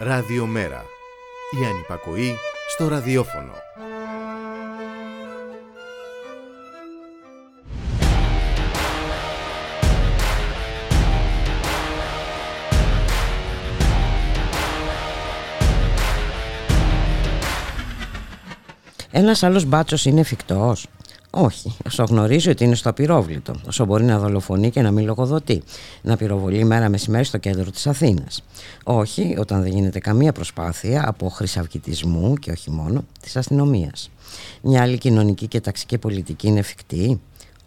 [0.00, 0.84] Ραδιομέρα.
[1.60, 2.36] Η ανυπακοή
[2.68, 3.52] στο ραδιόφωνο.
[19.10, 20.86] Ένας άλλος μπάτσος είναι εφικτός.
[21.40, 25.62] Όχι, όσο γνωρίζει ότι είναι στο απειρόβλητο, όσο μπορεί να δολοφονεί και να μην λογοδοτεί,
[26.02, 28.44] να πυροβολεί μέρα μεσημέρι στο κέντρο της Αθήνας.
[28.84, 34.10] Όχι, όταν δεν γίνεται καμία προσπάθεια από χρυσαυγητισμού και όχι μόνο της αστυνομίας.
[34.62, 37.20] Μια άλλη κοινωνική και ταξική πολιτική είναι εφικτή.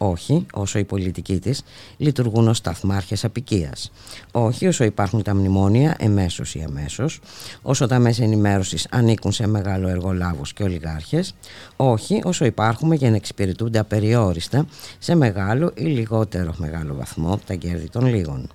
[0.04, 1.62] Όχι, όσο οι πολιτικοί της
[1.96, 3.92] λειτουργούν ως σταθμάρχες απικίας.
[4.32, 7.20] Όχι, όσο υπάρχουν τα μνημόνια εμέσως ή αμέσως.
[7.62, 11.34] Όσο τα μέσα ενημέρωσης ανήκουν σε μεγάλο εργολάβους και ολιγάρχες.
[11.76, 14.66] Όχι, όσο υπάρχουμε για να εξυπηρετούνται απεριόριστα
[14.98, 18.50] σε μεγάλο ή λιγότερο μεγάλο βαθμό τα κέρδη των λίγων.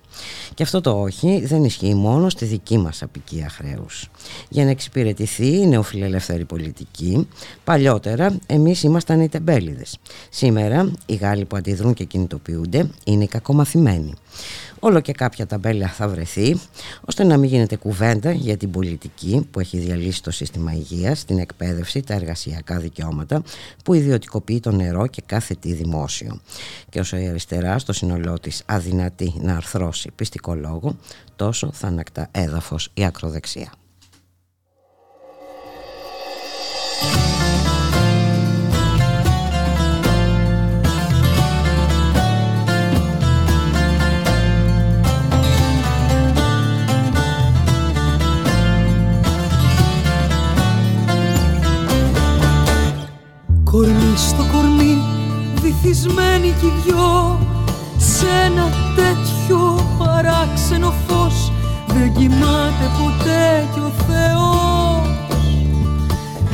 [0.54, 4.10] Και αυτό το όχι δεν ισχύει μόνο στη δική μας απικία χρέους.
[4.48, 7.28] Για να εξυπηρετηθεί η νεοφιλελεύθερη πολιτική,
[7.64, 9.98] παλιότερα εμείς ήμασταν οι τεμπέληδες.
[10.30, 14.14] Σήμερα οι Γάλλοι που αντιδρούν και κινητοποιούνται είναι οι κακομαθημένοι.
[14.80, 16.60] Όλο και κάποια ταμπέλα θα βρεθεί,
[17.04, 21.38] ώστε να μην γίνεται κουβέντα για την πολιτική που έχει διαλύσει το σύστημα υγείας, την
[21.38, 23.42] εκπαίδευση, τα εργασιακά δικαιώματα,
[23.84, 26.40] που ιδιωτικοποιεί το νερό και κάθε τι δημόσιο.
[26.88, 30.96] Και όσο η αριστερά στο σύνολό της αδυνατεί να αρθρώσει πιστικό λόγο,
[31.36, 33.72] τόσο θα ανακτά έδαφος η ακροδεξιά.
[53.78, 54.98] Κορμί στο κορμί,
[55.62, 57.38] βυθισμένοι κι δυο.
[57.98, 61.52] Σ' ένα τέτοιο παράξενο φως
[61.86, 65.08] Δεν κοιμάται ποτέ κι ο Θεός.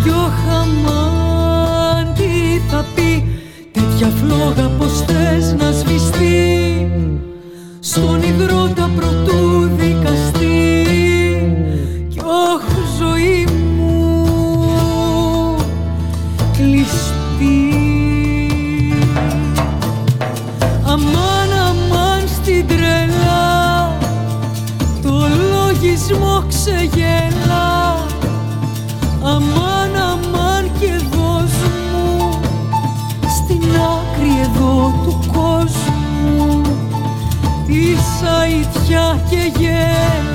[0.02, 3.40] Κι ο Χαμάν τι θα πει
[3.72, 6.90] Τέτοια φλόγα πως θες να σβηστεί
[7.80, 10.43] Στον υδρότα πρωτού δικαστή
[39.34, 40.33] σαϊτιά και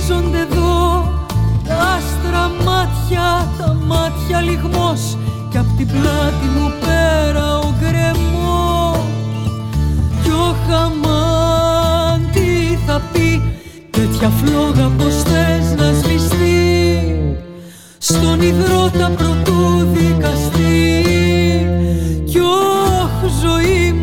[0.00, 1.08] βαφτίζονται εδώ
[1.64, 5.16] Τα άστρα μάτια, τα μάτια λιγμός
[5.50, 8.98] Κι απ' την πλάτη μου πέρα ο γκρεμός.
[10.22, 13.42] Κι ο χαμάν τι θα πει
[13.90, 17.14] Τέτοια φλόγα πως θες να σβηστεί.
[17.98, 21.04] Στον υδρότα πρωτού δικαστή
[22.24, 23.99] Κι όχ ζωή μου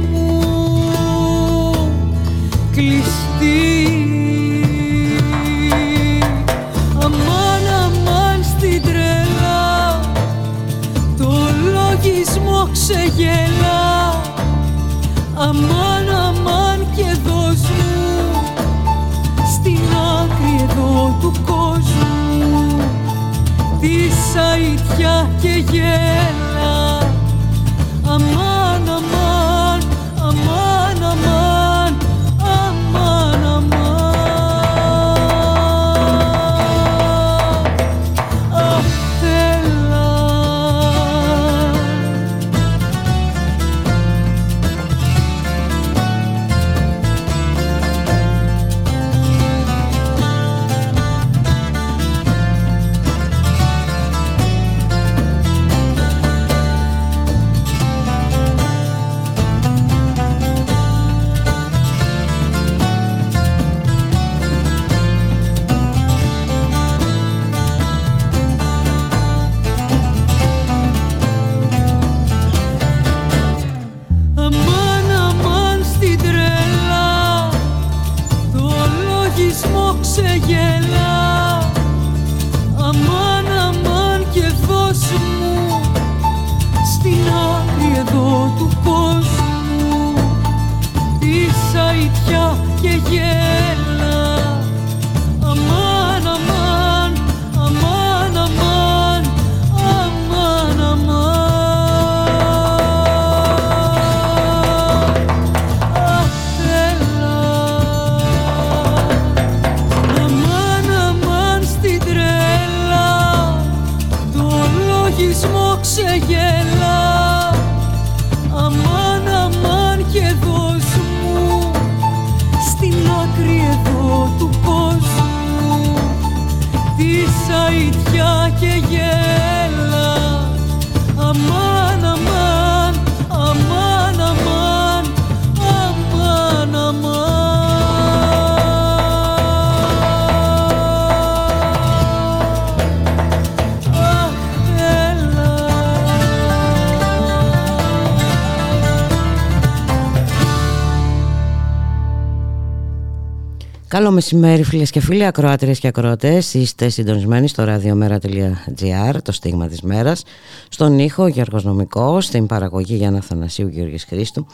[154.18, 156.54] μεσημέρι φίλες και φίλοι, ακροάτριες και ακροατές.
[156.54, 160.24] Είστε συντονισμένοι στο radiomera.gr, το στίγμα της μέρας.
[160.70, 164.46] Στον ήχο Γιώργος Νομικός, στην παραγωγή Γιάννα Θανασίου Γιώργης Χρήστου.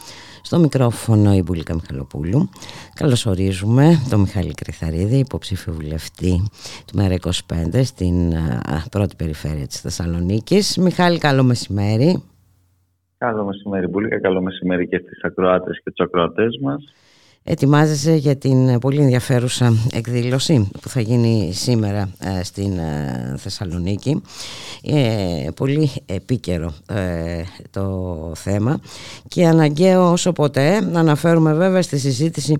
[0.42, 2.48] Στο μικρόφωνο η Μπουλίκα Μιχαλοπούλου.
[2.94, 6.48] Καλωσορίζουμε τον Μιχάλη Κρυθαρίδη, υποψήφιο βουλευτή
[6.86, 10.76] του ΜΕΡΑ 25 στην α, πρώτη περιφέρεια της Θεσσαλονίκης.
[10.76, 12.22] Μιχάλη, καλό μεσημέρι.
[13.18, 14.20] Καλό μεσημέρι, Μπουλίκα.
[14.20, 16.84] Καλό μεσημέρι και στις ακροάτες και τους ακροατές μας.
[17.46, 24.22] Ετοιμάζεσαι για την πολύ ενδιαφέρουσα εκδήλωση που θα γίνει σήμερα ε, στην ε, Θεσσαλονίκη.
[24.82, 27.84] Ε, πολύ επίκαιρο ε, το
[28.34, 28.80] θέμα
[29.28, 32.56] και αναγκαίο όσο ποτέ να αναφέρουμε βέβαια στη συζήτηση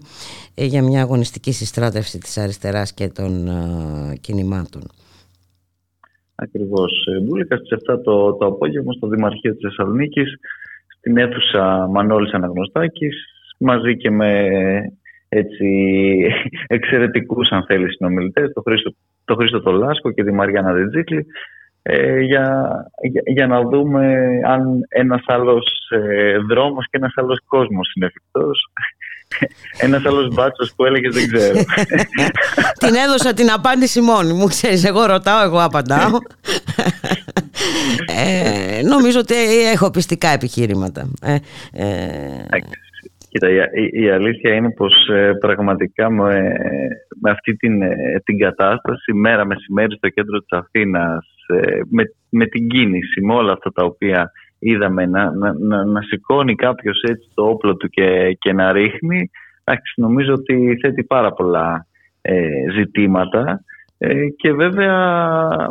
[0.55, 4.83] ε, για μια αγωνιστική συστράτευση της αριστεράς και των ε, κινημάτων.
[6.35, 7.07] Ακριβώς.
[7.07, 10.35] Ε, Μπουλίκα στις 7 το, το απόγευμα στο Δημαρχείο της Θεσσαλονίκης
[10.99, 14.49] στην αίθουσα Μανώλης Αναγνωστάκης μαζί και με
[15.29, 15.67] έτσι,
[16.77, 21.27] εξαιρετικούς αν θέλεις συνομιλητές, το Χρήστο, το Χρήστο το Λάσκο και τη Μαριάννα Δετζίκλη
[21.87, 22.71] ε, για,
[23.03, 24.15] για, για, να δούμε
[24.47, 28.71] αν ένας άλλος ε, δρόμος και ένας άλλος κόσμος είναι εφικτός.
[29.87, 31.59] Ένας άλλος μπάτσος που έλεγε δεν ξέρω.
[32.85, 36.19] την έδωσα την απάντηση μόνη μου, ξέρεις, εγώ ρωτάω, εγώ απαντάω.
[38.07, 39.35] ε, νομίζω ότι
[39.73, 41.11] έχω πιστικά επιχείρηματα.
[41.23, 41.37] Ε,
[41.73, 42.47] ε,
[43.35, 46.53] Κοίτα, η, η, αλήθεια είναι πως ε, πραγματικά με,
[47.21, 52.47] με αυτή την, ε, την κατάσταση μέρα μεσημέρι στο κέντρο της Αθήνας ε, με, με
[52.47, 57.29] την κίνηση, με όλα αυτά τα οποία είδαμε να, να, να, να σηκώνει κάποιος έτσι
[57.35, 59.31] το όπλο του και, και να ρίχνει
[59.65, 61.87] εντάξει, νομίζω ότι θέτει πάρα πολλά
[62.23, 63.65] ε, ζητήματα
[63.99, 64.97] ε, και βέβαια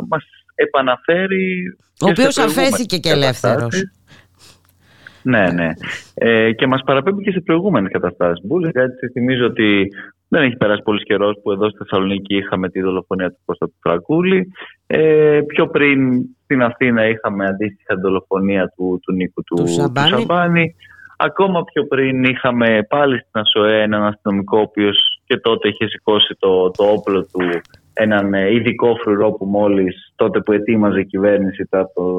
[0.08, 0.24] μας
[0.54, 3.82] επαναφέρει ο οποίος αφέθηκε και ελεύθερος
[5.24, 5.68] ναι, ναι.
[6.14, 8.46] Ε, και μας παραπέμπει και σε προηγούμενες καταστάσεις.
[8.46, 9.88] Μπούλε, γιατί θυμίζω ότι
[10.28, 13.74] δεν έχει περάσει πολύ καιρός που εδώ στη Θεσσαλονίκη είχαμε τη δολοφονία του Κώστα του
[13.80, 14.52] Φραγκούλη.
[14.86, 15.98] Ε, πιο πριν
[16.44, 20.10] στην Αθήνα είχαμε αντίστοιχα δολοφονία του, του Νίκου του, του, Σαμπάνη.
[20.10, 20.74] του Σαμπάνη.
[21.16, 26.36] Ακόμα πιο πριν είχαμε πάλι στην ΑΣΟΕΕ έναν αστυνομικό, ο οποίος και τότε είχε σηκώσει
[26.38, 27.60] το, το όπλο του,
[27.92, 31.68] έναν ειδικό φρουρό που μόλις τότε που ετοίμαζε η κυβέρνηση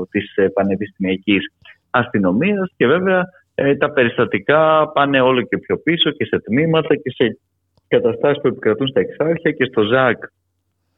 [0.10, 1.52] της πανεπιστημιακής
[1.96, 3.24] αστυνομίας και βέβαια
[3.56, 7.40] ε, τα περιστατικά πάνε όλο και πιο πίσω και σε τμήματα και σε
[7.88, 10.24] καταστάσεις που επικρατούν στα εξάρχεια και στο ΖΑΚ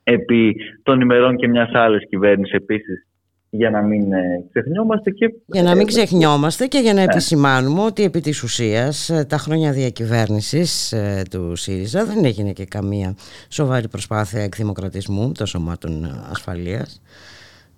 [0.03, 3.07] επί των ημερών και μιας άλλης κυβέρνησης επίσης
[3.49, 5.33] για να μην ε, ξεχνιόμαστε και...
[5.45, 7.11] Για να μην ξεχνιόμαστε και για να ναι.
[7.11, 10.93] επισημάνουμε ότι επί της ουσίας ε, τα χρόνια διακυβέρνησης
[11.31, 13.15] του ΣΥΡΙΖΑ δεν έγινε και καμία
[13.49, 17.01] σοβαρή προσπάθεια εκδημοκρατισμού των σωμάτων ασφαλείας.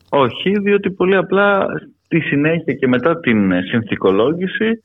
[0.09, 1.67] Όχι, διότι πολύ απλά
[2.09, 4.83] στη συνέχεια και μετά την συνθηκολόγηση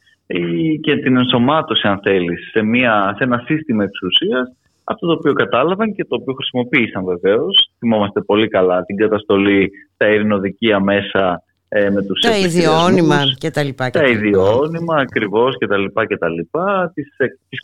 [0.80, 4.48] και την ενσωμάτωση αν θέλεις σε, μια, σε ένα σύστημα εξουσίας
[4.84, 7.70] αυτό το οποίο κατάλαβαν και το οποίο χρησιμοποίησαν βεβαίως.
[7.78, 13.62] Θυμόμαστε πολύ καλά την καταστολή στα ειρηνοδικεία μέσα ε, με τους τα ιδιώνυμα και τα
[13.62, 13.90] λοιπά.
[13.90, 16.92] τα ιδιώνυμα ακριβώς και τα λοιπά και τα λοιπά.
[16.94, 17.06] Τις,
[17.48, 17.60] τις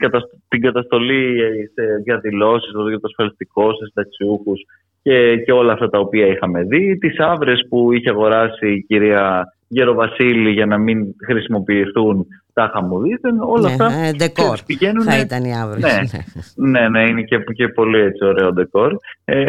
[0.49, 1.38] την καταστολή
[1.75, 4.61] σε διαδηλώσεις για το ασφαλιστικό, σε συνταξιούχους
[5.02, 6.99] και, και όλα αυτά τα οποία είχαμε δει.
[6.99, 13.40] Τις άβρες που είχε αγοράσει η κυρία Γεροβασίλη για να μην χρησιμοποιηθούν τα χαμουδίθεν.
[13.40, 15.02] Όλα ναι, αυτά ε, ντεκόρ πηγαίνουν...
[15.02, 15.83] θα ήταν οι άβρες.
[15.83, 16.00] Ναι,
[16.71, 18.97] ναι, ναι, είναι και, και πολύ έτσι ωραίο ντεκόρ.
[19.25, 19.45] Ε,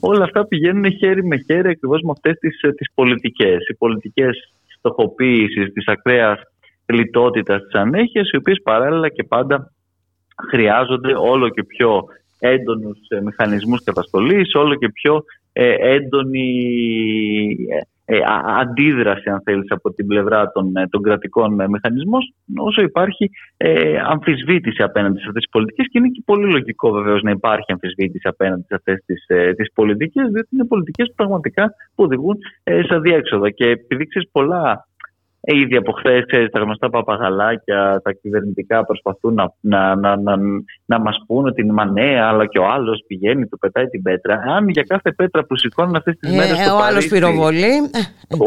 [0.00, 3.68] όλα αυτά πηγαίνουν χέρι με χέρι ακριβώς με αυτές τις, ε, τις πολιτικές.
[3.68, 6.40] Οι πολιτικές στοχοποίησης της ακραίας
[6.86, 9.72] λιτότητας της ανέχειας, οι οποίες παράλληλα και πάντα
[10.48, 12.04] χρειάζονται όλο και πιο
[12.38, 16.46] έντονους ε, μηχανισμούς καταστολής, όλο και πιο ε, έντονη
[18.10, 18.18] ε,
[18.60, 22.20] αντίδραση αν θέλεις από την πλευρά των, των κρατικών μηχανισμών
[22.56, 27.22] όσο υπάρχει ε, αμφισβήτηση απέναντι σε αυτές τις πολιτικές και είναι και πολύ λογικό βεβαίως
[27.22, 31.74] να υπάρχει αμφισβήτηση απέναντι σε αυτές τις, ε, τις πολιτικές διότι είναι πολιτικές που πραγματικά
[31.94, 33.50] που οδηγούν ε, σε διέξοδα.
[33.50, 34.97] Και επειδή ξέρεις πολλά ε,
[35.54, 40.36] ήδη από χθες, τα γνωστά παπαγαλάκια, τα κυβερνητικά προσπαθούν να, να, να, να,
[40.84, 44.42] να μας πούνε ότι είναι ναι, αλλά και ο άλλος πηγαίνει, του πετάει την πέτρα.
[44.46, 46.70] Αν για κάθε πέτρα που σηκώνουν αυτές τις ε, μέρες.
[46.70, 47.72] ο άλλος πυροβολεί.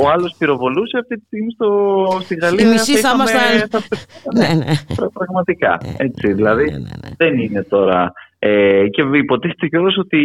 [0.04, 2.68] Ο άλλος πυροβολούσε αυτή τη στιγμή στο, στη Γαλλία.
[2.68, 3.42] Η μισή θα ήμασταν.
[4.38, 4.74] Ναι, ναι.
[5.14, 5.78] Πραγματικά.
[5.98, 6.86] Έτσι, δηλαδή
[7.18, 10.18] δεν είναι τώρα Ε, και υποτίθεται κιόλας ότι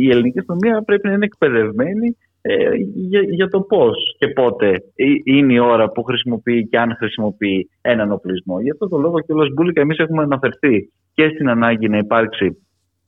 [0.00, 2.16] η ελληνική αστυνομία πρέπει να είναι εκπαιδευμένη
[2.46, 6.96] ε, για, για το πώς και πότε ε, είναι η ώρα που χρησιμοποιεί και αν
[6.98, 8.60] χρησιμοποιεί έναν οπλισμό.
[8.60, 12.66] Γι' αυτό το λόγο κιόλας Μπούλικα εμείς έχουμε αναφερθεί και στην ανάγκη να υπάρξει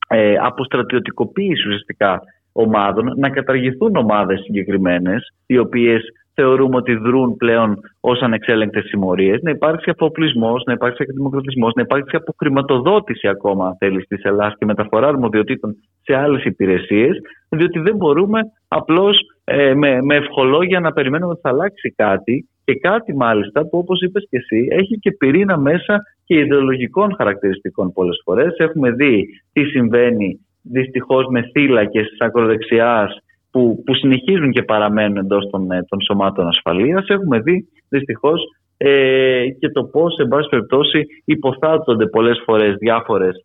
[0.09, 6.03] ε, αποστρατιωτικοποίηση ουσιαστικά ομάδων, να καταργηθούν ομάδες συγκεκριμένες, οι οποίες
[6.37, 12.17] θεωρούμε ότι δρούν πλέον ως ανεξέλεγκτες συμμορίες, να υπάρξει αφοπλισμός, να υπάρξει εκδημοκρατισμός, να υπάρξει
[12.17, 18.41] αποχρηματοδότηση ακόμα, αν θέλεις, της Ελλάδα και μεταφορά αρμοδιοτήτων σε άλλες υπηρεσίες, διότι δεν μπορούμε
[18.69, 23.79] απλώς ε, με, με ευχολόγια να περιμένουμε ότι θα αλλάξει κάτι και κάτι μάλιστα που
[23.79, 28.55] όπως είπες και εσύ έχει και πυρήνα μέσα και ιδεολογικών χαρακτηριστικών πολλές φορές.
[28.57, 33.19] Έχουμε δει τι συμβαίνει δυστυχώς με θύλακες της ακροδεξιάς
[33.57, 37.07] που, που συνεχίζουν και παραμένουν εντός των, ε, των σωμάτων ασφαλείας.
[37.09, 38.43] Έχουμε δει δυστυχώς
[38.77, 43.45] ε, και το πώς, εν πάση περιπτώσει, υποθάτονται πολλές φορές διάφορες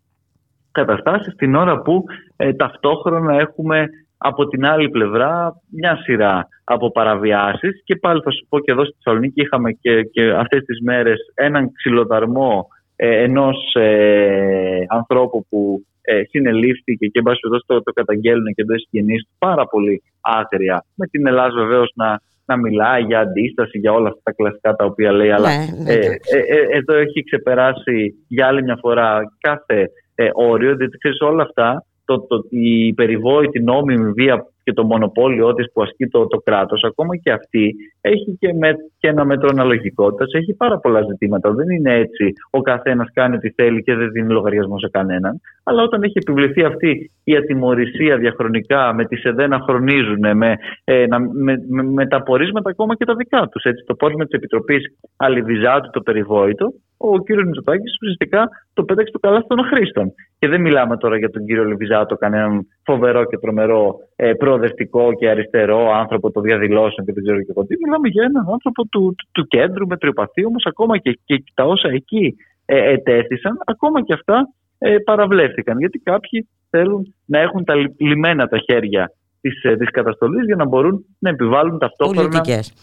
[0.71, 2.03] καταστάσεις την ώρα που
[2.35, 8.45] ε, ταυτόχρονα έχουμε από την άλλη πλευρά μια σειρά από παραβιάσεις και πάλι θα σου
[8.49, 13.73] πω και εδώ στη Θεσσαλονίκη είχαμε και, και αυτές τις μέρες έναν ξυλοδαρμό ε, ενός
[13.73, 19.65] ε, ανθρώπου που ε, συνελήφθηκε και εν πάση το, το καταγγέλνουν και εντός κοινή πάρα
[19.67, 20.85] πολύ άγρια.
[20.95, 24.85] Με την Ελλάδα βεβαίως να, να μιλάει για αντίσταση, για όλα αυτά τα κλασικά τα
[24.85, 25.31] οποία λέει.
[25.31, 30.29] Αλλά ναι, ναι, ε, ε, ε, εδώ έχει ξεπεράσει για άλλη μια φορά κάθε ε,
[30.33, 35.71] όριο, διότι ξέρεις όλα αυτά, το, το, η περιβόητη νόμιμη βία και το μονοπόλιο της
[35.73, 40.33] που ασκεί το, το κράτος, ακόμα και αυτή έχει και, με, και ένα μέτρο αναλογικότητας.
[40.33, 41.51] Έχει πάρα πολλά ζητήματα.
[41.51, 45.41] Δεν είναι έτσι ο καθένας κάνει ό,τι θέλει και δεν δίνει λογαριασμό σε κανέναν.
[45.63, 51.05] Αλλά όταν έχει επιβληθεί αυτή η ατιμορρησία διαχρονικά με τι ΕΔΕ να χρονίζουν, με, ε,
[51.33, 53.63] με, με, με, τα πορίσματα ακόμα και τα δικά τους.
[53.85, 54.83] Το πόρισμα της Επιτροπής
[55.17, 60.13] Αλιβιζάτου, το περιβόητο, ο κύριος Μητσοτάκης ουσιαστικά το πέταξε το καλά των χρήστων.
[60.39, 65.29] Και δεν μιλάμε τώρα για τον κύριο Λιβιζάτο, κανέναν φοβερό και τρομερό ε, προοδευτικό και
[65.29, 67.75] αριστερό άνθρωπο των διαδηλώσεων και δεν ξέρω και εγώ τι.
[67.83, 71.89] Μιλάμε για έναν άνθρωπο του, του, του κέντρου, μετριοπαθή, όμως ακόμα και, και, τα όσα
[71.89, 75.79] εκεί ε, ετέθησαν, ακόμα και αυτά ε, παραβλέφθηκαν.
[75.79, 80.65] Γιατί κάποιοι θέλουν να έχουν τα λιμένα τα χέρια της, ε, της καταστολής για να
[80.65, 82.73] μπορούν να επιβάλλουν ταυτόχρονα πολιτικές.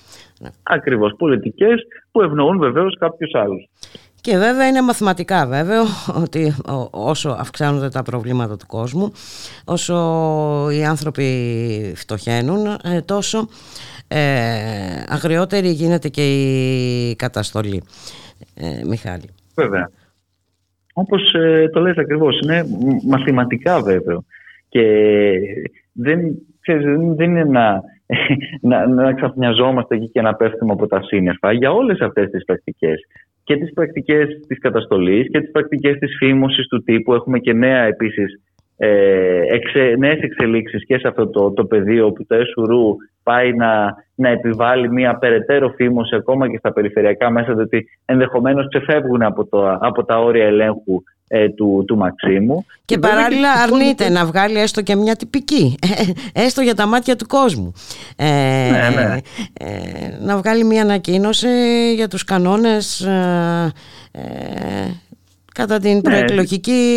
[0.63, 1.83] ακριβώς πολιτικές
[2.13, 3.69] που ευνοούν βεβαίως κάποιους άλλους.
[4.29, 5.83] Και βέβαια είναι μαθηματικά βέβαιο
[6.25, 6.55] ότι
[6.91, 9.13] όσο αυξάνονται τα προβλήματα του κόσμου,
[9.65, 9.95] όσο
[10.73, 11.25] οι άνθρωποι
[11.97, 13.49] φτωχαίνουν, ε, τόσο
[14.09, 14.19] ε,
[15.09, 17.83] αγριότερη γίνεται και η καταστολή.
[18.55, 19.29] Ε, Μιχάλη.
[19.55, 19.91] Βέβαια.
[20.93, 22.65] Όπως ε, το λες ακριβώς, είναι
[23.09, 24.25] μαθηματικά βέβαιο.
[24.69, 24.85] Και
[25.93, 26.21] δεν,
[27.17, 27.83] δεν είναι να,
[28.71, 33.01] να, να ξαφνιαζόμαστε εκεί και να πέφτουμε από τα σύννεφα για όλες αυτές τις πρακτικές
[33.49, 37.15] και τις πρακτικές της καταστολής και τις πρακτικές της φήμωσης του τύπου.
[37.15, 38.41] Έχουμε και νέα επίσης
[38.77, 43.95] ε, εξε, νέες εξελίξεις και σε αυτό το, το πεδίο που το ΕΣΟΥΡΟΥ πάει να,
[44.15, 49.79] να επιβάλλει μια περαιτέρω φήμωση ακόμα και στα περιφερειακά μέσα διότι ενδεχομένως ξεφεύγουν από, το,
[49.81, 52.67] από τα όρια ελέγχου ε, του, του Μαξίμου.
[52.85, 55.75] Και, παράλληλα αρνείται να βγάλει έστω και μια τυπική,
[56.35, 57.73] ε, έστω για τα μάτια του κόσμου.
[58.17, 58.25] Ε,
[58.71, 59.17] ναι, ναι.
[59.53, 61.49] Ε, να βγάλει μια ανακοίνωση
[61.95, 63.73] για τους κανόνες ε,
[65.55, 66.01] κατά την ναι.
[66.01, 66.91] προεκλογική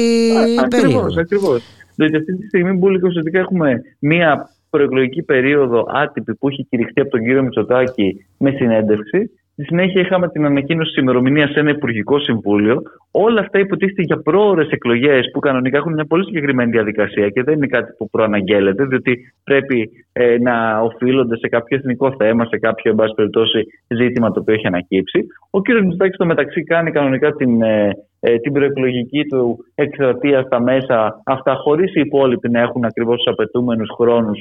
[0.70, 0.98] περίοδο.
[1.00, 1.64] Ακριβώς, ακριβώς.
[1.96, 7.10] Διότι αυτή τη στιγμή που ουσιαστικά έχουμε μια προεκλογική περίοδο άτυπη που έχει κηρυχθεί από
[7.10, 12.20] τον κύριο Μητσοτάκη με συνέντευξη Στη συνέχεια είχαμε την ανακοίνωση της ημερομηνίας σε ένα Υπουργικό
[12.20, 12.82] Συμβούλιο.
[13.12, 17.54] Όλα αυτά υποτίθεται για πρόορε εκλογές που κανονικά έχουν μια πολύ συγκεκριμένη διαδικασία και δεν
[17.54, 22.92] είναι κάτι που προαναγγέλλεται, διότι πρέπει ε, να οφείλονται σε κάποιο εθνικό θέμα, σε κάποιο
[22.92, 25.26] εν πάση περιπτώσει ζήτημα το οποίο έχει ανακύψει.
[25.50, 25.68] Ο κ.
[25.70, 27.90] Μητσοτάκης στο μεταξύ κάνει κανονικά την, ε,
[28.20, 33.34] ε, την προεκλογική του εκστρατεία στα μέσα αυτά, χωρίς οι υπόλοιποι να έχουν ακριβώς τους
[33.34, 34.40] απαιτούμενους χρόνους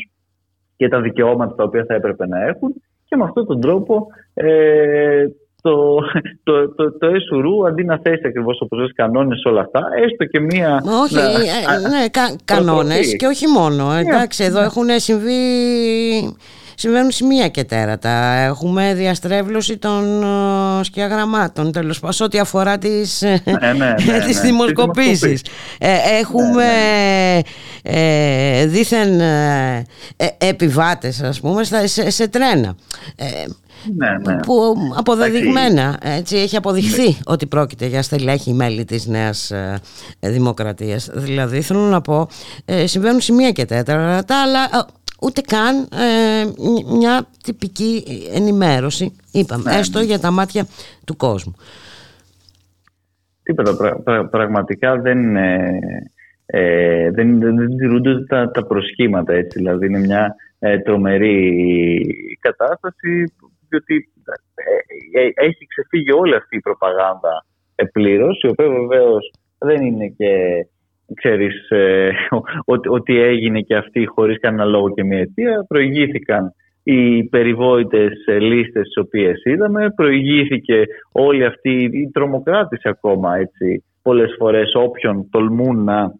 [0.77, 2.75] και τα δικαιώματα τα οποία θα έπρεπε να έχουν
[3.11, 5.27] και με αυτόν τον τρόπο ε,
[5.63, 5.99] το,
[6.43, 10.41] το, το, το ΕΣΟΥΡΟΥ αντί να θέσει ακριβώς όπως λες κανόνες όλα αυτά έστω και
[10.41, 15.41] μία όχι, να, ε, ναι, κα, κανόνες και όχι μόνο εντάξει εδώ έχουν συμβεί
[16.81, 18.11] συμβαίνουν σημεία και τέρατα.
[18.35, 25.43] Έχουμε διαστρέβλωση των uh, σκιαγραμμάτων, τέλος πάντων, ό,τι αφορά τις, ναι, ναι, ναι, τις δημοσκοπήσεις.
[25.79, 26.65] Ε, έχουμε
[27.83, 29.85] ε, δίθεν ε,
[30.39, 32.75] επιβάτες, ας πούμε, σε, σε τρένα.
[33.97, 34.41] Ναι, ναι.
[34.41, 39.53] που αποδεδειγμένα έτσι, έχει αποδειχθεί ότι πρόκειται για στελέχη μέλη της Νέας
[40.21, 42.29] Δημοκρατίας δηλαδή θέλω να πω
[42.85, 44.89] συμβαίνουν σημεία και τέταρτα αλλά
[45.23, 46.45] ούτε καν ε,
[46.99, 49.79] μια τυπική ενημέρωση, είπαμε, ναι.
[49.79, 50.67] έστω για τα μάτια
[51.05, 51.55] του κόσμου.
[53.43, 54.01] Τίποτα,
[54.31, 55.79] πραγματικά δεν, ε,
[56.47, 63.33] ε, δεν, δεν, δεν τηρούνται τα, τα προσχήματα έτσι, δηλαδή είναι μια ε, τρομερή κατάσταση
[63.69, 64.13] διότι
[65.15, 67.45] ε, ε, έχει ξεφύγει όλη αυτή η προπαγάνδα
[67.93, 70.33] πλήρως η οποία βεβαίως δεν είναι και
[71.15, 71.69] ξέρεις
[72.65, 78.83] ότι, ότι έγινε και αυτή χωρίς κανένα λόγο και μια αιτία προηγήθηκαν οι περιβόητες λίστες
[78.83, 86.15] τις οποίες είδαμε προηγήθηκε όλη αυτή η τρομοκράτηση ακόμα έτσι πολλές φορές όποιον τολμούν να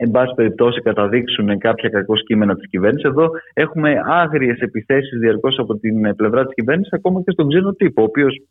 [0.00, 3.10] εν πάση περιπτώσει καταδείξουν κάποια κακό κείμενα της κυβέρνησης.
[3.10, 8.02] Εδώ έχουμε άγριες επιθέσεις διαρκώς από την πλευρά της κυβέρνησης, ακόμα και στον ξένο τύπο,
[8.02, 8.42] ο οποίος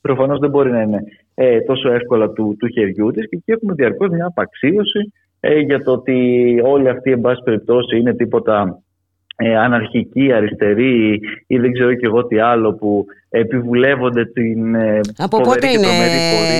[0.00, 1.00] προφανώς δεν μπορεί να είναι
[1.40, 3.28] ε, τόσο εύκολα του, του χεριού της.
[3.28, 6.16] Και εκεί έχουμε διαρκώς μια απαξίωση ε, για το ότι
[6.64, 8.82] όλοι αυτοί, εν πάση περιπτώσει, είναι τίποτα
[9.40, 15.40] ε, αναρχικοί, αριστεροί ή δεν ξέρω και εγώ τι άλλο που επιβουλεύονται την ε, Από
[15.40, 15.86] πότε είναι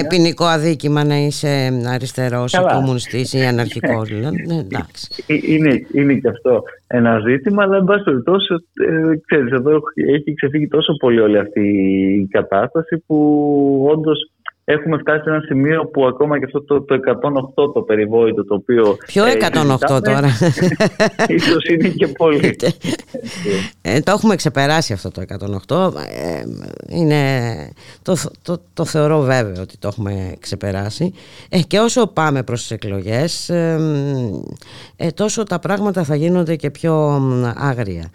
[0.08, 4.44] ποινικό αδίκημα να είσαι αριστερός ή κομμουνιστής ή αναρχικός δηλαδή.
[4.46, 5.24] ναι, εντάξει.
[5.26, 8.54] Ε, είναι, είναι και αυτό ένα ζήτημα αλλά εν πάση περιπτώσει
[8.88, 9.80] ε, ξέρεις εδώ
[10.14, 11.68] έχει ξεφύγει τόσο πολύ όλη αυτή
[12.22, 13.16] η κατάσταση που
[13.90, 14.32] όντως
[14.70, 16.94] έχουμε φτάσει σε ένα σημείο που ακόμα και αυτό το, το
[17.56, 18.96] 108 το περιβόητο το οποίο...
[19.06, 20.28] Ποιο 108 ε, τώρα;
[21.36, 22.56] ίσως είναι και πολύ.
[23.82, 25.22] ε, το έχουμε ξεπεράσει αυτό το
[25.66, 25.92] 108.
[26.10, 26.42] Ε,
[26.88, 27.22] είναι,
[28.02, 31.12] το, το, το θεωρώ βέβαιο ότι το έχουμε ξεπεράσει.
[31.48, 37.22] Ε, και όσο πάμε προς τις εκλογές ε, τόσο τα πράγματα θα γίνονται και πιο
[37.56, 38.10] άγρια,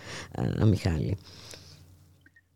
[0.66, 1.18] Μιχάλη.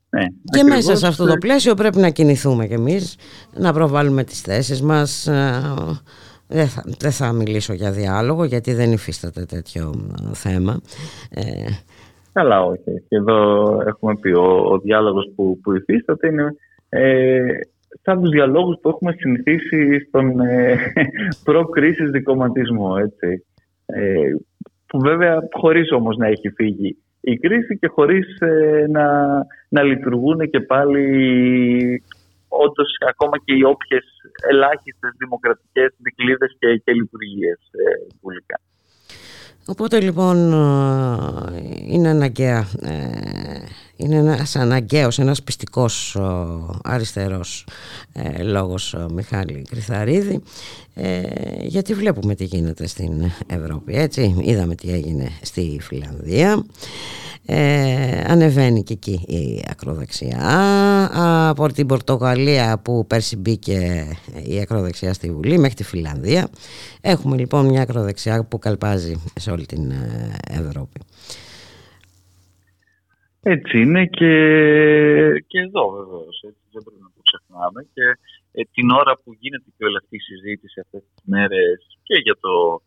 [0.09, 3.17] Ναι, και μέσα σε αυτό το ε, πλαίσιο πρέπει να κινηθούμε κι εμείς,
[3.53, 5.27] να προβάλλουμε τις θέσεις μας.
[5.27, 5.61] Ε,
[6.47, 9.93] δεν θα, δεν θα μιλήσω για διάλογο γιατί δεν υφίσταται τέτοιο
[10.29, 10.81] ε, θέμα.
[12.31, 13.03] Καλά όχι.
[13.07, 16.55] Και εδώ έχουμε πει ο, ο διάλογος που, που υφίσταται είναι
[16.89, 17.41] ε,
[18.01, 20.77] σαν τους διαλόγους που έχουμε συνηθίσει στον ε,
[21.43, 22.95] προ-κρίσης δικοματισμό.
[22.99, 23.45] Έτσι.
[23.85, 24.35] Ε,
[24.87, 29.05] που βέβαια χωρίς όμως να έχει φύγει η κρίση και χωρίς ε, να,
[29.69, 31.03] να λειτουργούν και πάλι
[32.47, 34.05] όντως ακόμα και οι όποιες
[34.49, 38.59] ελάχιστες δημοκρατικές δικλείδες και, και λειτουργίες ε, βουλικά.
[39.69, 42.97] Οπότε λοιπόν ε, είναι αναγκαία, ε,
[43.95, 46.17] είναι ένας αναγκαίος, ένας πιστικός
[46.83, 47.67] αριστερός
[48.13, 50.43] ε, λόγος Μιχάλη Κρυθαρίδη
[51.61, 56.65] γιατί βλέπουμε τι γίνεται στην Ευρώπη έτσι, είδαμε τι έγινε στη Φιλανδία.
[57.49, 60.39] Ε, ανεβαίνει και εκεί η ακροδεξιά.
[61.49, 64.05] Από την Πορτογαλία που πέρσι μπήκε
[64.47, 66.49] η ακροδεξιά στη Βουλή μέχρι τη Φιλανδία.
[67.01, 71.01] Έχουμε λοιπόν μια ακροδεξιά που καλπάζει σε όλη την ε, Ευρώπη.
[73.41, 74.33] Έτσι είναι και,
[75.47, 76.39] και εδώ βεβαίως.
[76.71, 77.87] δεν πρέπει να το ξεχνάμε.
[77.93, 78.13] Και ε,
[78.71, 82.81] την ώρα που γίνεται και όλη αυτή η συζήτηση αυτές τις μέρες και για το,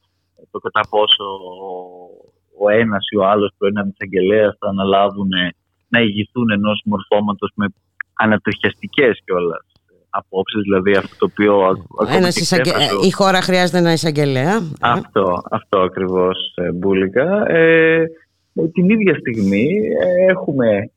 [0.51, 1.25] το κατά πόσο
[2.59, 5.31] ο ένας ή ο άλλος πρώην εισαγγελέα θα αναλάβουν
[5.89, 7.67] να ηγηθούν ενός μορφώματος με
[8.15, 9.67] ανατριχιαστικές κιόλας
[10.11, 11.77] απόψεις, δηλαδή αυτό το οποίο.
[12.17, 12.71] Ένας εισαγγε...
[13.07, 14.57] Η χώρα χρειάζεται ένα εισαγγελέα.
[14.57, 14.61] Ε.
[14.81, 17.51] Αυτό, αυτό ακριβώς ε, μπουλικα.
[17.51, 18.05] Ε,
[18.73, 19.69] την ίδια στιγμή
[20.29, 20.91] έχουμε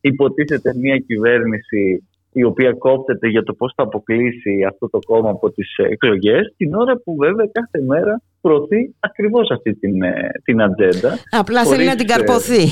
[0.00, 5.50] υποτίθεται μια κυβέρνηση η οποία κόπτεται για το πώς θα αποκλείσει αυτό το κόμμα από
[5.50, 11.18] τις εκλογές την ώρα που βέβαια κάθε μέρα προωθεί ακριβώς αυτή την, ε, την ατζέντα.
[11.30, 12.66] Απλά θέλει να την καρποθεί.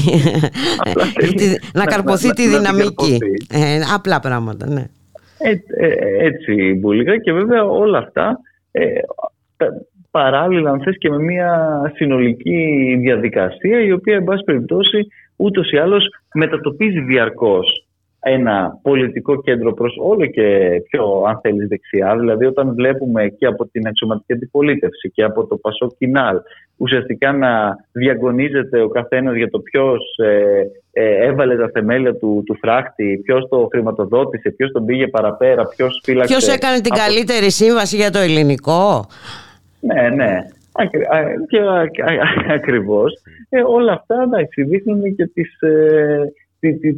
[1.74, 3.18] να, καρποθεί τη δυναμική.
[3.52, 4.84] Ε, απλά πράγματα, ναι.
[5.38, 5.56] Ε,
[6.26, 7.16] έτσι, Μπουλίγα.
[7.16, 8.40] Και βέβαια όλα αυτά
[10.10, 15.76] παράλληλα, αν θες, και με μια συνολική διαδικασία η οποία, εν πάση περιπτώσει, ούτως ή
[15.76, 17.86] άλλως μετατοπίζει διαρκώς
[18.24, 23.66] ένα πολιτικό κέντρο προς όλο και πιο αν θέλεις δεξιά δηλαδή όταν βλέπουμε και από
[23.66, 26.36] την αξιωματική αντιπολίτευση και από το Πασό Κινάλ
[26.76, 32.56] ουσιαστικά να διαγωνίζεται ο καθένας για το ποιος ε, ε, έβαλε τα θεμέλια του, του
[32.60, 36.34] φράχτη, ποιος το χρηματοδότησε, ποιος τον πήγε παραπέρα, ποιος φύλαξε.
[36.34, 39.06] Ποιος έκανε την καλύτερη σύμβαση για το ελληνικό;
[39.80, 40.38] Ναι, ναι.
[41.48, 41.60] Και
[42.48, 43.12] ακριβώς.
[43.48, 46.32] Ε, όλα αυτά να εξειδίχνουν και τις, ε,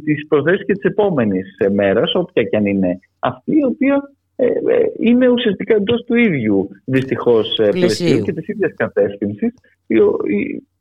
[0.03, 4.01] τις προθέσεις και της επόμενης ε, μέρας, όποια και αν είναι αυτή, η οποία
[4.35, 4.51] ε, ε,
[4.99, 9.53] είναι ουσιαστικά εντός του ίδιου δυστυχώς πλαισίου και της ίδιας κατεύθυνσης,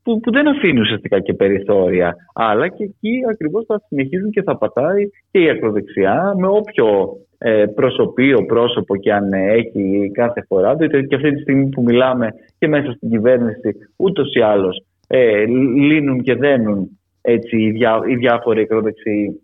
[0.02, 2.16] που, που δεν αφήνει ουσιαστικά και περιθώρια.
[2.34, 7.64] Αλλά και εκεί ακριβώς θα συνεχίζουν και θα πατάει και η ακροδεξιά με όποιο ε,
[7.74, 10.74] προσωπείο, πρόσωπο και αν έχει κάθε φορά.
[10.74, 15.44] Διότι και αυτή τη στιγμή που μιλάμε και μέσα στην κυβέρνηση ούτως ή άλλως ε,
[15.76, 19.40] λύνουν και δένουν έτσι, οι, διά, οι διάφοροι εκδότεξοι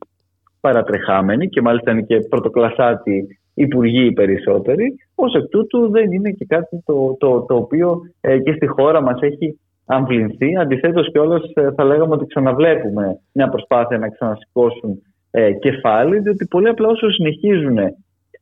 [0.61, 3.17] παρατρεχάμενοι και μάλιστα είναι και πρωτοκλασάτη
[3.55, 4.95] η υπουργοί οι περισσότεροι.
[5.15, 9.03] Ω εκ τούτου δεν είναι και κάτι το, το, το οποίο ε, και στη χώρα
[9.03, 10.57] μας έχει αμβληνθεί.
[10.57, 16.69] Αντιθέτως, κιόλας ε, θα λέγαμε ότι ξαναβλέπουμε μια προσπάθεια να ξανασηκώσουν ε, κεφάλι, διότι πολύ
[16.69, 17.79] απλά όσο συνεχίζουν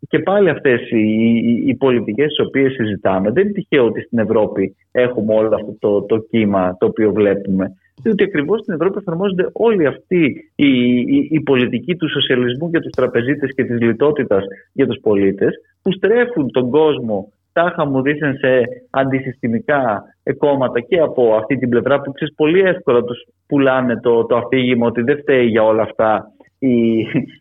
[0.08, 4.18] και πάλι αυτές οι, οι, οι πολιτικές τις οποίες συζητάμε δεν είναι τυχαίο ότι στην
[4.18, 9.48] Ευρώπη έχουμε όλο αυτό το, το κύμα το οποίο βλέπουμε διότι ακριβώς στην Ευρώπη εφαρμόζονται
[9.52, 14.86] όλοι αυτοί οι, οι, οι πολιτικοί του σοσιαλισμού για τους τραπεζίτες και της λιτότητας για
[14.86, 20.02] τους πολίτες, που στρέφουν τον κόσμο τάχα μου δίθεν σε αντισυστημικά
[20.38, 24.86] κόμματα και από αυτή την πλευρά που ξέρεις πολύ εύκολα τους πουλάνε το, το αφήγημα
[24.86, 26.98] ότι δεν φταίει για όλα αυτά η,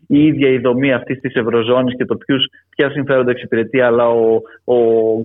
[0.08, 4.42] η ίδια η δομή αυτής της Ευρωζώνης και το ποιους, ποια συμφέροντα εξυπηρετεί, αλλά ο,
[4.64, 4.76] ο,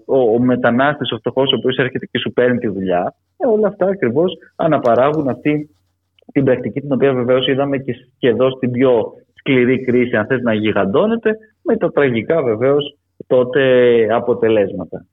[0.04, 3.14] ο, ο μετανάστης, ο φτωχός, ο οποίος έρχεται και σου παίρνει τη δουλειά.
[3.36, 5.70] Ε, όλα αυτά ακριβώς αναπαράγουν αυτή
[6.32, 10.42] την πρακτική, την οποία βεβαίως είδαμε και, και εδώ στην πιο σκληρή κρίση, αν θες
[10.42, 13.62] να γιγαντώνεται, με τα τραγικά βεβαίως τότε
[14.14, 15.06] αποτελέσματα.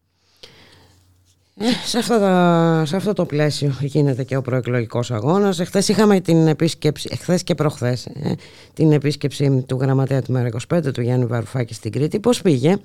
[1.62, 5.60] Ε, σε, αυτό το, σε αυτό το πλαίσιο γίνεται και ο προεκλογικός αγώνας.
[5.60, 8.36] Εχθές είχαμε την επίσκεψη, εχθές και προχθές, ε,
[8.74, 12.20] την επίσκεψη του γραμματέα του ΜΕΡΑ25 του Γιάννη Βαρουφάκη στην Κρήτη.
[12.20, 12.76] Πώς πήγε;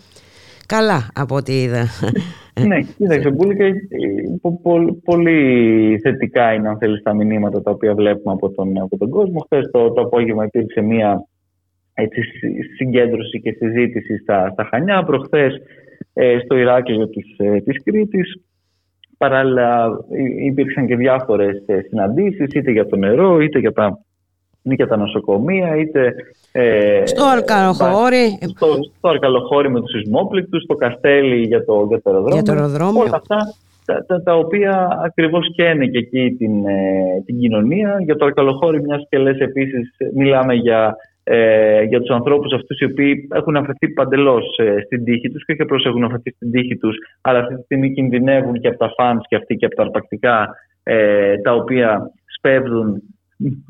[0.66, 1.84] Καλά από ό,τι είδα.
[2.68, 3.64] ναι, κοίταξε, Μπούλικα,
[4.62, 9.10] πολύ, πολύ θετικά είναι αν θέλεις τα μηνύματα τα οποία βλέπουμε από τον, από τον
[9.10, 9.38] κόσμο.
[9.40, 11.26] Χθες το, το απόγευμα υπήρξε μια
[11.94, 12.20] έτσι,
[12.76, 15.04] συγκέντρωση και συζήτηση στα, στα Χανιά.
[15.04, 15.54] Προχθές
[16.12, 18.40] ε, στο Ηράκλειο της, ε, της Κρήτης
[19.24, 19.98] Παράλληλα
[20.44, 23.98] υπήρξαν και διάφορες ε, συναντήσεις είτε για το νερό είτε για τα,
[24.62, 26.14] είτε για τα νοσοκομεία είτε
[26.52, 32.10] ε, στο Αρκαλοχώρι στο, στο Αρκαλοχώρι με τους σεισμόπληκτους στο Καστέλι για το, για το
[32.10, 33.00] αεροδρόμιο, για το αεροδρόμιο.
[33.00, 33.36] όλα αυτά
[33.84, 37.96] τα, τα, τα, οποία ακριβώς καίνε και εκεί την, ε, την κοινωνία.
[38.04, 42.84] Για το Αρκαλοχώρι μιας και λες επίσης μιλάμε για ε, για τους ανθρώπους αυτούς οι
[42.84, 46.76] οποίοι έχουν αφαιθεί παντελώς ε, στην τύχη τους και όχι απλώς έχουν αφαιθεί στην τύχη
[46.76, 49.82] τους αλλά αυτή τη στιγμή κινδυνεύουν και από τα φανς και αυτοί και από τα
[49.82, 50.48] αρπακτικά
[50.82, 53.02] ε, τα οποία σπέβδουν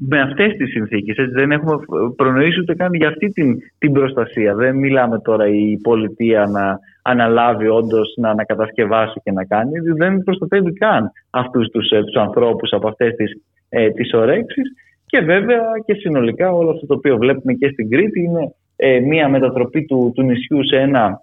[0.09, 1.17] με αυτές τις συνθήκες.
[1.17, 1.75] Έτσι, δεν έχουμε
[2.17, 4.55] προνοήσει ούτε καν για αυτή την, την προστασία.
[4.55, 9.79] Δεν μιλάμε τώρα η πολιτεία να αναλάβει όντως να ανακατασκευάσει και να κάνει.
[9.97, 13.33] Δεν προστατεύει καν αυτούς τους, ε, τους ανθρώπους από αυτές τις,
[13.69, 14.73] ε, τις ορέξεις
[15.15, 19.29] και βέβαια και συνολικά όλο αυτό το οποίο βλέπουμε και στην Κρήτη είναι ε, μια
[19.29, 21.23] μετατροπή του, του νησιού σε ένα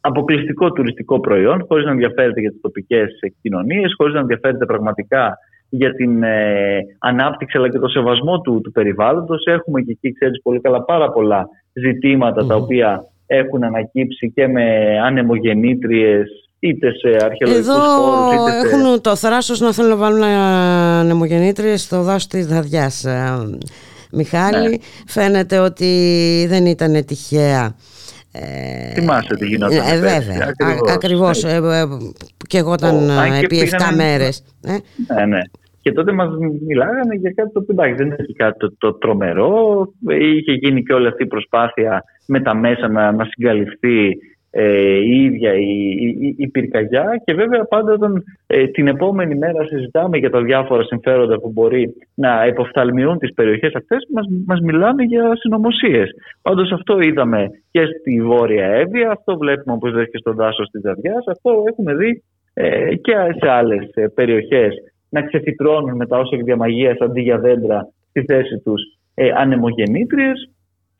[0.00, 3.08] αποκλειστικό τουριστικό προϊόν, χωρίς να ενδιαφέρεται για τις τοπικές
[3.42, 5.38] κοινωνίες, χωρίς να ενδιαφέρεται πραγματικά
[5.68, 9.44] για την ε, ανάπτυξη αλλά και το σεβασμό του, του περιβάλλοντος.
[9.44, 11.48] Έχουμε και εκεί, ξέρεις πολύ καλά, πάρα πολλά
[12.46, 19.16] τα οποία έχουν ανακύψει και με ανεμογεννήτριες είτε σε αρχαιολογικούς Εδώ χώρους είτε έχουν το
[19.16, 23.04] θράσος να θέλουν να βάλουν ανεμογεννήτριες στο δάσο της Δαδιάς.
[23.04, 23.38] Ε,
[24.12, 24.76] Μιχάλη, Ναι.
[25.06, 25.86] φαίνεται ότι
[26.48, 27.74] δεν ήταν τυχαία.
[28.32, 30.90] Ε, Θυμάσαι τι γινόταν Ε, πέρσι, βέβαια, ακριβώς.
[30.90, 31.44] Α, ακριβώς.
[31.44, 31.84] Ε, ε,
[32.46, 34.42] και εγώ ήταν Ο- αν ε, και επί 7 πήγανε- μέρες.
[34.64, 34.76] Ε,
[35.14, 35.40] Ναι, ναι.
[35.82, 36.28] Και τότε μας
[36.66, 39.52] μιλάγανε για κάτι το οποίο εντάξει, δεν ήταν κάτι το, το τρομερό.
[40.38, 44.08] Είχε γίνει και όλη αυτή η προσπάθεια με τα μέσα να, να συγκαλυφθεί
[44.50, 49.64] ε, η ίδια η, η, η πυρκαγιά και βέβαια πάντα όταν ε, την επόμενη μέρα
[49.64, 55.04] συζητάμε για τα διάφορα συμφέροντα που μπορεί να υποφθαλμιούν τις περιοχές αυτές μας, μας μιλάνε
[55.04, 56.10] για συνωμοσίες.
[56.42, 60.80] Πάντως αυτό είδαμε και στη Βόρεια Εύβοια, αυτό βλέπουμε όπως λες και στον δάσος της
[60.80, 62.22] Ζαδιάς, αυτό έχουμε δει
[62.54, 64.74] ε, και σε άλλες ε, περιοχές
[65.08, 68.82] να ξεφυτρώνουν με τα όσα διαμαγείας αντί για δέντρα στη θέση τους
[69.14, 70.50] ε, ανεμογεννήτριες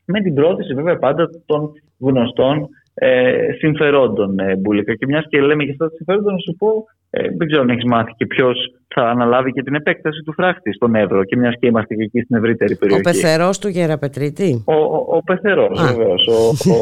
[0.05, 4.95] με την πρόθεση βέβαια πάντα των γνωστών ε, συμφερόντων ε, Μπούλικα.
[4.95, 7.69] Και μιας και λέμε για αυτά τα συμφέροντα, να σου πω, ε, δεν ξέρω αν
[7.69, 8.57] έχεις μάθει και ποιος
[8.95, 11.23] θα αναλάβει και την επέκταση του φράχτη στον Εύρο.
[11.23, 13.01] Και μιας και είμαστε και εκεί στην ευρύτερη ο περιοχή.
[13.01, 14.63] πεθερός του Γεραπετρίτη.
[14.65, 15.85] Ο, ο, ο Πεθερός, Α.
[15.93, 16.27] βεβαίως.
[16.27, 16.77] Ο, ο,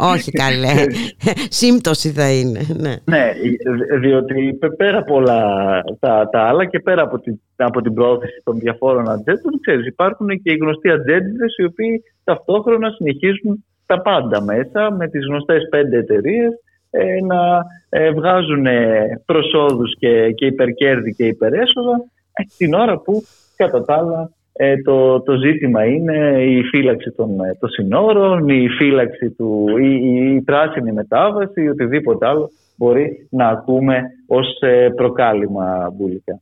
[0.00, 0.74] ο- Όχι καλέ.
[1.60, 2.60] Σύμπτωση θα είναι.
[2.80, 2.94] Ναι.
[3.04, 5.38] Ναι, δι- διότι πε- πέρα από όλα
[6.00, 10.28] τα, τα άλλα και πέρα από την, από την πρόθεση των διαφόρων ατζέντων, ξέρεις, υπάρχουν
[10.28, 15.98] και οι γνωστοί ατζέντιδες οι οποίοι ταυτόχρονα συνεχίζουν τα πάντα μέσα με τις γνωστές πέντε
[15.98, 16.52] εταιρείες
[17.26, 17.40] να
[17.88, 23.22] ε, βγάζουν ε, προσόδους και, και υπερκέρδη και υπερέσοδα ε, την ώρα που
[23.56, 28.68] κατά τα άλλα ε, το, το ζήτημα είναι η φύλαξη των, ε, των συνόρων, η
[28.68, 34.88] φύλαξη του, η, η, η πράσινη μετάβαση ή οτιδήποτε άλλο μπορεί να ακούμε ως ε,
[34.96, 36.40] προκάλημα μπουλικά.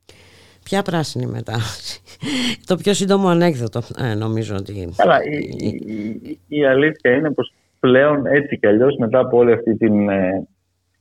[0.71, 2.01] Ποια πράσινη μετάβαση.
[2.67, 4.93] Το πιο σύντομο ανέκδοτο ε, νομίζω ότι...
[4.97, 9.51] Αλλά η, η, η, η αλήθεια είναι πως πλέον έτσι κι αλλιώς μετά από όλη
[9.51, 10.47] αυτή την, ε,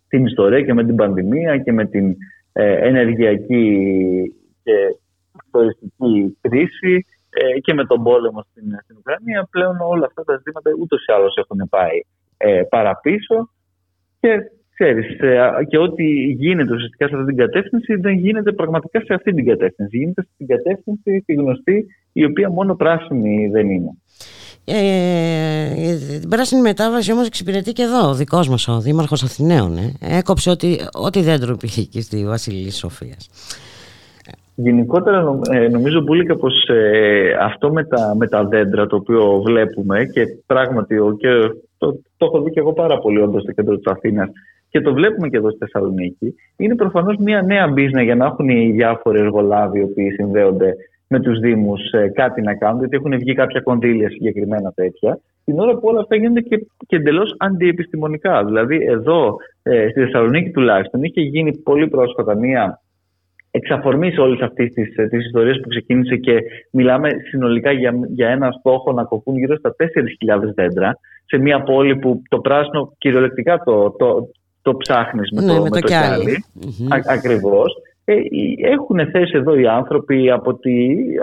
[0.09, 2.17] την ιστορία και με την πανδημία και με την
[2.53, 3.67] ε, ενεργειακή
[4.63, 4.73] και
[5.51, 10.71] τουριστική κρίση ε, και με τον πόλεμο στην, στην Ουκρανία πλέον όλα αυτά τα ζητήματα
[10.81, 12.01] ούτως ή άλλως έχουν πάει
[12.37, 13.51] ε, παραπίσω
[14.21, 14.31] και
[14.81, 16.05] ξέρεις, ε, και ό,τι
[16.43, 19.97] γίνεται ουσιαστικά σε αυτή την κατεύθυνση δεν γίνεται πραγματικά σε αυτή την κατεύθυνση.
[19.97, 23.91] Γίνεται στην κατεύθυνση τη γνωστή, η οποία μόνο πράσινη δεν είναι.
[24.65, 30.19] Ε, την πράσινη μετάβαση όμως εξυπηρετεί και εδώ ο δικός μας ο Δήμαρχος Αθηναίων ε.
[30.19, 33.31] έκοψε ό,τι, ό,τι δέντρο υπήρχε εκεί στη Βασιλική Σοφίας
[34.55, 40.05] Γενικότερα ε, νομίζω Μπούλικα πως ε, αυτό με τα, με τα δέντρα το οποίο βλέπουμε
[40.05, 41.29] και πράγματι και
[41.79, 44.31] το, το έχω δει και εγώ πάρα πολύ όντως στο κέντρο της Αθήνας
[44.71, 48.49] και το βλέπουμε και εδώ στη Θεσσαλονίκη είναι προφανώς μια νέα μπίζνα για να έχουν
[48.49, 50.75] οι διάφοροι εργολάβοι οι οποίοι συνδέονται
[51.13, 55.59] με τους Δήμους ε, κάτι να κάνουν, γιατί έχουν βγει κάποια κονδύλια συγκεκριμένα τέτοια, την
[55.59, 58.45] ώρα που όλα αυτά γίνονται και, και εντελώς αντιεπιστημονικά.
[58.45, 62.81] Δηλαδή, εδώ ε, στη Θεσσαλονίκη τουλάχιστον είχε γίνει πολύ πρόσφατα μία
[63.51, 66.41] εξαφορμή όλη αυτή τη ε, ιστορία που ξεκίνησε και
[66.73, 71.97] μιλάμε συνολικά για, για ένα στόχο να κοπούν γύρω στα 4.000 δέντρα σε μια πόλη
[71.97, 74.29] που το πράσινο κυριολεκτικά το, το,
[74.63, 75.79] το ψάχνεις με, ναι, το, με το,
[77.07, 77.75] Ακριβώς.
[78.05, 78.15] Ε,
[78.73, 80.73] έχουν θέσει εδώ οι άνθρωποι από, τη,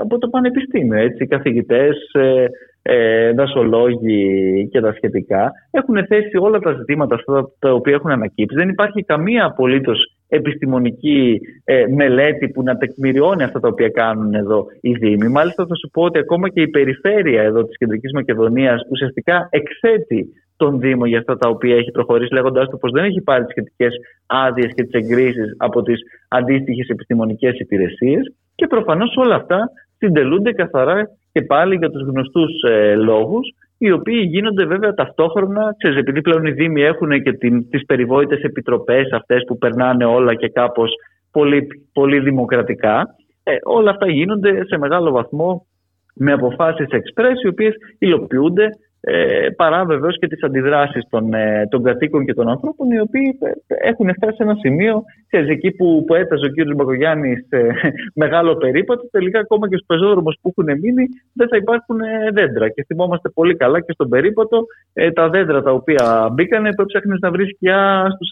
[0.01, 2.45] από το πανεπιστήμιο, έτσι, καθηγητές, ε,
[2.89, 5.51] ε, δασολόγοι και τα σχετικά.
[5.71, 8.55] Έχουν θέσει όλα τα ζητήματα αυτά τα οποία έχουν ανακύψει.
[8.55, 14.65] Δεν υπάρχει καμία απολύτως επιστημονική ε, μελέτη που να τεκμηριώνει αυτά τα οποία κάνουν εδώ
[14.81, 15.27] οι Δήμοι.
[15.27, 20.33] Μάλιστα θα σου πω ότι ακόμα και η περιφέρεια εδώ της Κεντρικής Μακεδονίας ουσιαστικά εξέτει
[20.57, 23.51] τον Δήμο για αυτά τα οποία έχει προχωρήσει, λέγοντάς του πως δεν έχει πάρει τις
[23.51, 23.93] σχετικές
[24.25, 28.33] άδειες και τις εγκρίσεις από τις αντίστοιχες επιστημονικές υπηρεσίες.
[28.55, 34.27] Και προφανώς όλα αυτά συντελούνται καθαρά και πάλι για τους γνωστούς ε, λόγους, οι οποίοι
[34.29, 37.33] γίνονται βέβαια ταυτόχρονα, ξέρεις, επειδή πλέον οι Δήμοι έχουν και
[37.69, 40.91] τις περιβόητες επιτροπές αυτές που περνάνε όλα και κάπως
[41.31, 43.15] πολύ, πολύ δημοκρατικά.
[43.43, 45.65] Ε, όλα αυτά γίνονται σε μεγάλο βαθμό
[46.13, 48.69] με αποφάσεις εξπρές οι οποίες υλοποιούνται
[49.01, 53.37] ε, παρά βεβαίως και τις αντιδράσεις των, ε, των κατοίκων και των ανθρώπων, οι οποίοι
[53.67, 56.75] ε, έχουν φτάσει σε ένα σημείο, ξέρεις, εκεί που, που έταζε ο κ.
[56.75, 57.57] Μπακογιάννη σε
[58.23, 62.69] μεγάλο περίπατο, τελικά ακόμα και στους πεζόδρομους που έχουν μείνει δεν θα υπάρχουν ε, δέντρα.
[62.69, 67.15] Και θυμόμαστε πολύ καλά και στον περίπατο ε, τα δέντρα τα οποία μπήκανε, που έψαχνε
[67.19, 68.29] να βρεις σκιά στους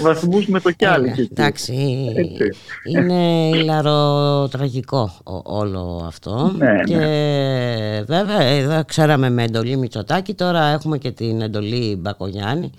[0.00, 1.08] 40 βαθμούς με το κιάλι.
[1.08, 1.74] Ε, εντάξει.
[2.96, 5.10] Είναι ηλαροτραγικό
[5.44, 6.52] όλο αυτό.
[6.58, 8.02] Ναι, και ναι.
[8.06, 12.70] βέβαια, εδώ ξέραμε με εντολή Μητσοτάκη, τώρα έχουμε και την εντολή Μπακογιάννη.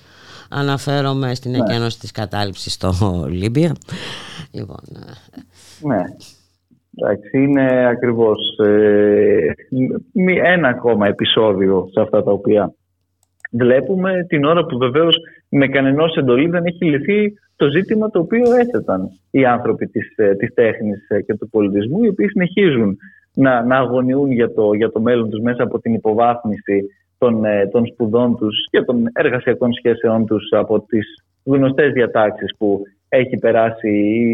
[0.49, 1.57] Αναφέρομαι στην ναι.
[1.57, 2.93] εκένωση της κατάληψης στο
[3.29, 3.75] Λίμπια.
[4.51, 6.03] Λοιπόν, ε, ναι.
[6.97, 9.53] Εντάξει, είναι ακριβώς ε,
[10.43, 12.73] ένα ακόμα επεισόδιο σε αυτά τα οποία
[13.51, 15.17] βλέπουμε την ώρα που βεβαίως
[15.49, 20.35] με κανενός εντολή δεν έχει λυθεί το ζήτημα το οποίο έθεταν οι άνθρωποι της, ε,
[20.35, 22.97] της τέχνης και του πολιτισμού οι οποίοι συνεχίζουν
[23.33, 26.83] να, να αγωνιούν για το, για το μέλλον τους μέσα από την υποβάθμιση
[27.25, 31.05] των, ε, των σπουδών τους και των εργασιακών σχέσεών τους από τις
[31.43, 33.89] γνωστές διατάξεις που έχει περάσει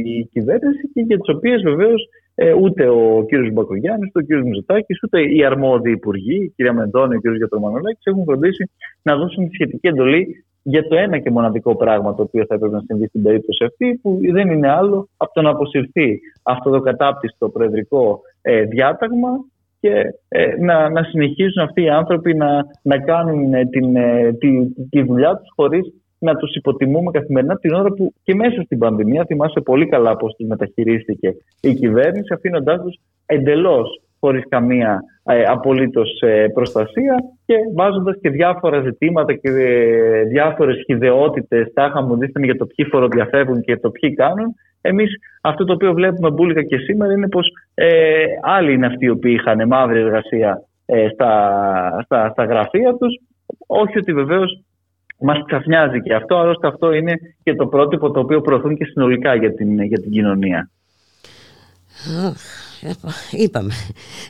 [0.05, 4.45] η κυβέρνηση και για τις οποίες βεβαίως ε, ούτε ο κύριος Μπακογιάννης, ούτε ο κύριος
[4.45, 9.47] Μητσοτάκης, ούτε οι αρμόδιοι υπουργοί, η κυρία Μεντώνη, ο κύριος Γιατρομανολάκης, έχουν φροντίσει να δώσουν
[9.47, 13.07] τη σχετική εντολή για το ένα και μοναδικό πράγμα το οποίο θα έπρεπε να συμβεί
[13.07, 18.21] στην περίπτωση αυτή, που δεν είναι άλλο από το να αποσυρθεί αυτό το κατάπτυστο προεδρικό
[18.41, 19.29] ε, διάταγμα
[19.81, 24.49] και ε, να, να συνεχίσουν αυτοί οι άνθρωποι να, να κάνουν ε, την, ε, τη,
[24.89, 29.25] τη δουλειά τους χωρίς να τους υποτιμούμε καθημερινά την ώρα που και μέσα στην πανδημία
[29.25, 36.21] θυμάσαι πολύ καλά πώς τους μεταχειρίστηκε η κυβέρνηση αφήνοντάς τους εντελώς χωρίς καμία ε, απολύτως
[36.21, 42.65] ε, προστασία και βάζοντας και διάφορα ζητήματα και ε, διάφορες χιδεότητες τάχα μου για το
[42.65, 44.55] ποιοι φοροδιαφεύγουν και το ποιοι κάνουν.
[44.81, 45.09] Εμείς
[45.41, 49.37] αυτό το οποίο βλέπουμε μπουλικα και σήμερα είναι πως ε, άλλοι είναι αυτοί οι οποίοι
[49.39, 53.19] είχαν μαύρη εργασία ε, στα, στα, στα γραφεία τους.
[53.67, 54.61] Όχι ότι βεβαίως
[55.19, 59.35] μας ξαφνιάζει και αυτό, άλλωστε αυτό είναι και το πρότυπο το οποίο προωθούν και συνολικά
[59.35, 60.69] για την, για την κοινωνία.
[63.31, 63.73] Είπαμε,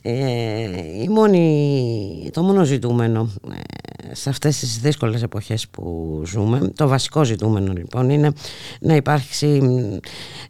[0.02, 6.88] ε, η μόνη, το μόνο ζητούμενο ε, σε αυτές τις δύσκολες εποχές που ζούμε, το
[6.88, 8.32] βασικό ζητούμενο λοιπόν είναι
[8.80, 9.62] να υπάρξει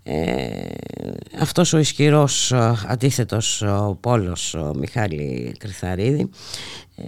[0.03, 0.15] ε,
[1.39, 2.53] αυτός ο ισχυρός
[2.87, 6.29] αντίθετος ο πόλος ο Μιχάλη Κρυθαρίδη
[6.95, 7.03] ε,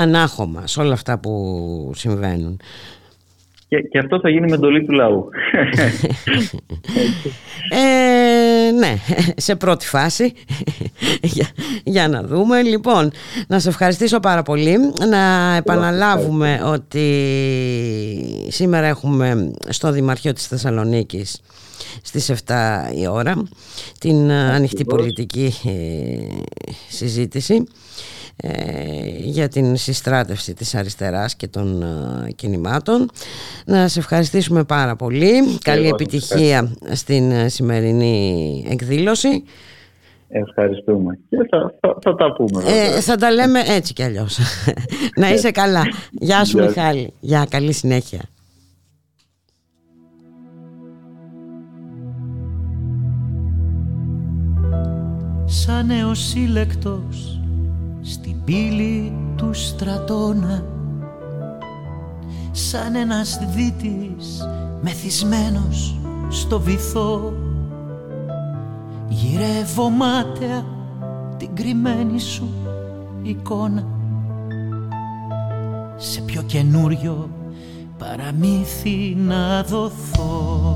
[0.00, 2.60] ανάχωμας σε όλα αυτά που συμβαίνουν.
[3.68, 5.28] Και, και αυτό θα γίνει με εντολή του λαού.
[7.70, 8.09] ε,
[8.80, 8.96] ναι,
[9.46, 10.32] σε πρώτη φάση
[11.22, 11.48] για,
[11.84, 12.62] για, να δούμε.
[12.62, 13.12] Λοιπόν,
[13.46, 14.76] να σε ευχαριστήσω πάρα πολύ.
[15.08, 17.06] Να επαναλάβουμε ότι
[18.48, 21.40] σήμερα έχουμε στο Δημαρχείο της Θεσσαλονίκης
[22.02, 22.54] στις 7
[22.94, 23.42] η ώρα
[23.98, 25.70] την ανοιχτή πολιτική ε,
[26.88, 27.64] συζήτηση
[29.22, 31.84] για την συστράτευση της αριστεράς και των
[32.36, 33.10] κινημάτων.
[33.66, 35.58] Να σε ευχαριστήσουμε πάρα πολύ.
[35.64, 39.44] Καλή επιτυχία στην σημερινή εκδήλωση.
[40.32, 41.18] Ευχαριστούμε.
[41.28, 42.62] Και θα, θα, τα πούμε.
[42.66, 44.38] Ε, θα τα λέμε έτσι κι αλλιώς.
[45.20, 45.82] Να είσαι καλά.
[46.10, 47.12] Γεια σου Μιχάλη.
[47.20, 48.20] Γεια, καλή συνέχεια.
[55.44, 57.39] Σαν νεοσύλλεκτος
[58.02, 60.64] στην πύλη του στρατώνα.
[62.50, 64.48] Σαν ένας δίτης
[64.80, 67.32] μεθυσμένος στο βυθό.
[69.08, 70.64] Γυρεύω μάταια
[71.36, 72.48] την κρυμμένη σου
[73.22, 73.86] εικόνα.
[75.96, 77.30] Σε πιο καινούριο
[77.98, 80.74] παραμύθι να δοθώ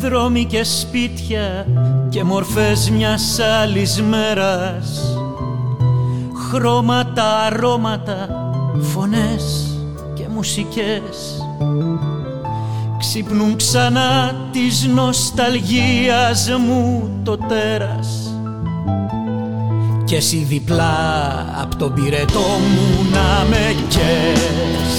[0.00, 1.66] Δρόμοι και σπίτια
[2.08, 5.16] και μορφές μιας άλλης μέρας.
[6.50, 8.28] Χρώματα, αρώματα,
[8.80, 9.76] φωνές
[10.14, 11.44] και μουσικές.
[12.98, 18.34] Ξυπνούν ξανά της νοσταλγίας μου το τέρας.
[20.04, 20.94] Και εσύ διπλά
[21.62, 24.89] απ' τον πυρετό μου να με κες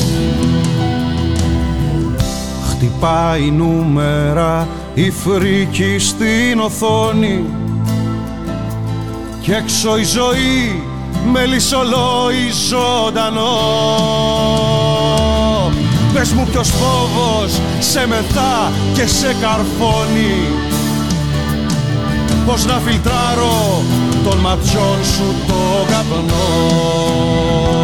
[2.81, 7.45] Χτυπάει νούμερα η φρίκη στην οθόνη.
[9.41, 10.83] Και έξω η ζωή
[11.31, 13.57] με λυσολόι ζωντανό.
[16.13, 20.35] Πες μου ποιος φόβος σε μεθά και σε καρφώνει.
[22.45, 23.81] Πώς να φιλτράρω
[24.23, 27.80] των ματιών σου το καπνό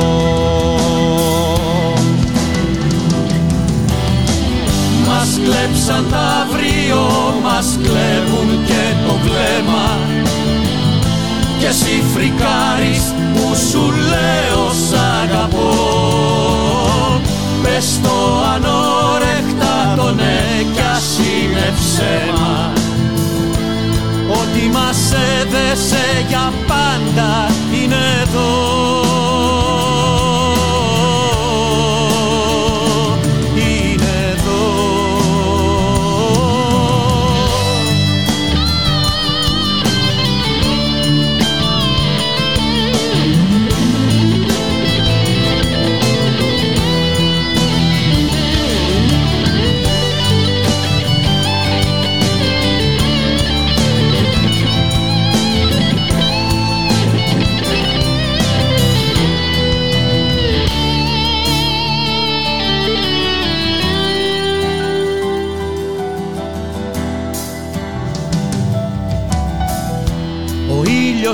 [5.38, 7.02] Μας κλέψαν τα αύριο,
[7.44, 9.98] μας κλέβουν και το βλέμμα
[11.60, 15.74] και εσύ φρικάρεις που σου λέω σ' αγαπώ.
[17.64, 22.72] Πες το ανόρεκτα το ναι κι ας είναι ψέμα.
[24.30, 29.07] Ότι μας έδεσε για πάντα είναι εδώ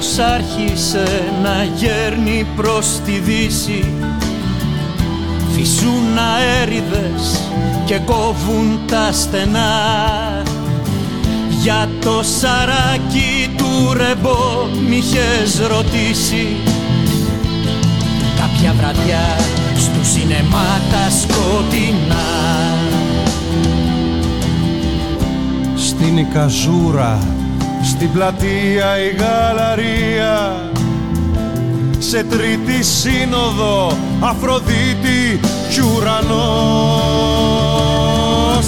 [0.04, 3.94] ήλιος άρχισε να γέρνει προς τη δύση.
[5.56, 7.50] Φυσούν αέριδες
[7.86, 9.72] και κόβουν τα στενά.
[11.62, 16.48] Για το σαράκι του ρεμπό μ' είχες ρωτήσει.
[18.39, 19.38] Κάποια βραδιά
[19.78, 22.26] στου σινεμά τα σκοτεινά.
[25.76, 27.43] Στην Ικαζούρα
[28.04, 30.36] στην πλατεία η γαλαρία.
[31.99, 35.39] Σε τρίτη σύνοδο Αφροδίτη
[35.72, 36.30] κι ουρανός.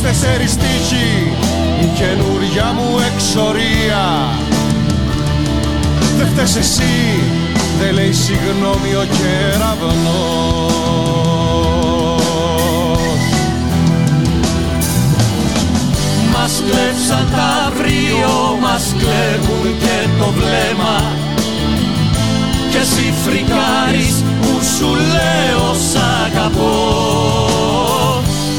[0.01, 1.33] Τέσσερις τύχη
[1.81, 4.29] η καινούρια μου εξορία.
[6.17, 7.23] Δεν φταίς εσύ,
[7.79, 10.55] δεν λέει συγγνώμη ο κεραυνός
[16.47, 20.97] Μας κλέψαν τα αύριο, μας κλέβουν και το βλέμμα.
[22.71, 26.75] Και εσύ φρικάρεις που σου λέω σ' αγαπώ.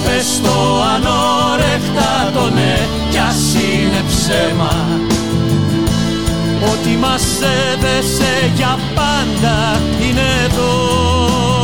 [0.05, 2.78] Πες το ανόρεκτα το ναι
[3.11, 4.87] κι ας είναι ψέμα.
[6.72, 7.24] Ότι μας
[7.72, 11.56] έδεσε για πάντα είναι εδώ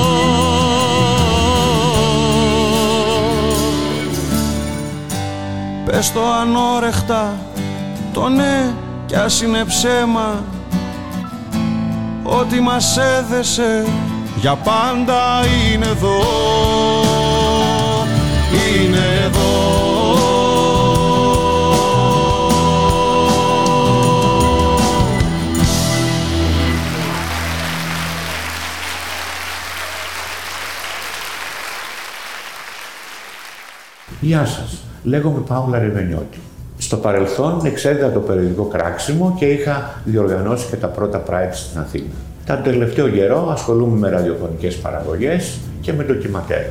[5.93, 7.37] Πες το ανόρεχτα
[8.13, 8.75] το ναι
[9.07, 10.45] κι ας είναι ψέμα.
[12.23, 13.87] Ό,τι μας έδεσε
[14.37, 16.23] για πάντα είναι εδώ.
[18.77, 19.71] Είναι εδώ.
[34.21, 34.72] Γεια σας.
[35.05, 36.39] Λέγομαι Πάολα Ρεβενιώτη.
[36.79, 42.13] Στο παρελθόν εξέδιδα το περιοδικό Κράξιμο και είχα διοργανώσει και τα πρώτα Pride στην Αθήνα.
[42.47, 46.65] Τον τελευταίο καιρό ασχολούμαι με ραδιοφωνικές παραγωγές και με ντοκιματέρ.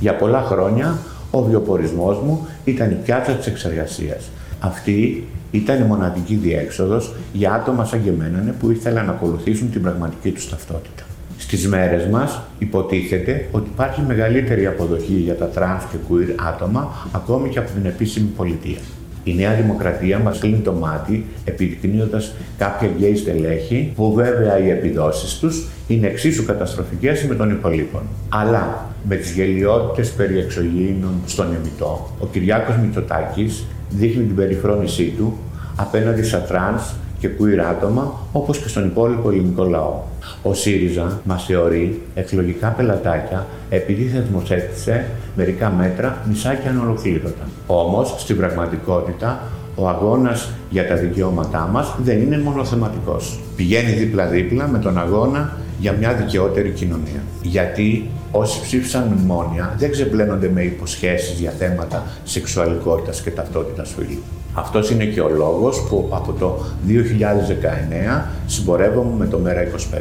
[0.00, 0.98] Για πολλά χρόνια
[1.30, 4.30] ο βιοπορισμός μου ήταν η πιάτσα της σεξεργασίας.
[4.60, 9.82] Αυτή ήταν η μοναδική διέξοδος για άτομα σαν και εμένα που ήθελαν να ακολουθήσουν την
[9.82, 11.05] πραγματική τους ταυτότητα.
[11.46, 17.48] Στις μέρες μας υποτίθεται ότι υπάρχει μεγαλύτερη αποδοχή για τα τρανς και queer άτομα ακόμη
[17.48, 18.78] και από την επίσημη πολιτεία.
[19.24, 25.38] Η Νέα Δημοκρατία μας κλείνει το μάτι επιδεικνύοντας κάποια γκέι στελέχη που βέβαια οι επιδόσεις
[25.38, 28.02] τους είναι εξίσου καταστροφικές με των υπολοίπων.
[28.28, 35.38] Αλλά με τις γελοιότητες περί εξωγήινων στον Υμηττό, ο Κυριάκος Μητσοτάκης δείχνει την περιφρόνησή του
[35.76, 36.82] απέναντι στα τρανς
[37.26, 40.02] και queer άτομα, όπως και στον υπόλοιπο ελληνικό λαό.
[40.42, 45.04] Ο ΣΥΡΙΖΑ μας θεωρεί εκλογικά πελατάκια επειδή θεσμοθέτησε
[45.36, 47.48] μερικά μέτρα μισάκια ανολοκλήρωτα.
[47.66, 49.42] Όμως, στην πραγματικότητα,
[49.74, 53.38] ο αγώνας για τα δικαιώματά μας δεν είναι μόνο θεματικός.
[53.56, 57.22] Πηγαίνει δίπλα-δίπλα με τον αγώνα για μια δικαιότερη κοινωνία.
[57.42, 64.22] Γιατί όσοι ψήφισαν μνημόνια δεν ξεπλένονται με υποσχέσεις για θέματα σεξουαλικότητας και ταυτότητας φύλου.
[64.58, 70.00] Αυτός είναι και ο λόγος που από το 2019 συμπορεύομαι με το ΜΕΡΑ25.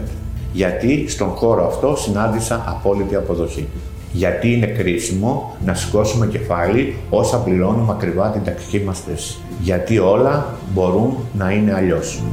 [0.54, 3.68] Γιατί στον χώρο αυτό συνάντησα απόλυτη αποδοχή.
[4.12, 9.36] Γιατί είναι κρίσιμο να σηκώσουμε κεφάλι όσα πληρώνουμε ακριβά την ταξική μας θέση.
[9.62, 12.24] Γιατί όλα μπορούν να είναι αλλιώς.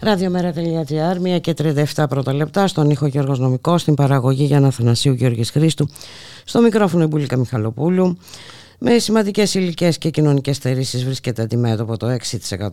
[0.00, 1.54] Ραδιομέρα.gr, 1 και
[1.94, 5.88] 37 πρώτα λεπτά, στον ήχο Γιώργος Νομικός, στην παραγωγή Γιάννα Θανασίου Γιώργης Χρήστου,
[6.44, 8.16] στο μικρόφωνο Εμπούλικα Μιχαλοπούλου.
[8.86, 12.16] Με σημαντικές ηλικίε και κοινωνικές στερήσεις βρίσκεται αντιμέτωπο το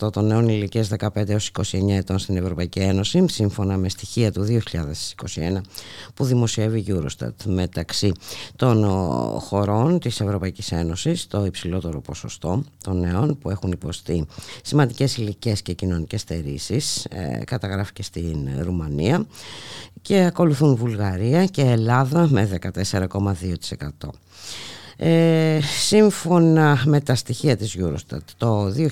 [0.04, 4.44] 6% των νέων ηλικίας 15 έως 29 ετών στην Ευρωπαϊκή Ένωση, σύμφωνα με στοιχεία του
[4.44, 5.62] 2021
[6.14, 7.34] που δημοσιεύει η Eurostat.
[7.46, 8.12] Μεταξύ
[8.56, 8.86] των
[9.40, 14.26] χωρών της Ευρωπαϊκής Ένωσης, το υψηλότερο ποσοστό των νέων που έχουν υποστεί
[14.64, 19.26] σημαντικές ηλικίε και κοινωνικές στερήσεις ε, καταγράφηκε στην Ρουμανία
[20.02, 24.10] και ακολουθούν Βουλγαρία και Ελλάδα με 14,2%.
[25.04, 28.88] Ε, σύμφωνα με τα στοιχεία της Eurostat το 2021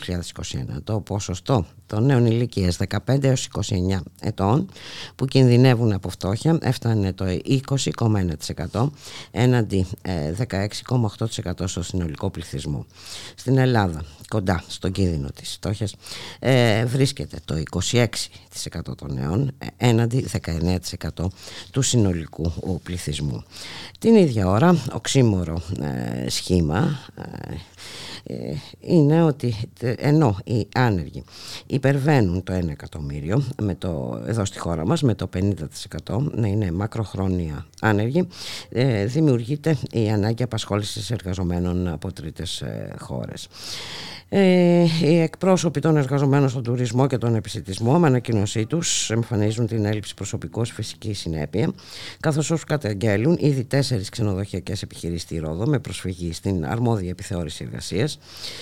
[0.84, 4.70] το ποσοστό των νέων ηλικίας 15 έως 29 ετών
[5.16, 7.26] που κινδυνεύουν από φτώχεια έφτανε το
[8.70, 8.90] 20,1%
[9.32, 9.88] έναντι
[10.38, 12.86] 16,8% ε, στο συνολικό πληθυσμό.
[13.36, 15.96] Στην Ελλάδα, κοντά στον κίνδυνο της φτώχειας,
[16.40, 18.06] ε, βρίσκεται το 26%
[18.96, 20.28] των νέων έναντι
[21.18, 21.26] 19%
[21.72, 23.44] του συνολικού πληθυσμού.
[24.00, 27.54] Την ίδια ώρα, οξύμορο ε, σχήμα ε,
[28.80, 29.56] είναι ότι
[29.98, 31.24] ενώ οι άνεργοι
[31.66, 35.30] υπερβαίνουν το 1 εκατομμύριο με το, εδώ στη χώρα μας με το
[36.08, 38.28] 50% να είναι μακροχρόνια άνεργοι
[38.70, 42.64] ε, δημιουργείται η ανάγκη απασχόλησης εργαζομένων από τρίτες
[43.00, 43.48] χώρες.
[44.32, 49.86] Ε, οι εκπρόσωποι των εργαζομένων στον τουρισμό και τον επιστημισμό με ανακοίνωσή τους εμφανίζουν την
[49.86, 51.72] έλλειψη προσωπικού φυσική συνέπεια,
[52.20, 58.10] καθώς όσου καταγγέλουν ήδη τέσσερις ξενοδοχειακές επιχειρήσεις στη Ρόδο με προσφυγή στην αρμόδια επιθεώρηση εργασία,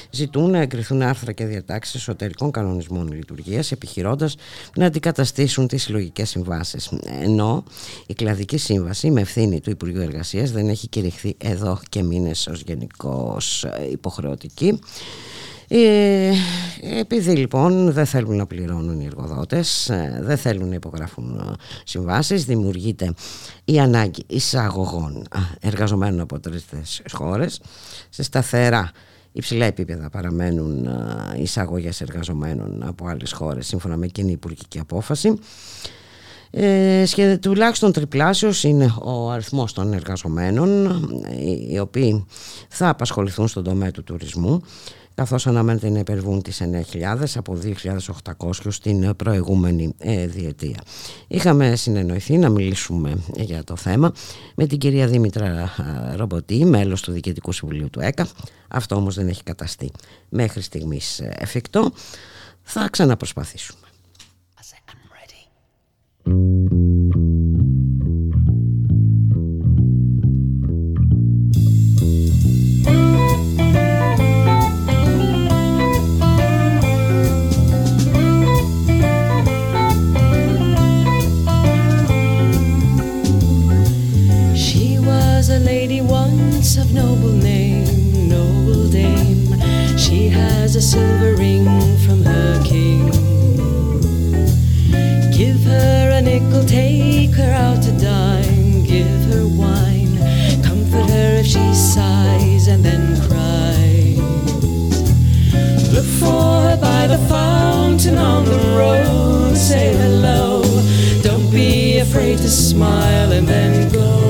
[0.10, 4.36] ζητούν να εγκριθούν άρθρα και διατάξεις εσωτερικών κανονισμών λειτουργίας, επιχειρώντας
[4.76, 6.92] να αντικαταστήσουν τις συλλογικές συμβάσεις.
[7.22, 7.64] Ενώ
[8.08, 12.62] η κλαδική σύμβαση με ευθύνη του Υπουργείου Εργασίας δεν έχει κηρυχθεί εδώ και μήνες ως
[12.62, 13.38] γενικώ
[13.92, 14.80] υποχρεωτική.
[15.68, 16.32] Ε,
[17.00, 21.54] επειδή λοιπόν δεν θέλουν να πληρώνουν οι εργοδότες, ε, δεν θέλουν να υπογράφουν ε,
[21.84, 23.14] συμβάσεις, δημιουργείται
[23.66, 25.28] η ανάγκη εισαγωγών
[25.60, 27.62] εργαζομένων από τρίτες χώρες
[28.10, 28.92] σε σταθερά
[29.32, 30.90] υψηλά επίπεδα παραμένουν
[31.38, 35.40] εισαγωγές εργαζομένων από άλλες χώρες σύμφωνα με κοινή υπουργική απόφαση.
[36.52, 41.02] Ε, τουλάχιστον τριπλάσιος είναι ο αριθμός των εργαζομένων
[41.70, 42.26] οι οποίοι
[42.70, 44.62] θα απασχοληθούν στον τομέα του τουρισμού
[45.18, 46.62] καθώς αναμένεται να υπερβούν τις
[46.94, 50.78] 9.000 από 2.800 στην προηγούμενη ε, διετία.
[51.28, 54.12] Είχαμε συνεννοηθεί να μιλήσουμε για το θέμα
[54.56, 55.74] με την κυρία Δήμητρα
[56.16, 58.28] Ρομποτή, μέλος του Διοικητικού Συμβουλίου του ΕΚΑ.
[58.68, 59.92] Αυτό όμως δεν έχει καταστεί
[60.30, 61.92] μέχρι στιγμής ε, εφικτό.
[62.62, 63.80] Θα ξαναπροσπαθήσουμε.
[66.28, 67.47] of
[90.68, 91.66] has a silver ring
[92.00, 93.10] from her king.
[95.32, 100.18] Give her a nickel, take her out a dime, give her wine,
[100.62, 104.20] comfort her if she sighs and then cries.
[105.94, 110.64] Look for her by the fountain on the road, say hello.
[111.22, 114.27] Don't be afraid to smile and then go.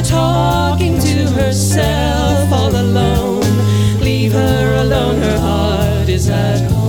[0.00, 3.42] Her talking to herself all alone,
[4.00, 6.79] leave her alone, her heart is at home.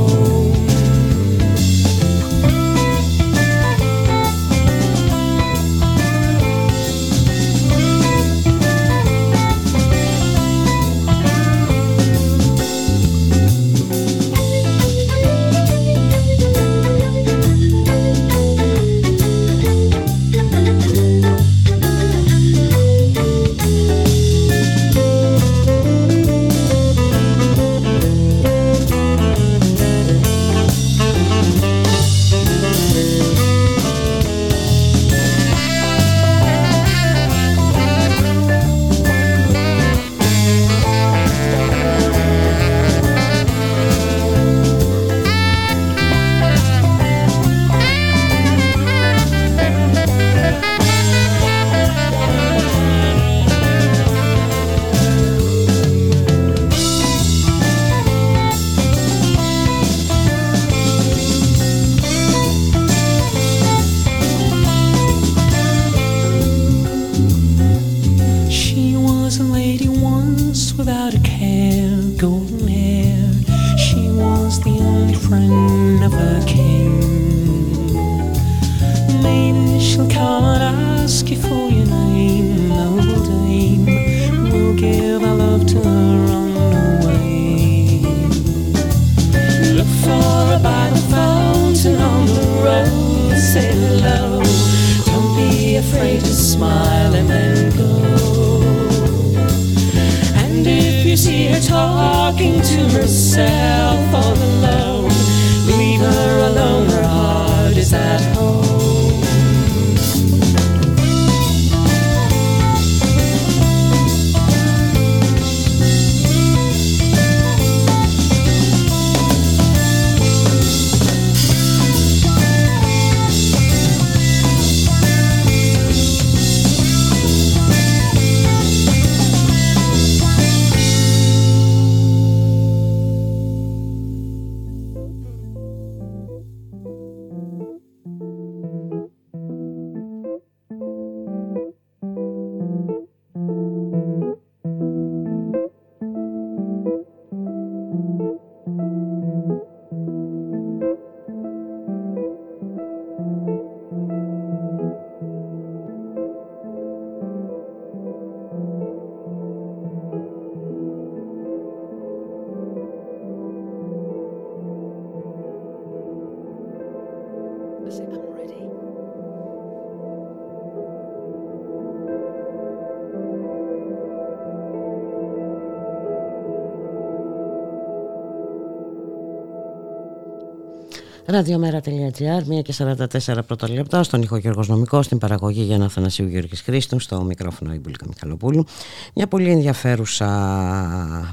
[181.31, 186.61] Ραδιομέρα.gr, 1 και 44 πρώτα λεπτά, στον ήχο Γιώργος Νομικός, στην παραγωγή Γιάννα Θανασίου Γιώργης
[186.61, 188.65] Χρήστου, στο μικρόφωνο η Μπουλίκα Μιχαλοπούλου.
[189.13, 190.27] Μια πολύ ενδιαφέρουσα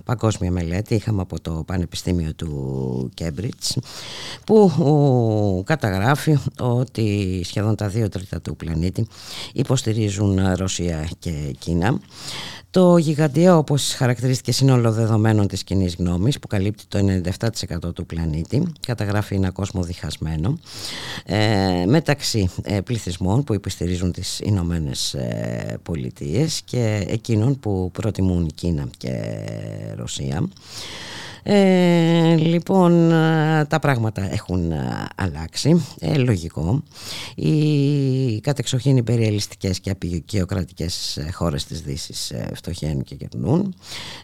[0.04, 3.78] παγκόσμια μελέτη είχαμε από το Πανεπιστήμιο του Κέμπριτς
[4.44, 9.06] που καταγράφει ότι σχεδόν τα δύο τρίτα του πλανήτη
[9.52, 11.98] υποστηρίζουν Ρωσία και Κίνα.
[12.78, 16.98] Το γιγαντιαίο όπως χαρακτηρίστηκε σύνολο δεδομένων της κοινή γνώμης που καλύπτει το
[17.88, 20.58] 97% του πλανήτη καταγράφει ένα κόσμο διχασμένο
[21.24, 28.88] ε, μεταξύ ε, πληθυσμών που υποστηρίζουν τις Ηνωμένες ε, Πολιτείες και εκείνων που προτιμούν Κίνα
[28.96, 29.12] και
[29.96, 30.48] Ρωσία.
[31.42, 33.08] Ε, λοιπόν,
[33.68, 34.72] τα πράγματα έχουν
[35.14, 36.82] αλλάξει, ε, λογικό.
[37.34, 43.74] Οι κατεξοχήν υπεριαλιστικές και απεικιοκρατικές χώρες της Δύσης φτωχαίνουν και κερνούν,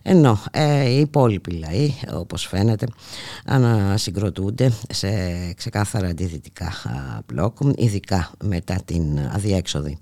[0.02, 2.86] ενώ ε, οι υπόλοιποι λαοί, όπως φαίνεται,
[3.44, 5.08] ανασυγκροτούνται σε
[5.56, 6.72] ξεκάθαρα αντιδυτικά
[7.26, 9.98] μπλοκ, ειδικά μετά την αδιέξοδη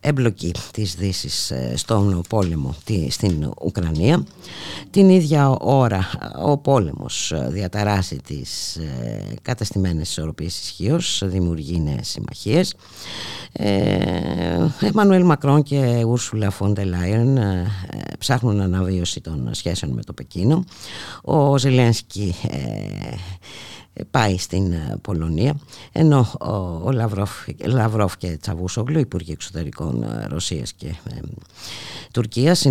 [0.00, 2.74] εμπλοκή της Δύσης στον πόλεμο
[3.08, 4.24] στην Ουκρανία.
[4.90, 6.10] Την ίδια ώρα
[6.44, 8.78] ο πόλεμος διαταράσει τις
[9.42, 12.74] καταστημένες ισορροπίες ισχύως, δημιουργεί νέες συμμαχίες.
[14.80, 17.38] Εμμανουέλ Μακρόν και Ούρσουλα Φόντε Λάιρεν
[18.18, 20.64] ψάχνουν αναβίωση των σχέσεων με το Πεκίνο.
[21.22, 22.34] Ο Ζελένσκι
[24.10, 25.56] πάει στην ε, Πολωνία
[25.92, 26.26] ενώ
[26.84, 27.30] ο Λαυρόφ,
[27.64, 31.20] Λαυρόφ και Τσαβούσογλου, Υπουργοί Εξωτερικών ε, Ρωσίας και ε,
[32.12, 32.66] Τουρκίας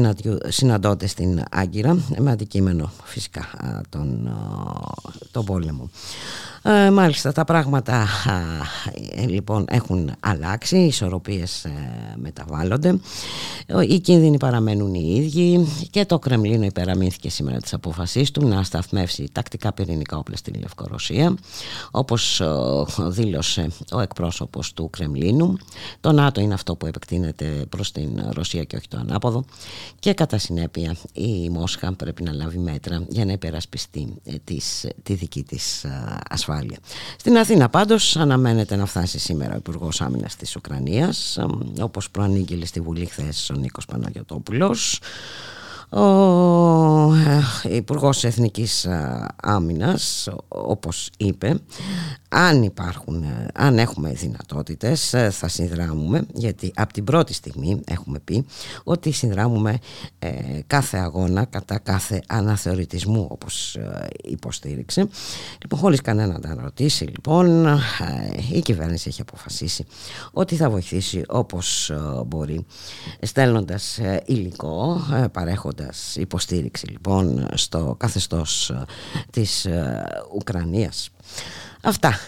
[0.48, 3.50] συναντώνται στην Άγκυρα με αντικείμενο φυσικά
[3.90, 4.30] τον,
[5.32, 5.90] τον πόλεμο.
[6.66, 8.08] Ε, μάλιστα τα πράγματα
[9.16, 11.72] ε, λοιπόν έχουν αλλάξει, οι ισορροπίες ε,
[12.16, 13.00] μεταβάλλονται,
[13.88, 19.30] οι κίνδυνοι παραμένουν οι ίδιοι και το Κρεμλίνο υπεραμήθηκε σήμερα τις αποφασής του να σταθμεύσει
[19.32, 21.36] τακτικά πυρηνικά όπλα στην Λευκορωσία
[21.92, 22.42] όπως
[22.98, 25.58] δήλωσε ο εκπρόσωπος του Κρεμλίνου.
[26.00, 29.44] Το ΝΑΤΟ είναι αυτό που επεκτείνεται προς την Ρωσία και όχι το ανάποδο
[30.00, 35.86] και κατά συνέπεια η Μόσχα πρέπει να λάβει μέτρα για να υπερασπιστεί της δική της
[36.30, 36.53] ασφάλεια.
[37.20, 41.40] Στην Αθήνα πάντως αναμένεται να φτάσει σήμερα ο Υπουργός Άμυνας της Ουκρανίας
[41.82, 45.00] όπως προανήγγειλε στη Βουλή χθες ο Νίκος Παναγιωτόπουλος
[45.90, 51.60] ο ε, Υπουργός Εθνικής ε, Άμυνας όπως είπε
[52.36, 58.46] αν υπάρχουν, ε, αν έχουμε δυνατότητες θα συνδράμουμε γιατί από την πρώτη στιγμή έχουμε πει
[58.84, 59.78] ότι συνδράμουμε
[60.68, 63.78] κάθε αγώνα κατά κάθε αναθεωρητισμού όπως
[64.24, 65.08] υποστήριξε
[65.62, 67.66] λοιπόν χωρίς κανένα να ρωτήσει λοιπόν
[68.52, 69.86] η κυβέρνηση έχει αποφασίσει
[70.32, 71.92] ότι θα βοηθήσει όπως
[72.26, 72.66] μπορεί
[73.22, 78.86] στέλνοντας υλικό παρέχοντας υποστήριξη λοιπόν στο καθεστώς ε,
[79.32, 80.04] της ε,
[80.36, 81.10] Ουκρανίας.
[81.84, 82.20] Αυτά.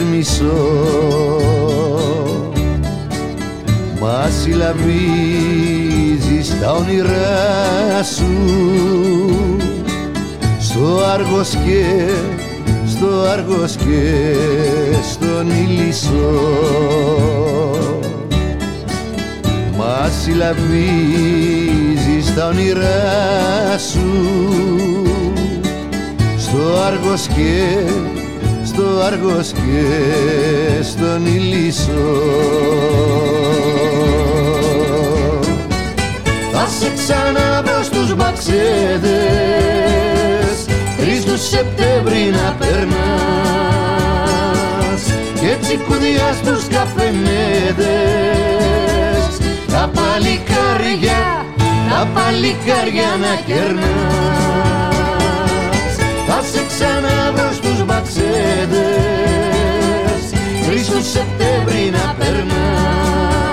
[0.00, 0.68] Μαθες μισό.
[4.00, 4.80] Μα συλλαβίζεις
[6.60, 8.32] τα όνειρά σου.
[10.60, 11.84] Στο Άργος και
[12.86, 14.24] στο Άργος και
[15.12, 16.40] στον Ηλισσό
[19.76, 20.74] μα συλλαβίζεις
[22.34, 24.10] τα όνειρά σου.
[26.38, 27.74] Στο Άργος και
[28.80, 29.84] στο Άργος και
[30.82, 32.22] στον Ηλισσό
[36.52, 39.10] Θα σε ξαναβρω στους μπαξέδες
[40.98, 42.90] τρεις τους Σεπτέμβρη να περνάς.
[45.40, 47.88] Και έτσι κουδιά στους καφενέδες
[49.66, 51.44] τα παλικάρια,
[51.90, 54.99] τα παλικάρια να κερνάς
[56.42, 58.80] Θα σε ξαναβρω στους μπαξέδες
[60.66, 63.52] Τρεις Σεπτέμβρη να περνάς.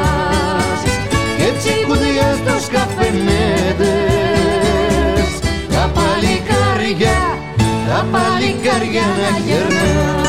[1.38, 3.28] Κι έτσι κουδιά στους καφενέδες
[5.70, 7.20] Τα παλικάρια,
[7.88, 10.27] τα παλικάρια να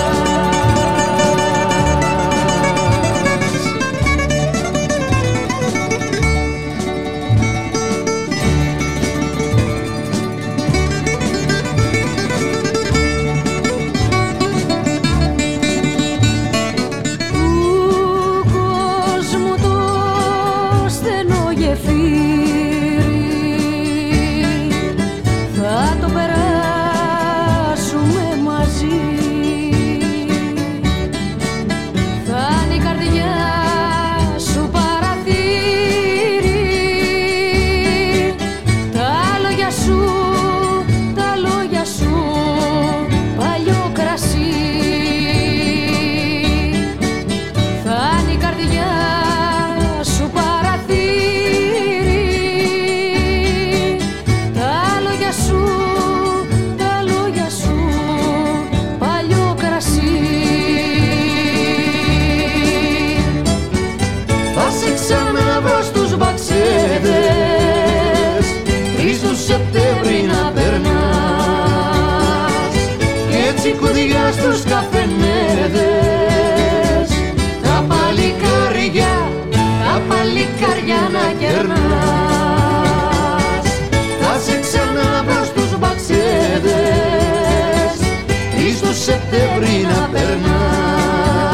[89.59, 91.49] μπορεί να περνάς.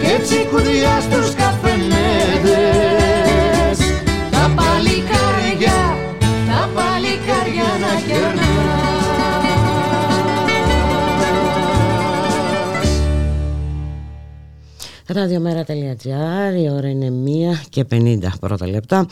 [0.00, 1.78] Κι έτσι κουδιά στους καφενέδες.
[4.30, 5.78] Τα παλικάρια,
[6.48, 8.44] τα παλικάρια να κερνάς.
[15.06, 19.06] Ραδιομέρα.gr, η ώρα είναι μια και 50 πρώτα λεπτά.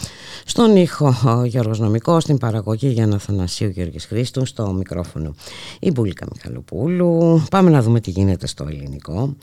[0.63, 5.35] Στον ήχο ο Γιώργος Νομικός, στην παραγωγή για να Θανασίου Γιώργης Χρήστου, στο μικρόφωνο
[5.81, 7.43] η Μπουλίκα Μιχαλοπούλου.
[7.51, 9.37] Πάμε να δούμε τι γίνεται στο ελληνικό.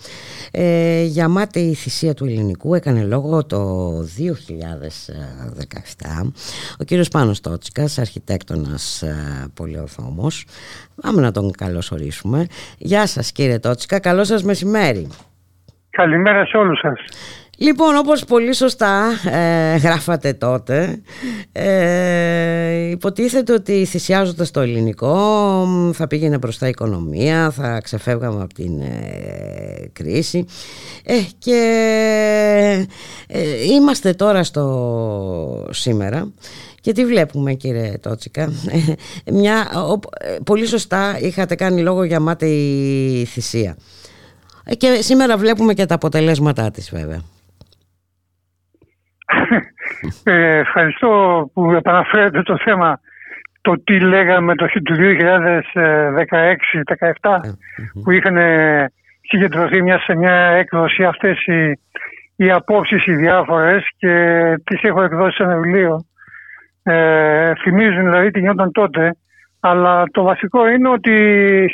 [0.51, 6.31] Ε, για μάτι η θυσία του ελληνικού έκανε λόγο το 2017
[6.79, 10.45] ο κύριος Πάνος Τότσικας, αρχιτέκτονας ε, πολιορθόμος.
[11.01, 12.47] Πάμε να τον καλωσορίσουμε.
[12.77, 15.07] Γεια σας κύριε Τότσικα, καλό σας μεσημέρι.
[15.89, 16.99] Καλημέρα σε όλους σας.
[17.61, 21.01] Λοιπόν, όπως πολύ σωστά ε, γράφατε τότε,
[21.51, 28.79] ε, υποτίθεται ότι θυσιάζοντας το ελληνικό θα πήγαινε μπροστά η οικονομία, θα ξεφεύγαμε από την
[28.81, 30.45] ε, κρίση
[31.03, 32.87] ε, και
[33.71, 36.33] είμαστε τώρα στο σήμερα
[36.81, 38.53] και τι βλέπουμε κύριε Τότσικα;
[39.31, 39.67] Μια,
[40.43, 43.77] Πολύ σωστά είχατε κάνει λόγο για μάτι θυσία
[44.63, 47.21] ε, και σήμερα βλέπουμε και τα αποτελέσματά της βέβαια.
[50.23, 52.99] Ε, ευχαριστώ που επαναφέρετε το θέμα
[53.61, 54.75] το τι λέγαμε το 2016-17
[57.21, 57.49] ε,
[58.03, 58.37] που είχαν
[59.21, 61.79] συγκεντρωθεί μια, σε μια έκδοση αυτές οι,
[62.35, 64.13] οι απόψεις οι διάφορες και
[64.63, 66.05] τις έχω εκδώσει σε ένα βιβλίο.
[66.83, 69.11] Ε, θυμίζουν δηλαδή τι γινόταν τότε
[69.59, 71.15] αλλά το βασικό είναι ότι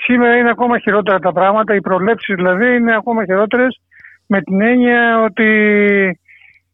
[0.04, 1.76] σήμερα είναι ακόμα χειρότερα τα πράγματα.
[1.76, 3.82] Οι προβλέψεις δηλαδή είναι ακόμα χειρότερες
[4.28, 6.20] με την έννοια ότι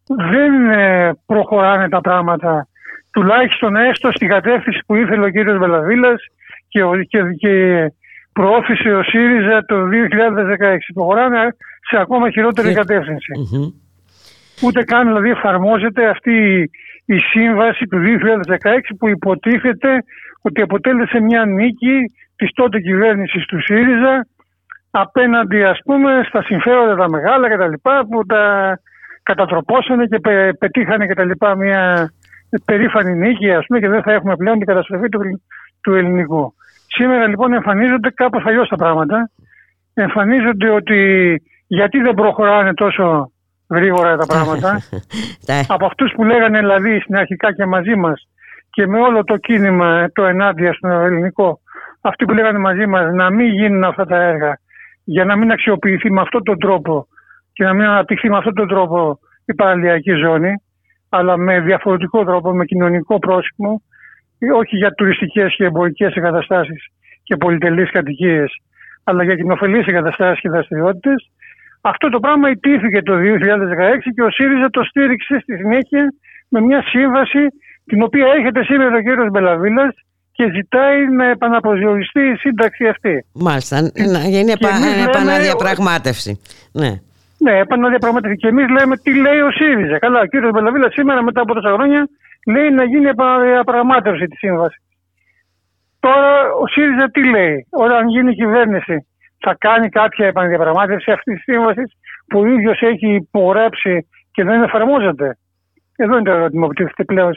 [0.06, 2.66] δεν ε, προχωράνε τα πράγματα.
[3.12, 6.22] Τουλάχιστον έστω στην κατεύθυνση που ήθελε ο κύριος Βελαβίλας
[6.68, 7.86] και, και, και
[8.32, 10.76] προώθησε ο ΣΥΡΙΖΑ το 2016.
[10.94, 11.56] Προχωράνε
[11.88, 12.72] σε ακόμα χειρότερη
[14.62, 16.70] Ούτε καν δηλαδή εφαρμόζεται αυτή
[17.04, 20.04] η σύμβαση του 2016 που υποτίθεται
[20.42, 24.26] ότι αποτέλεσε μια νίκη της τότε κυβέρνησης του ΣΥΡΙΖΑ
[24.90, 28.78] απέναντι ας πούμε στα συμφέροντα τα μεγάλα και τα λοιπά που τα
[29.22, 30.18] κατατροπώσανε και
[30.58, 32.12] πετύχανε και τα λοιπά μια
[32.64, 35.20] περήφανη νίκη ας πούμε και δεν θα έχουμε πλέον την καταστροφή του,
[35.80, 36.54] του ελληνικού.
[36.86, 39.30] Σήμερα λοιπόν εμφανίζονται κάπως αλλιώς τα πράγματα.
[39.94, 41.00] Εμφανίζονται ότι
[41.66, 43.32] γιατί δεν προχωράνε τόσο
[43.68, 44.80] γρήγορα τα πράγματα.
[45.74, 48.28] Από αυτούς που λέγανε δηλαδή στην αρχικά και μαζί μας
[48.70, 51.60] και με όλο το κίνημα το ενάντια στο ελληνικό
[52.00, 54.58] αυτοί που λέγανε μαζί μας να μην γίνουν αυτά τα έργα
[55.04, 57.06] για να μην αξιοποιηθεί με αυτόν τον τρόπο
[57.62, 60.52] και να μην αναπτυχθεί με αυτόν τον τρόπο η παραλιακή ζώνη
[61.08, 63.82] αλλά με διαφορετικό τρόπο, με κοινωνικό πρόσημο
[64.54, 66.86] όχι για τουριστικές και εμπορικές εγκαταστάσεις
[67.22, 68.50] και πολυτελείς κατοικίες
[69.04, 71.30] αλλά για κοινοφελείς εγκαταστάσεις και δραστηριότητες.
[71.80, 76.14] Αυτό το πράγμα ιτήθηκε το 2016 και ο ΣΥΡΙΖΑ το στήριξε στη συνέχεια
[76.48, 77.42] με μια σύμβαση
[77.84, 79.94] την οποία έχετε σήμερα ο κύριος Μπελαβίλας
[80.32, 83.24] και ζητάει να επαναπροσδιοριστεί η σύμβαση αυτή.
[83.32, 83.80] Μάλιστα,
[84.16, 84.52] να γίνει
[85.08, 86.40] επαναδιαπραγμάτευση.
[86.72, 86.92] Ναι.
[87.42, 88.36] Ναι, επαναδιαπραγμάτευση.
[88.36, 89.98] Και εμείς λέμε τι λέει ο ΣΥΡΙΖΑ.
[89.98, 92.08] Καλά, ο κύριος Μπελαβίλας σήμερα μετά από τόσα χρόνια
[92.46, 94.82] λέει να γίνει επαναδιαπραγμάτευση της σύμβασης.
[96.00, 96.32] Τώρα
[96.62, 99.06] ο ΣΥΡΙΖΑ τι λέει, όταν γίνει η κυβέρνηση,
[99.38, 101.92] θα κάνει κάποια επαναδιαπραγμάτευση αυτής της σύμβασης
[102.26, 105.38] που ο ίδιος έχει υπογράψει και δεν εφαρμόζεται;
[105.96, 107.32] Εδώ είναι το ερώτημα που τίθεται πλέον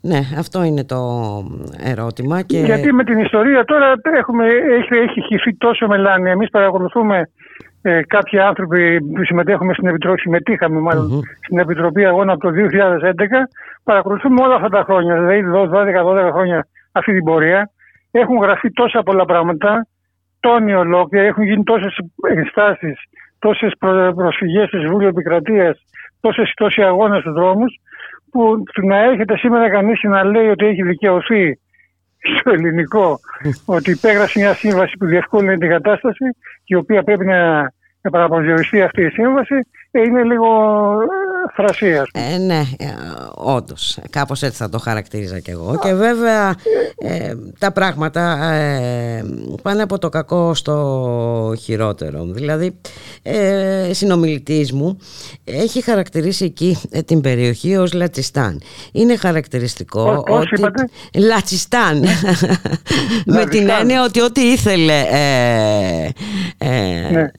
[0.00, 1.00] Ναι, αυτό είναι το
[1.92, 2.42] ερώτημα.
[2.42, 2.58] Και...
[2.58, 4.44] Γιατί με την ιστορία τώρα έχουμε,
[4.78, 6.30] έχει, έχει χυθεί τόσο μελάνη.
[6.30, 7.28] Εμείς παρακολουθούμε
[7.82, 10.80] ε, κάποιοι άνθρωποι που συμμετέχουμε στην Επιτροπή, συμμετείχαμε
[11.44, 13.48] στην Επιτροπή Αγώνα από το 2011.
[13.84, 15.42] Παρακολουθούμε όλα αυτά τα χρόνια, δηλαδή
[16.28, 17.70] 12-12 χρόνια αυτή την πορεία.
[18.10, 19.86] Έχουν γραφεί τόσα πολλά πράγματα,
[20.40, 21.98] τόνοι ολόκληρα, έχουν γίνει τόσες
[22.36, 22.94] ενστάσει,
[23.38, 23.72] τόσες
[24.14, 25.82] προσφυγές τη Βούλιο Επικρατείας
[26.20, 27.80] τόσες τόσοι αγώνες στους δρόμους,
[28.30, 31.58] που να έρχεται σήμερα κανείς να λέει ότι έχει δικαιωθεί
[32.38, 33.20] στο ελληνικό
[33.64, 36.24] ότι υπέγραψε μια σύμβαση που διευκόλυνε την κατάσταση
[36.64, 39.54] και η οποία πρέπει να επαναπροσδιοριστεί αυτή η σύμβαση
[39.87, 40.46] ε, είναι λίγο
[41.02, 42.06] ε, θρασία.
[42.12, 42.86] Ε, ναι, ε,
[43.34, 43.98] όντως.
[44.10, 45.78] Κάπως έτσι θα το χαρακτήριζα κι εγώ.
[45.82, 46.54] Και βέβαια
[46.98, 49.24] ε, τα πράγματα ε,
[49.62, 52.24] πάνε από το κακό στο χειρότερο.
[52.24, 52.80] Δηλαδή,
[53.22, 54.98] ε, συνομιλητής μου
[55.44, 58.60] έχει χαρακτηρίσει εκεί την περιοχή ως Λατσιστάν.
[58.92, 60.60] Είναι χαρακτηριστικό Πώς, ότι.
[60.60, 62.04] Είπατε; Λατσιστάν.
[63.26, 65.02] Με την έννοια ότι ό,τι ήθελε.
[67.10, 67.30] ναι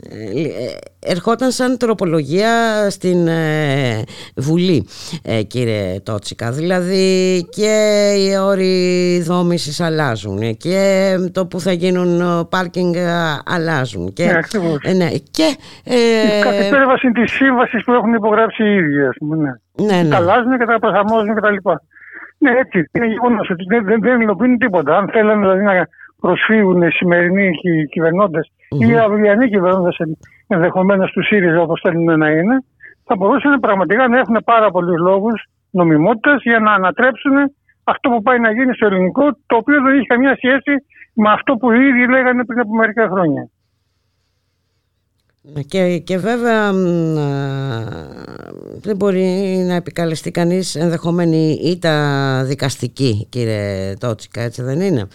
[1.00, 2.50] ερχόταν σαν τροπολογία
[2.90, 4.04] στην ε,
[4.36, 4.88] Βουλή
[5.24, 6.52] ε, κύριε Τότσικα.
[6.52, 7.08] Δηλαδή
[7.50, 12.96] και οι όροι δόμησης αλλάζουν και το που θα γίνουν πάρκινγκ
[13.46, 14.40] αλλάζουν και, ναι,
[14.82, 19.36] ε, ναι, και ε, η κατεπέρβαση της σύμβασης που έχουν υπογράψει οι ίδιοι ας πούμε,
[19.36, 19.52] ναι.
[19.86, 20.16] Ναι, ναι.
[20.16, 21.82] αλλάζουν και τα προσαρμόζουν και τα λοιπά.
[22.38, 22.90] Ναι έτσι.
[22.92, 24.98] Είναι γεγονός ότι δεν, δεν, δεν υλοποιούν τίποτα.
[24.98, 25.88] Αν θέλουν δηλαδή να
[26.20, 29.98] προσφύγουν οι σημερινοί κυ- κυβερνώντες ή οι αυριανοί κυβερνώντες
[30.48, 32.64] ενδεχομένως του ΣΥΡΙΖΑ όπως θέλουν να είναι,
[33.04, 37.34] θα μπορούσαν πραγματικά να έχουν πάρα πολλούς λόγους νομιμότητας για να ανατρέψουν
[37.84, 40.74] αυτό που πάει να γίνει στο ελληνικό, το οποίο δεν έχει καμία σχέση
[41.14, 43.50] με αυτό που οι ίδιοι λέγανε πριν από μερικά χρόνια.
[45.68, 47.84] Και, και βέβαια μ, α,
[48.82, 49.24] δεν μπορεί
[49.68, 55.08] να επικαλεστεί κανείς ενδεχομένη ήττα δικαστική κύριε Τότσικα έτσι δεν είναι;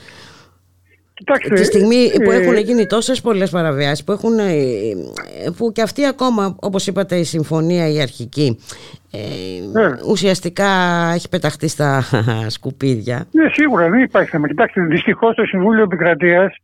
[1.15, 4.45] Κοιτάξτε, Τη στιγμή που ε, έχουν γίνει τόσες πολλές παραβιάσεις που, έχουν, ε,
[5.57, 8.59] που και αυτή ακόμα όπως είπατε η συμφωνία η αρχική
[9.12, 9.19] ε,
[9.81, 9.95] Ναι.
[10.09, 10.67] ουσιαστικά
[11.15, 12.03] έχει πεταχτεί στα
[12.57, 14.49] σκουπίδια Ναι, σίγουρα δεν υπάρχει θέμα.
[14.49, 16.57] Κοιτάξτε, δυστυχώς το Συμβούλιο Επικρατείας,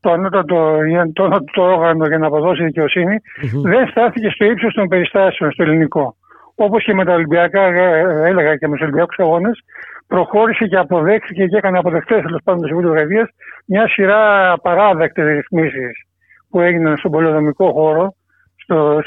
[0.00, 0.78] το ανώτατο
[1.12, 3.16] το, το, το όργανο για να αποδώσει δικαιοσύνη,
[3.62, 6.16] δεν στάθηκε στο ύψος των περιστάσεων στο ελληνικό.
[6.54, 9.58] Όπως και με τα Ολυμπιακά, ε, έλεγα και με τους Ολυμπιακούς Αγώνες,
[10.06, 13.30] προχώρησε και αποδέχθηκε και έκανε αποδεκτές τέλος πάντων το Συμβούλιο Επικρατεία
[13.66, 16.02] μια σειρά απαράδεκτες ρυθμίσεις
[16.50, 18.14] που έγιναν στον πολεοδομικό χώρο,
[18.56, 19.00] στο,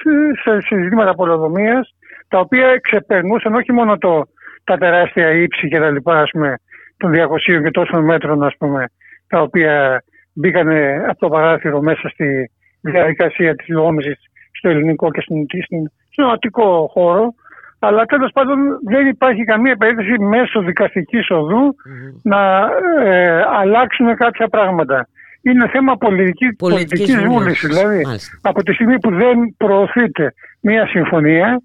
[0.43, 1.95] σε, σε ζητήματα πολεοδομίας,
[2.28, 4.24] τα οποία ξεπερνούσαν όχι μόνο το,
[4.64, 6.56] τα τεράστια ύψη και τα λοιπά, ας πούμε,
[6.97, 8.86] των 200 και τόσων μέτρων, ας πούμε,
[9.28, 10.70] τα οποία μπήκαν
[11.08, 14.18] από το παράθυρο μέσα στη διαδικασία της λιόμησης
[14.52, 17.34] στο ελληνικό και στην, στην, στον αττικό χώρο,
[17.80, 21.76] αλλά τέλος πάντων δεν υπάρχει καμία περίπτωση μέσω δικαστικής οδού
[22.24, 22.70] να
[23.04, 25.08] ε, αλλάξουν κάποια πράγματα.
[25.42, 27.38] Είναι θέμα πολιτική, Πολιτικής πολιτικής βούλησης.
[27.68, 27.68] βούλησης.
[27.82, 28.38] Δηλαδή, Μάλιστα.
[28.42, 31.62] από τη στιγμή που δεν προωθείται μια συμφωνία,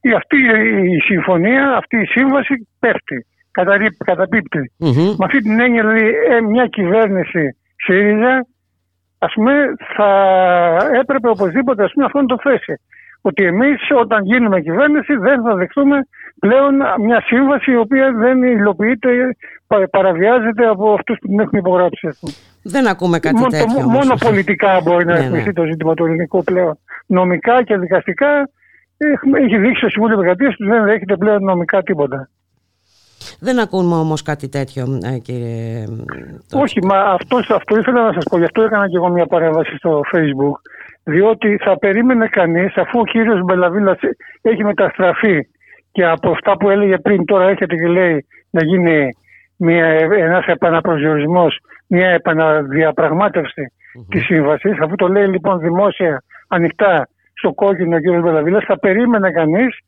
[0.00, 0.36] η αυτή
[0.94, 4.72] η συμφωνία, αυτή η σύμβαση πέφτει, καταρρίπ- καταπίπτει.
[4.78, 5.14] Μμμ.
[5.18, 8.46] Με αυτή την έννοια, δηλαδή, ε, μια κυβέρνηση ΣΥΡΙΖΑ,
[9.18, 9.52] ας πούμε,
[9.96, 10.10] θα
[11.00, 12.74] έπρεπε οπωσδήποτε ας πούμε, αυτό να το θέσει.
[13.28, 15.96] Ότι εμείς όταν γίνουμε κυβέρνηση δεν θα δεχτούμε
[16.38, 16.74] πλέον
[17.06, 19.08] μια σύμβαση η οποία δεν υλοποιείται,
[19.66, 22.06] πα- παραβιάζεται από αυτούς που την έχουν υπογράψει.
[22.06, 22.32] ας πούμε.
[22.62, 23.92] δεν ακούμε κάτι Μόνο, τέτοιο το- όμως.
[23.96, 25.52] μόνο πολιτικά μπορεί να Ναι, ρυθμιστεί ναι.
[25.52, 26.78] το ζήτημα του ελληνικού πλέον.
[27.06, 28.48] Νομικά και δικαστικά
[28.96, 32.28] έχουμε- έχει δείξει το Συμβούλιο Επικρατείας ότι δεν δέχεται πλέον νομικά τίποτα.
[33.40, 34.82] δεν ακούμε όμως κάτι τέτοιο
[35.14, 36.58] ε, κύριε Τότσικα.
[36.62, 38.38] Όχι, μα αυτό, αυτό ήθελα να σας πω.
[38.38, 40.56] Γι' αυτό έκανα και εγώ μια παρέμβαση στο Facebook.
[41.08, 43.98] Διότι θα περίμενε κανείς, αφού ο κύριος Μπελαβίλας
[44.42, 45.48] έχει μεταστραφεί
[45.92, 49.08] και από αυτά που έλεγε πριν τώρα έρχεται και λέει να γίνει
[49.56, 53.72] μια, ένας επαναπροσδιορισμός, μια επαναδιαπραγμάτευση
[54.08, 59.30] της σύμβασης, αφού το λέει λοιπόν δημόσια, ανοιχτά στο Κόκκινο ο κύριος Μπελαβίλας, θα περίμενε
[59.30, 59.78] κανείς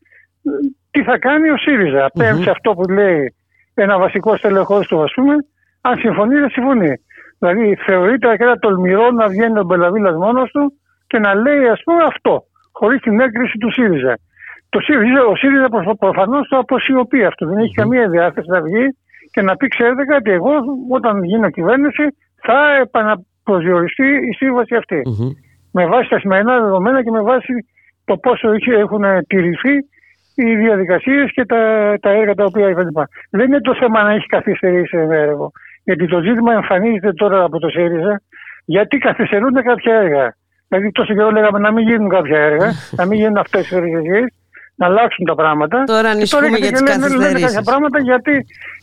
[0.43, 0.51] ε,
[0.91, 2.05] τι θα κάνει ο ΣΥΡΙΖΑ.
[2.05, 3.35] Απέναντι σε αυτό που λέει
[3.75, 5.35] ένα βασικό στέλεχος του, ας πούμε,
[5.81, 6.93] αν συμφωνεί, δεν συμφωνεί.
[7.39, 10.73] Δηλαδή, θεωρείτε αρκετά τολμηρό να βγαίνει ο Μπελαβίλας μόνος του
[11.09, 12.43] και να λέει, ας πούμε, αυτό,
[12.73, 14.15] χωρίς την έγκριση του ΣΥΡΙΖΑ.
[14.69, 17.47] Το ΣΥΡΙΖΑ ο ΣΥΡΙΖΑ προφανώς το αποσιωπεί αυτό.
[17.47, 18.87] Δεν έχει καμία διάθεση να βγει
[19.33, 20.53] και να πει, ξέρετε κάτι, εγώ
[20.91, 22.05] όταν γίνω κυβέρνηση
[22.43, 25.01] θα επαναπροσδιοριστεί η σύμβαση αυτή.
[25.05, 25.31] Μμμ.
[25.73, 27.53] Με βάση τα σημερινά δεδομένα και με βάση
[28.05, 29.75] το πόσο είχε- έχουν τηρηθεί
[30.35, 32.89] οι διαδικασίες και τα, τα έργα τα οποία είχαν.
[33.31, 35.51] Δεν είναι το θέμα να έχει καθυστερήσει ένα έργο.
[35.85, 38.21] Γιατί το ζήτημα εμφανίζεται τώρα από το ΣΥΡΙΖΑ
[38.65, 40.35] γιατί καθυστερούν κάποια έργα.
[40.69, 44.25] Δηλαδή, τόσο καιρό λέγαμε να μην γίνουν κάποια έργα, να μην γίνουν αυτές οι εργασίε,
[44.81, 45.77] να αλλάξουν τα πράγματα.
[45.85, 47.71] Τώρα Και ανησυχούμε έρχεται για και τις λένε- λένε κάποια καθυστερήσεις.
[47.71, 48.35] πράγματα γιατί,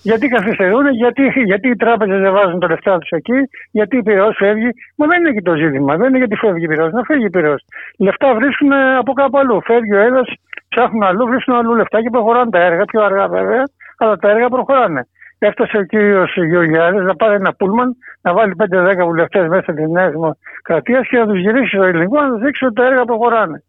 [0.10, 3.38] γιατί καθυστερούν, γιατί, γιατί οι τράπεζες δεν βάζουν τα λεφτά τους εκεί,
[3.72, 4.70] γιατί η πυρεό φεύγει.
[4.98, 5.92] Μα δεν είναι εκεί το ζήτημα.
[5.98, 6.88] Δεν είναι γιατί φεύγει η πυρεό.
[6.90, 7.56] Να φεύγει η πυρεό.
[7.98, 9.62] Λεφτά βρίσκουν ε, από κάπου αλλού.
[9.70, 10.24] Φεύγει ο Έλληνα,
[10.70, 12.84] ψάχνουν αλλού, βρίσκουν αλλού λεφτά και προχωράνε τα έργα.
[12.86, 13.64] Πιο αργά βέβαια,
[13.98, 15.02] αλλά τα έργα προχωράνε.
[15.40, 20.10] Έφτασε ο κύριος Γεωργιάδης να πάρει ένα πούλμαν, να βάλει 5-10 βουλευτές μέσα τη Νέα
[20.10, 23.64] Δημοκρατία και να τους γυρίσει στο ελληνικό να τους δείξει ότι τα έργα προχωράνε.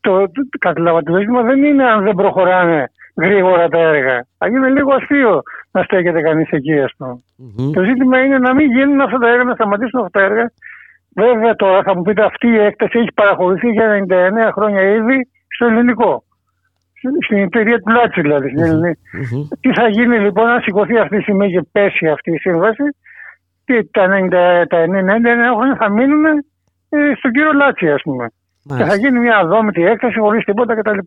[0.00, 4.26] Το, το, καταλάβατε, το ζήτημα δεν είναι αν δεν προχωράνε γρήγορα τα έργα.
[4.38, 7.22] Θα γίνει λίγο αστείο να στέκεται κανείς εκεί, ας πούμε.
[7.36, 7.72] Μμμ.
[7.72, 10.50] Το ζήτημα είναι να μην γίνουν αυτά τα έργα, να σταματήσουν αυτά τα έργα.
[11.14, 14.04] Βέβαια τώρα θα μου πείτε αυτή η έκταση έχει παραχωρηθεί για
[14.48, 16.22] 99 χρόνια ήδη στο ελληνικό.
[16.98, 18.48] Στην- Στην εταιρεία του Λάτσι δηλαδή.
[18.48, 19.00] στην ελληνική.
[19.34, 19.42] Μμμ.
[19.60, 22.82] Τι θα γίνει λοιπόν αν σηκωθεί αυτή τη στιγμή και πέσει αυτή η σύμβαση.
[23.64, 26.24] Τι, τα 90, τα 99 χρόνια θα μείνουν
[26.88, 28.24] ε, στον κύριο Λάτσι ας πούμε.
[28.28, 28.96] Και θα Μάλιστα.
[28.96, 30.98] γίνει μια αδόμητη έκταση χωρίς τίποτα κτλ.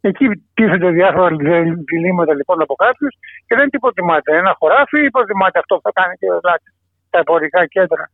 [0.00, 3.12] Εκεί τίθενται διάφορα δι- διλήμματα λοιπόν από κάποιους
[3.46, 4.36] και δεν τι υποτιμάται.
[4.36, 6.70] Ένα χωράφι ή υποτιμάται αυτό που θα κάνει και ο Λάτσι.
[7.10, 8.04] Τα εμπορικά κέντρα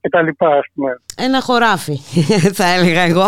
[0.00, 0.26] κτλ.
[0.38, 0.90] ας πούμε.
[1.16, 1.96] Ένα χωράφι
[2.58, 3.26] θα έλεγα εγώ.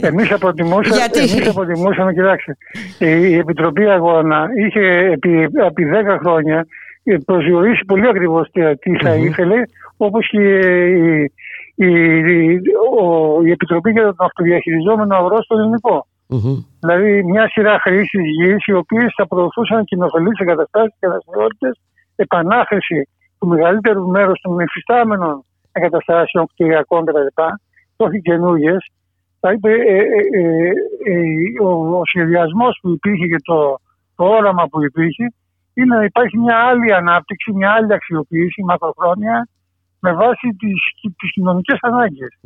[0.00, 2.56] Εμείς θα προτιμούσαμε, Γιατί; εμείς θα προτιμούσαμε, κοιτάξτε,
[2.98, 4.80] η η Επιτροπή Αγώνα είχε
[5.12, 5.84] επί, επί
[6.14, 6.66] 10 χρόνια
[7.04, 9.62] ε, προσδιορίσει πολύ ακριβώς τι, τι θα ήθελε,
[9.96, 10.58] όπως και
[10.88, 11.32] η,
[11.74, 12.60] η, η,
[13.00, 16.06] ο- η Επιτροπή για τον Αυτοδιαχειριζόμενο Αγρό στο ελληνικό.
[16.30, 16.56] Μμμ.
[16.80, 21.70] Δηλαδή, μια σειρά χρήσει γης, οι οποίες θα προωθούσαν κοινοφελεί εγκαταστάσεις και δραστηριότητε,
[22.16, 23.08] επανάχρηση
[23.38, 25.44] του μεγαλύτερου μέρους των υφιστάμενων
[25.78, 27.42] εγκαταστάσεων κτηριακών κτλ.
[27.96, 28.82] όχι καινούργιες.
[29.40, 29.98] Ε, ε,
[30.32, 30.72] ε,
[31.62, 33.80] ο, ο σχεδιασμός που υπήρχε και το,
[34.16, 35.32] το όραμα που υπήρχε
[35.74, 39.48] είναι να υπάρχει μια άλλη ανάπτυξη, μια άλλη αξιοποίηση μακροχρόνια
[40.00, 42.38] με βάση τις, τις κοινωνικές ανάγκες.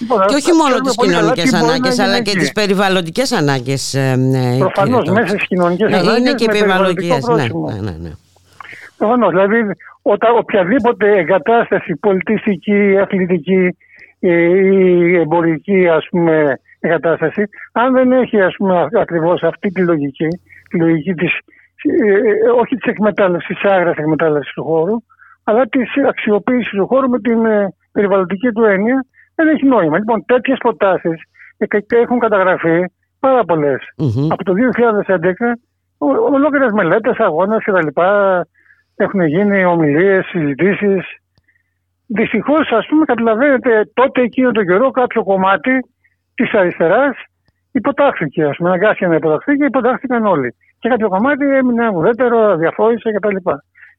[0.00, 3.94] Λοιπόν, και όχι μόνο τις κοινωνικές ανάγκες, αλλά και τις περιβαλλοντικές ανάγκες.
[3.94, 7.46] Ε, ε, Προφανώς, μέσα στις κοινωνικές ναι, ανάγκες είναι και με περιβαλλοντικές, ναι,
[7.80, 8.10] ναι, ναι,
[9.00, 9.08] ναι.
[9.08, 9.72] Προφανώς, δηλαδή
[10.02, 13.76] όταν οποιαδήποτε εγκατάσταση πολιτιστική, αθλητική
[14.18, 20.28] ή εμπορική ας πούμε, εγκατάσταση, αν δεν έχει ας πούμε, ακριβώς αυτή τη λογική,
[20.70, 21.38] τη λογική της,
[21.82, 24.96] ε, όχι της εκμετάλλευσης, της άγρας εκμετάλλευσης του χώρου,
[25.44, 29.98] αλλά της αξιοποίησης του χώρου με την ε, περιβαλλοντική του έννοια δεν έχει νόημα.
[29.98, 31.22] Λοιπόν, τέτοιες προτάσεις
[31.88, 32.84] έχουν καταγραφεί
[33.20, 33.80] πάρα πολλές.
[34.28, 35.56] Από το 2011,
[36.32, 38.00] ολόκληρες μελέτες, αγώνες κτλ.
[39.02, 41.04] Έχουν γίνει ομιλίες, συζητήσεις.
[42.06, 45.70] Δυστυχώς, ας πούμε, καταλαβαίνετε, τότε εκείνο το καιρό κάποιο κομμάτι
[46.34, 47.16] της αριστεράς
[47.72, 48.44] υποτάχθηκε.
[48.44, 50.54] Α πούμε, αναγκάστηκε να υποταχθεί και υποτάχθηκαν όλοι.
[50.78, 53.36] Και κάποιο κομμάτι έμεινε ουδέτερο, διαφόρησε κτλ.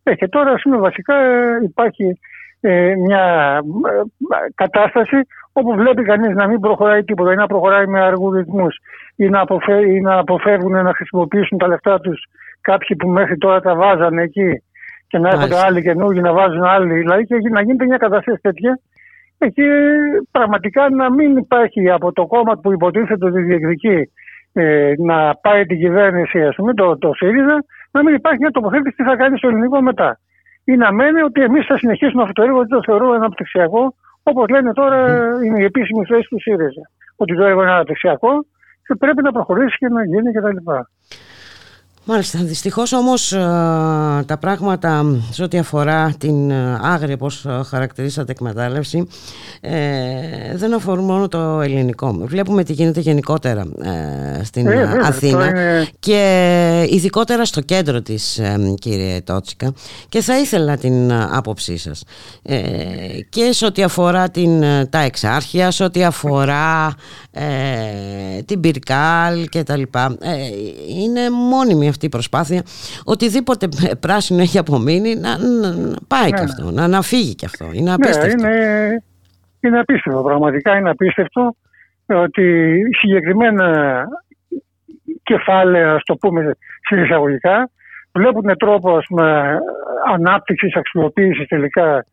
[0.04, 1.16] Ε, και τώρα ας πούμε, βασικά
[1.64, 2.20] υπάρχει
[2.62, 3.24] ε, μια
[3.89, 4.02] ε,
[4.56, 5.18] κατάσταση
[5.52, 8.78] όπου βλέπει κανείς να μην προχωράει τίποτα ή να προχωράει με αργού ρυθμούς
[9.16, 12.24] ή να, αποφε, ή να αποφεύγουν να χρησιμοποιήσουν τα λεφτά τους
[12.62, 14.64] κάποιοι που μέχρι τώρα τα βάζανε εκεί
[15.12, 18.80] και να έρχονται άλλοι καινούργοι να βάζουν άλλοι δηλαδή και να γίνεται μια κατάσταση τέτοια
[19.38, 19.68] εκεί
[20.32, 24.12] πραγματικά να μην υπάρχει από το κόμμα που υποτίθεται ότι διεκδικεί
[24.53, 27.57] ε, να πάει την κυβέρνηση, ας πούμε, το, το ΣΥΡΙΖΑ,
[27.91, 30.20] να μην υπάρχει μια τοποθέτηση τι θα κάνει στο ελληνικό μετά.
[30.64, 34.47] Ή να μένει ότι εμείς θα συνεχίσουμε αυτό το έργο, ότι το θεωρούμε αναπτυξιακό, όπως
[34.49, 34.97] λένε τώρα
[35.45, 36.84] είναι η επίσημη θέση του ΣΥΡΙΖΑ.
[37.16, 38.32] Ότι το έργο είναι αναπτυξιακό
[38.86, 40.57] και πρέπει να προχωρήσει και να γίνει κτλ.
[42.06, 43.38] Μάλιστα, δυστυχώς όμως ε,
[44.26, 49.08] τα πράγματα σε ό,τι αφορά την ε, άγρια πώς ε, χαρακτηρίσατε εκμετάλλευση
[50.56, 52.18] δεν αφορούν μόνο το ελληνικό.
[52.22, 53.68] Βλέπουμε τι γίνεται γενικότερα
[54.43, 54.68] στην
[55.04, 55.52] Αθήνα
[55.99, 58.41] και ειδικότερα στο κέντρο της
[58.80, 59.74] κύριε Τότσικα
[60.10, 62.04] και θα ήθελα την άποψή σας
[63.30, 66.93] και σε ό,τι αφορά την, τα εξάρχεια, σε ό,τι αφορά
[68.45, 70.18] την Πυρκάλ και τα λοιπά.
[70.89, 72.62] είναι μόνιμη αυτή η προσπάθεια
[73.04, 73.68] οτιδήποτε
[74.00, 76.38] πράσινο έχει απομείνει να, να πάει ναι.
[76.38, 77.66] και αυτό, να, να φύγει και αυτό.
[77.74, 78.48] Είναι ναι, απίστευτο.
[78.48, 79.04] Ναι, είναι,
[79.60, 81.56] είναι απίστευτο, πραγματικά είναι απίστευτο
[82.06, 84.06] ότι συγκεκριμένα
[85.24, 87.70] κεφάλαια, ας το πούμε συνεισαγωγικά,
[88.14, 89.58] βλέπουν τρόπο ας πούμε,
[90.14, 92.06] ανάπτυξης, αξιοποίησης τελικά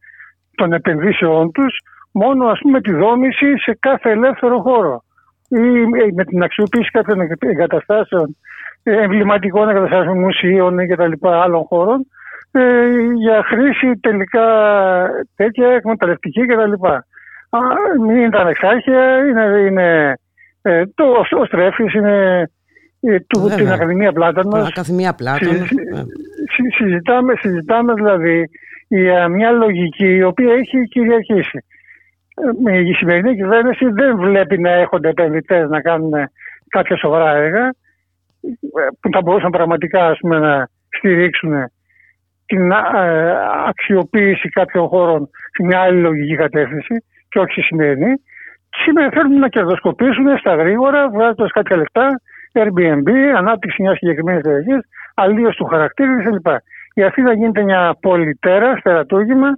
[0.54, 1.78] των επενδύσεών τους
[2.12, 5.02] μόνο ας πούμε τη δόμηση σε κάθε ελεύθερο χώρο
[5.48, 8.36] ή με την αξιοποίηση κάποιων εγκαταστάσεων
[8.90, 12.06] εμβληματικών εγκαταστάσεων μουσείων και τα λοιπά άλλων χώρων
[12.50, 12.62] ε,
[13.14, 14.46] για χρήση τελικά
[15.36, 17.06] τέτοια εκμεταλλευτική και τα λοιπά.
[18.06, 20.14] Μην είναι τα ανεξάρχεια, είναι, είναι
[20.62, 21.04] ε, το,
[21.40, 22.48] ο Στρέφης, είναι
[23.00, 24.68] ε, του, την Ακαδημία Πλάτανος.
[24.68, 25.68] Ακαδημία Πλάτανος.
[25.68, 25.74] Συ,
[26.54, 28.50] συ, συζητάμε, συζητάμε δηλαδή
[28.88, 31.64] για μια λογική η οποία έχει κυριαρχήσει.
[32.66, 36.12] Ε, η σημερινή κυβέρνηση δεν βλέπει να έχονται επενδυτές να κάνουν
[36.68, 37.74] κάποια σοβαρά έργα
[39.00, 41.52] που θα μπορούσαν πραγματικά ας πούμε, να στηρίξουν
[42.46, 42.76] την ε,
[43.66, 46.94] αξιοποίηση κάποιων χώρων σε μια άλλη λογική κατεύθυνση
[47.28, 48.12] και όχι στη σημερινή.
[48.84, 52.20] Σήμερα θέλουν να κερδοσκοπήσουν στα γρήγορα, βγάζοντας κάποια λεφτά,
[52.52, 54.80] Airbnb, ανάπτυξη μιας συγκεκριμένης περιοχής,
[55.14, 56.46] αλλίωση του χαρακτήρα κλπ.
[56.94, 59.48] Η Αθήνα γίνεται μια πολυτέρα, στερατούγημα,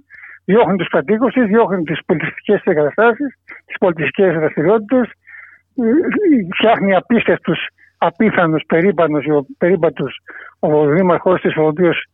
[0.45, 3.35] διώχνει τους κατοίκους της, διώχνει τις πολιτιστικές εγκαταστάσεις,
[3.65, 5.07] τις πολιτιστικές δραστηριότητες,
[5.75, 5.83] ε,
[6.57, 7.67] φτιάχνει απίστευτους
[8.03, 9.25] απίθανους περίπατους,
[9.57, 10.15] περίπατους
[10.59, 12.05] ο δήμαρχός της ο οποίος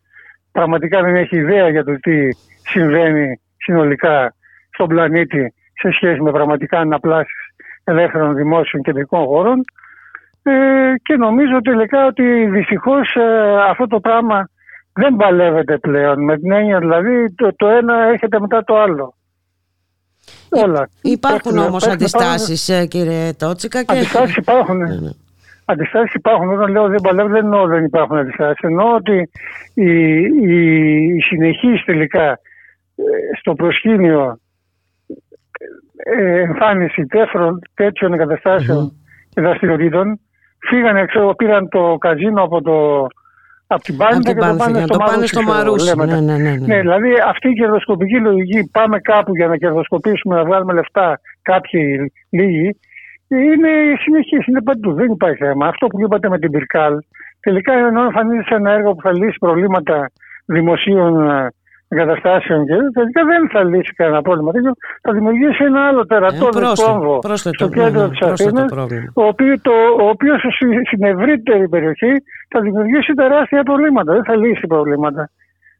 [0.51, 2.29] πραγματικά δεν έχει ιδέα για το τι
[2.69, 4.35] συμβαίνει συνολικά
[4.73, 7.35] στον πλανήτη σε σχέση με πραγματικά αναπλάσεις
[7.83, 9.63] ελεύθερων δημόσιων κεντρικών χώρων
[10.43, 10.51] ε,
[11.03, 14.49] και νομίζω τελικά ότι δυστυχώς ε, αυτό το πράγμα
[14.93, 19.13] δεν παλεύεται πλέον με την έννοια δηλαδή το, το ένα έρχεται μετά το άλλο.
[20.49, 20.89] Όλα.
[21.01, 23.83] Υπάρχουν όμως αντιστάσεις ε, κύριε Τότσικα.
[23.83, 23.91] Και...
[23.91, 24.79] Αντιστάσεις υπάρχουν.
[25.67, 25.81] Ναι, ναι.
[25.81, 26.49] Αντιστάσεις υπάρχουν.
[26.49, 28.59] Όταν λέω δεν παλεύω, δεν εννοώ δεν υπάρχουν αντιστάσεις.
[28.61, 29.29] Εννοώ ότι
[29.73, 29.91] η,
[30.41, 30.61] η,
[31.15, 32.39] η συνεχής τελικά
[32.95, 34.39] ε, στο προσκήνιο
[35.95, 39.29] ε, εμφάνιση τέτοιων, τέτοιων εγκαταστάσεων mm-hmm.
[39.29, 40.19] και δραστηριοτήτων
[40.69, 43.07] φύγανε, ξέρω, πήραν το καζίνο από το,
[43.67, 45.95] από την Πάντα και το πάνε στο, πάνε στο Μαρούσι.
[45.97, 46.55] Ναι, ναι, ναι, ναι.
[46.65, 52.11] ναι, δηλαδή αυτή η κερδοσκοπική λογική, πάμε κάπου για να κερδοσκοπήσουμε, να βγάλουμε λεφτά κάποιοι
[52.29, 52.79] λίγοι,
[53.27, 53.69] είναι
[54.03, 54.93] συνεχή, είναι παντού.
[54.93, 55.67] Δεν υπάρχει θέμα.
[55.67, 56.93] Αυτό που είπατε με την Πυρκάλ,
[57.39, 60.09] τελικά ενώ εμφανίζεται ένα έργο που θα λύσει προβλήματα
[60.45, 61.29] δημοσίων
[61.89, 64.51] εγκαταστάσεων και τελικά δεν θα λύσει κανένα πρόβλημα.
[64.51, 64.71] τέτοιο.
[65.01, 69.11] Θα δημιουργήσει ένα άλλο τερατώδη πρόσθετο- κόμβο πρόσθετο, στο κέντρο ναι, της πρόσθετο Αθήνας, πρόβλημα.
[69.13, 69.71] ο, οποίος, το,
[70.01, 72.13] ο οποίος στη- στην ευρύτερη περιοχή
[72.49, 74.13] θα δημιουργήσει τεράστια προβλήματα.
[74.13, 75.29] Δεν θα λύσει προβλήματα.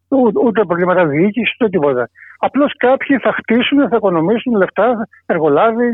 [0.10, 2.10] Ούτε, ούτε προβλήματα διοίκησης, ούτε τίποτα.
[2.40, 5.90] Απλώς κάποιοι θα χτίσουν, θα οικονομήσουν λεφτά, εργολάβοι,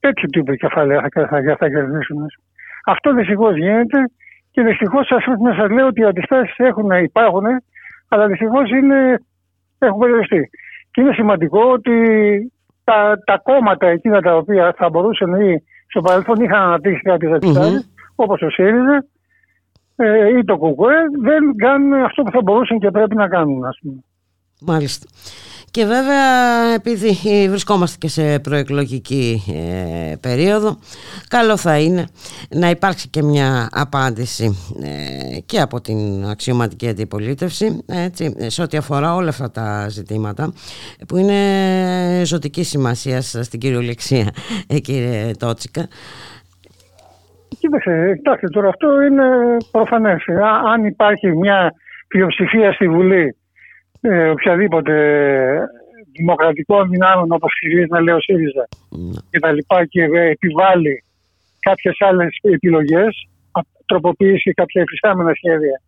[0.00, 2.26] τέτοιου τύπου κεφάλαια θα, θα, θα κερδίσουν.
[2.86, 3.98] Αυτό δυστυχώς γίνεται
[4.50, 5.08] και δυστυχώς
[5.42, 7.44] να σας λέω ότι οι αντιστάσεις έχουν, υπάρχουν,
[8.08, 8.70] αλλά δυστυχώς
[9.78, 10.50] έχουν περιοριστεί.
[10.90, 11.92] Και είναι σημαντικό ότι
[12.84, 17.94] τα, τα κόμματα εκείνα τα οποία θα μπορούσαν ή στο παρελθόν είχαν αναπτύξει κάποιες αντιστάσεις,
[18.14, 19.04] όπως ο ΣΥΡΙΖΑ
[19.96, 23.78] ε, ή το ΚΚΕ, δεν κάνουν αυτό που θα μπορούσαν και πρέπει να κάνουν, ας
[23.82, 24.00] πούμε.
[24.66, 25.06] Μάλιστα.
[25.70, 30.78] Και βέβαια επειδή βρισκόμαστε και σε προεκλογική ε, περίοδο
[31.28, 32.06] καλό θα είναι
[32.50, 39.14] να υπάρξει και μια απάντηση ε, και από την αξιωματική αντιπολίτευση έτσι, σε ό,τι αφορά
[39.14, 40.52] όλα αυτά τα ζητήματα
[41.08, 44.30] που είναι ζωτική σημασία στην κυριολεξία
[44.68, 45.88] ε, κύριε Τότσικα.
[47.58, 49.24] Κοίταξε, κοιτάξτε τώρα αυτό είναι
[49.70, 50.24] προφανές.
[50.28, 51.72] Α- Αν υπάρχει μια
[52.08, 53.36] πλειοψηφία στη Βουλή
[54.10, 54.94] ε, οποιαδήποτε
[56.12, 58.68] δημοκρατικών δυνάμεων όπως χειρίζει να λέω ΣΥΡΙΖΑ
[59.30, 61.02] και τα λοιπά και ε, επιβάλλει
[61.60, 65.80] κάποιες άλλες επιλογές, α- τροποποιήσει κάποια εφιστάμενα σχέδια,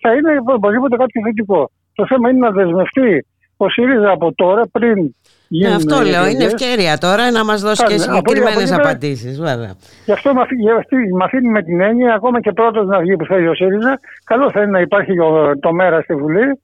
[0.00, 1.70] θα είναι οπωσδήποτε κάτι θετικό.
[1.94, 5.08] Το θέμα είναι να δεσμευτεί ο ΣΥΡΙΖΑ από τώρα πριν Ναι,
[5.48, 6.52] γίνουν αυτό οι λέω, είναι εκλογές.
[6.52, 9.72] ευκαιρία τώρα να μας δώσει και Κάνε, από- από συγκεκριμένες εκεί πέρα- απαντήσεις βέβαια.
[10.04, 12.98] Γι' αυτό με αφή- γι' αυτή- με αφήνει με την έννοια, ακόμα και πρώτος να
[13.00, 16.60] βγει που θέλει ο ΣΥΡΙΖΑ, καλό θα είναι να υπάρχει ο- το μέρα στη Βουλή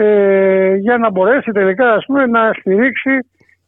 [0.00, 3.18] ε, για να μπορέσει τελικά ας πούμε, να στηρίξει,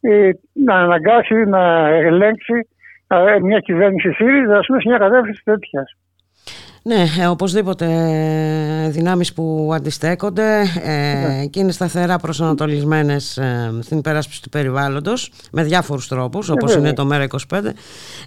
[0.00, 2.68] ε, να αναγκάσει, να ελέγξει
[3.06, 5.96] ε, μια κυβέρνηση ΣΥΡΙΖΑ ας πούμε, σε μια κατεύθυνση τέτοιας.
[6.82, 7.84] Ναι, ε, οπωσδήποτε
[8.84, 15.62] ε, δυνάμεις που αντιστέκονται ε, και είναι σταθερά προσανατολισμένες ε, στην υπεράσπιση του περιβάλλοντος με
[15.62, 16.88] διάφορους τρόπους όπως βέβαια.
[16.88, 17.64] είναι το ΜΕΡΑ25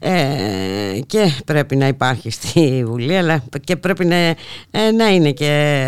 [0.01, 4.35] ε, και πρέπει να υπάρχει στη Βουλή αλλά και πρέπει να, ε,
[4.97, 5.83] να είναι και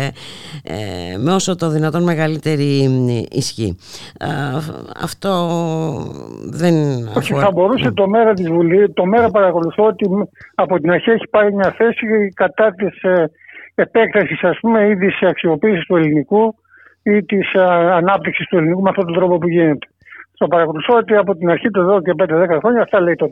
[0.62, 3.76] ε, με όσο το δυνατόν μεγαλύτερη ε, ισχύ.
[4.20, 4.26] Ε,
[5.02, 5.30] αυτό
[6.50, 6.74] δεν
[7.16, 7.40] Όχι, αφορά...
[7.44, 11.28] θα μπορούσε το μέρα της Βουλή, το μέρα παρακολουθώ ότι μ- από την αρχή έχει
[11.30, 13.30] πάρει μια θέση κατά της ε,
[13.74, 16.54] επέκτασης ας πούμε ή της αξιοποίησης του ελληνικού
[17.02, 17.60] ή της ε,
[18.00, 19.86] ανάπτυξης του ελληνικού με αυτόν τον τρόπο που γίνεται.
[20.38, 23.28] Το παρακολουθώ ότι από την αρχή του εδώ και 5-10 χρόνια αυτά λέει το,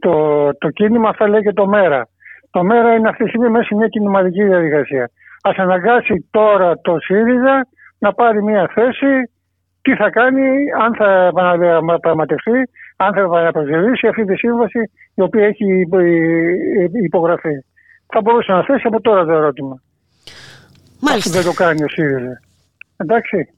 [0.00, 0.14] το,
[0.58, 2.08] το κίνημα, αυτά λέει και το μέρα.
[2.50, 5.10] Το μέρα είναι αυτή τη στιγμή μέσα σε μια κινηματική διαδικασία.
[5.42, 7.66] Ας αναγκάσει τώρα το ΣΥΡΙΖΑ
[7.98, 9.30] να πάρει μια θέση
[9.82, 10.48] τι θα κάνει,
[10.80, 16.00] αν θα επαναπραγματευτεί, αν θα επαναπροσδιορίσει αυτή τη σύμβαση η οποία έχει υπο-
[17.02, 17.64] υπογραφεί.
[18.12, 19.82] Θα μπορούσε να θέσει από τώρα το ερώτημα.
[21.00, 21.30] Μάλιστα.
[21.30, 22.40] Αυτό δεν το κάνει ο ΣΥΡΙΖΑ.
[22.96, 23.48] Εντάξει.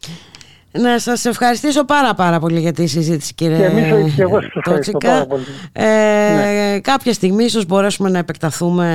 [0.80, 4.50] Να σας ευχαριστήσω πάρα πάρα πολύ για τη συζήτηση κύριε Και εμείς- και εγώ σας
[4.54, 5.08] ευχαριστώ Τότσικα.
[5.12, 5.44] πάρα πολύ.
[5.72, 8.86] Ε, Κάποια στιγμή ίσως μπορέσουμε να επεκταθούμε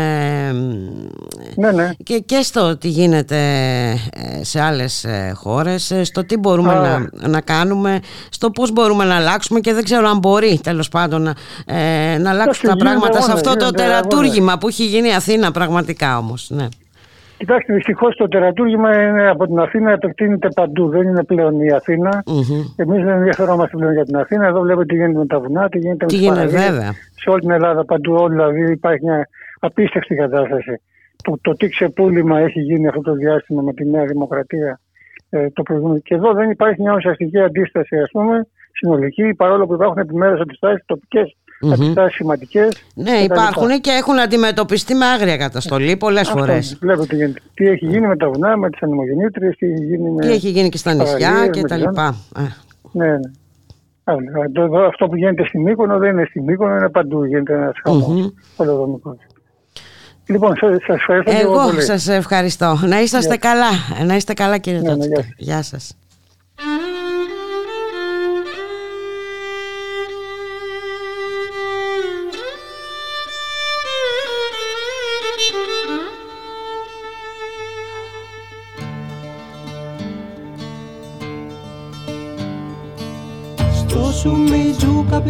[1.55, 1.89] Ναι, ναι.
[2.03, 3.37] και, και στο τι γίνεται
[4.13, 6.81] ε, σε άλλες ε, χώρες, ε, στο τι μπορούμε Α.
[7.11, 7.99] να, να κάνουμε,
[8.29, 11.33] στο πώς μπορούμε να αλλάξουμε και δεν ξέρω αν μπορεί τέλος πάντων να,
[11.75, 15.07] ε, να αλλάξουν τα γίνεται πράγματα σε αγώνας, αυτό το γίνεται τερατούργημα που έχει γίνει
[15.07, 16.45] η Αθήνα πραγματικά όμως.
[16.49, 16.67] Ναι.
[17.39, 20.89] Κοιτάξτε, δυστυχώς το τερατούργημα είναι από την Αθήνα επεκτείνεται παντού.
[20.89, 22.23] Δεν είναι πλέον η Αθήνα.
[22.25, 22.61] Μμμ.
[22.75, 24.47] Εμείς δεν ενδιαφερόμαστε πλέον για την Αθήνα.
[24.47, 26.69] Εδώ βλέπετε τι γίνεται με τα βουνά, τι γίνεται Τι με τις γίνεται, παραλίες.
[26.69, 26.91] βέβαια.
[27.21, 29.27] Σε όλη την Ελλάδα παντού, όλη, δηλαδή υπάρχει μια
[29.59, 30.81] απίστευτη κατάσταση.
[31.23, 34.79] Το, το τι ξεπούλημα έχει γίνει αυτό το διάστημα με τη Νέα Δημοκρατία
[35.29, 35.99] ε, το προηγούμενο.
[35.99, 40.83] Και εδώ δεν υπάρχει μια ουσιαστική αντίσταση, ας πούμε, συνολική, παρόλο που υπάρχουν επιμέρους αντιστάσεις,
[40.85, 41.71] τοπικές Μμμ.
[41.73, 42.69] αντιστάσει σημαντικές.
[42.93, 46.77] Ναι, υπάρχουν και έχουν αντιμετωπιστεί με άγρια καταστολή πολλές φορές.
[46.81, 47.39] Βλέπετε τι γίνεται.
[47.53, 50.21] Τι έχει γίνει με τα βουνά, με τις ανεμογεννήτριες, τι έχει γίνει με.
[50.25, 52.15] Τι έχει γίνει και στα νησιά παραλίες, και με τα τις λοιπά.
[52.37, 52.41] Ε,
[52.91, 53.19] Ναι, ναι.
[54.03, 54.19] Άλλο.
[54.45, 57.23] Εδώ- εδώ Αυτό που γίνεται στην Μύκονο δεν είναι στην Μύκονο, είναι παντού.
[57.25, 58.27] Γίνεται ένας Μμμ.
[58.57, 59.17] χαμός.
[60.25, 61.81] Λοιπόν, σας ευχαριστώ και εγώ Εγώ πολύ.
[61.81, 62.79] σας ευχαριστώ.
[62.87, 64.05] Να είσαστε Γεια καλά.
[64.05, 65.21] Να είστε καλά κύριε Ναι, ναι, Τότσικα.
[65.21, 65.37] γεια σας.
[65.37, 65.97] Γεια σας.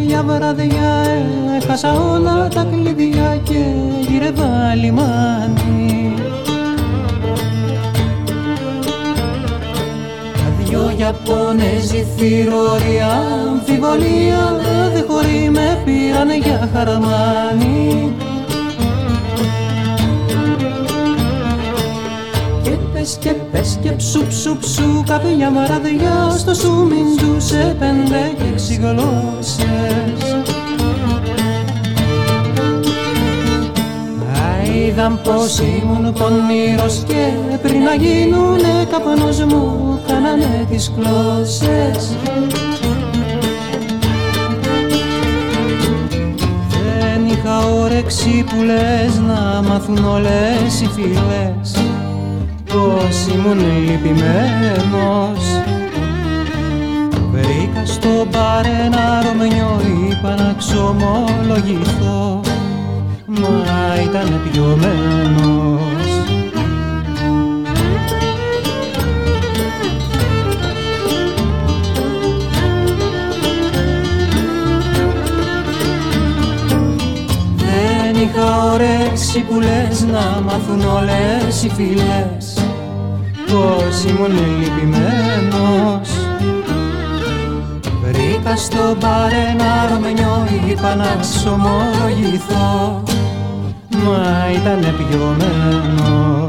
[0.10, 1.03] Σουμιτζού κάποια βραδιά
[1.61, 3.64] έχασα όλα τα κλειδιά και
[4.07, 6.14] γύρευα λιμάνι
[10.34, 13.07] Τα δυο Ιαπώνεζοι θηρορία
[13.49, 14.60] αμφιβολία
[14.94, 18.14] δεν χωρί με πήραν για χαρμάνι
[23.00, 28.74] πες και πες και ψου ψου ψου Κάποια βραδιά στο σουμιντζού σε πέντε και έξι
[28.74, 30.44] γλώσσες.
[34.76, 37.32] Είδαν πως ήμουν πονηρός και
[37.62, 42.16] πριν να γίνουνε καπνός μου κάνανε τις κλώσσες
[46.80, 51.89] Δεν είχα όρεξη που λες να μάθουν όλες οι φίλες
[52.74, 55.44] πως ήμουν λυπημένος.
[57.32, 62.41] Βρήκα στο μπαρ ένα ρωμενιό είπα να ξομολογηθώ.
[63.26, 65.90] Μα ήταν πιωμένος
[77.58, 82.49] Δεν είχα όρεξη που λες να μάθουν όλες οι φίλες
[83.50, 86.10] πως ήμουν λυπημένος.
[88.02, 93.04] Βρήκα στο μπαρ ένα ρωμενιό είπα να ξομολογηθώ.
[94.06, 96.49] Μα ήταν πιωμένος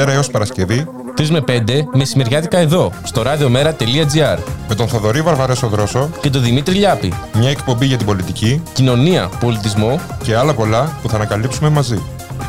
[0.00, 0.86] Δευτέρα έως Παρασκευή
[1.16, 1.60] 3 με 5
[1.92, 7.12] μεσημεριάτικα εδώ, στο radiomera.gr με τον Θοδωρή Βαρβαρέσο Δρόσο και τον Δημήτρη Λιάπη.
[7.34, 12.02] Μια εκπομπή για την πολιτική, κοινωνία, πολιτισμό και άλλα πολλά που θα ανακαλύψουμε μαζί.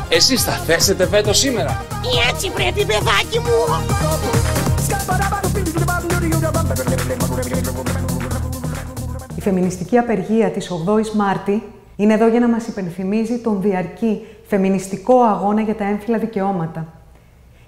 [0.10, 1.86] Εσείς θα θέσετε βέτο σήμερα.
[2.30, 3.76] Έτσι πρέπει παιδάκι μου.
[9.36, 11.64] Η φεμινιστική απεργία της 8ης Μάρτη
[11.96, 17.01] είναι εδώ για να μας υπενθυμίζει τον διαρκή φεμινιστικό αγώνα για τα έμφυλα δικαιώματα,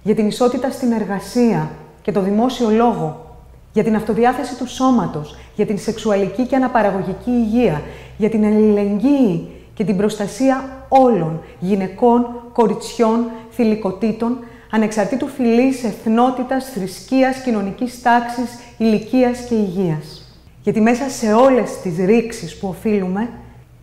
[0.04, 1.70] για την ισότητα στην εργασία
[2.02, 3.36] και το δημόσιο λόγο,
[3.74, 7.82] για την αυτοδιάθεση του σώματος, για την σεξουαλική και αναπαραγωγική υγεία,
[8.18, 14.38] για την αλληλεγγύη και την προστασία όλων, γυναικών, κοριτσιών, θηλυκοτήτων,
[14.72, 20.36] ανεξαρτήτου φυλής, εθνότητας, θρησκείας, κοινωνικής τάξης, ηλικίας και υγείας.
[20.64, 23.30] Γιατί μέσα σε όλες τις ρήξεις που οφείλουμε,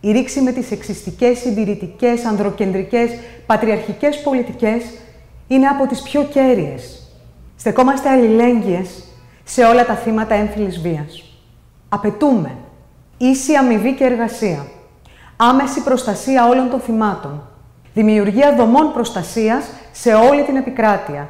[0.01, 3.09] η ρήξη με τις εξιστικές, συντηρητικές, ανδροκεντρικές,
[3.45, 4.83] πατριαρχικές πολιτικές
[5.51, 7.01] είναι από τις πιο κέρυες.
[7.55, 9.03] Στεκόμαστε αλληλέγγυες
[9.43, 11.23] σε όλα τα θύματα έμφυλης βίας.
[11.89, 12.51] Απαιτούμε
[13.17, 14.65] ίση αμοιβή και εργασία,
[15.35, 17.43] άμεση προστασία όλων των θυμάτων,
[17.93, 21.29] δημιουργία δομών προστασίας σε όλη την επικράτεια,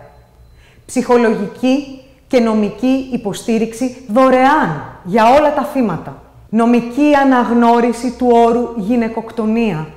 [0.85, 9.87] ψυχολογική και νομική υποστήριξη δωρεάν για όλα τα θύματα, νομική αναγνώριση του όρου γυναικοκτονία,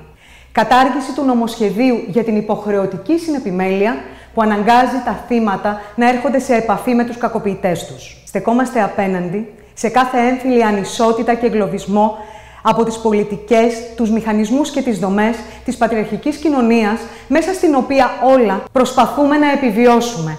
[0.51, 3.95] κατάργηση του νομοσχεδίου για την υποχρεωτική συνεπιμέλεια
[4.35, 8.17] που αναγκάζει τα θύματα να έρχονται σε επαφή με τους κακοποιητές τους.
[8.25, 12.17] Στεκόμαστε απέναντι σε κάθε έμφυλη ανισότητα και εγκλωβισμό
[12.61, 15.35] από τις πολιτικές, τους μηχανισμούς και τις δομές
[15.65, 20.37] της πατριαρχικής κοινωνίας, μέσα στην οποία όλα προσπαθούμε να επιβιώσουμε.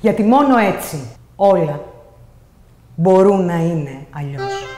[0.00, 1.80] Γιατί μόνο έτσι όλα
[2.94, 4.77] μπορούν να είναι αλλιώς.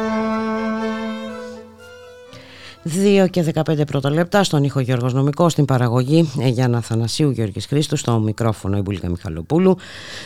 [2.85, 7.65] 2 και 15 πρώτα λεπτά στον ήχο Γιώργος Νομικό, στην παραγωγή ε, Γιάννα Θανασίου Γιώργης
[7.65, 9.77] Χρήστου, στο μικρόφωνο η Μπουλίκα Μιχαλοπούλου.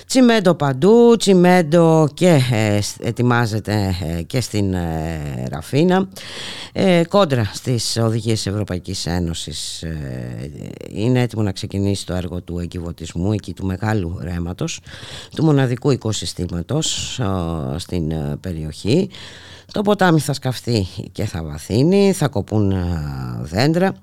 [0.07, 6.07] Τσιμέντο παντού, τσιμέντο και ε, ετοιμάζεται ε, και στην ε, Ραφίνα.
[6.73, 10.51] Ε, κόντρα στις οδηγίες Ευρωπαϊκής Ένωσης ε,
[10.89, 14.79] είναι έτοιμο να ξεκινήσει το έργο του εγκυβωτισμού εκεί του μεγάλου ρέματος,
[15.35, 17.19] του μοναδικού οικοσυστήματος
[17.77, 19.09] στην περιοχή.
[19.71, 22.73] Το ποτάμι θα σκαφτεί και θα βαθύνει, θα κοπούν
[23.41, 23.95] δέντρα,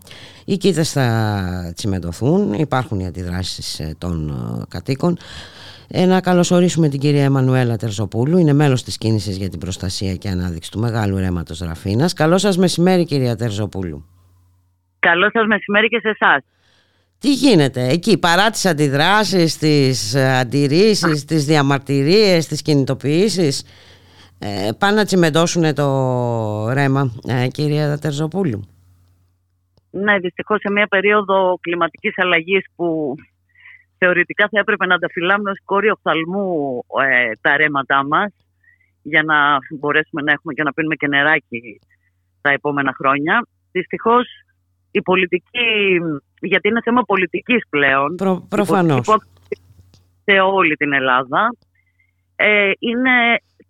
[0.44, 5.18] οι κοίτες θα τσιμεντωθούν, υπάρχουν οι αντιδράσεις ε, των ε, κατοίκων.
[5.88, 10.28] Ε, να καλωσορίσουμε την κυρία Εμμανουέλα Τερζοπούλου, είναι μέλος της κίνησης για την προστασία και
[10.28, 12.12] ανάδειξη του μεγάλου ρέματος Ραφίνας.
[12.12, 14.04] Καλό σας μεσημέρι κυρία Τερζοπούλου.
[14.98, 16.42] Καλό σας μεσημέρι και σε εσάς.
[17.18, 23.62] Τι γίνεται εκεί παρά τις αντιδράσεις, τις αντιρρήσεις, τις διαμαρτυρίες, τις κινητοποιήσεις;
[24.44, 25.88] Ε, πάνε να τσιμεντώσουν το
[26.72, 28.62] ρέμα, ε, κυρία Τερζοπούλου.
[29.90, 33.14] Ναι, δυστυχώς σε μια περίοδο κλιματικής αλλαγής που
[33.98, 36.78] θεωρητικά θα έπρεπε να τα φυλάμε ως κόρη οφθαλμού
[37.08, 38.32] ε, τα ρέματά μας
[39.02, 39.36] για να
[39.78, 41.80] μπορέσουμε να έχουμε και να πίνουμε και νεράκι
[42.40, 43.46] τα επόμενα χρόνια.
[43.72, 44.26] Δυστυχώς
[44.90, 45.98] η πολιτική,
[46.40, 49.06] γιατί είναι θέμα πολιτικής πλέον, Προ, προφανώς.
[50.24, 51.56] σε όλη την Ελλάδα,
[52.36, 53.12] ε, είναι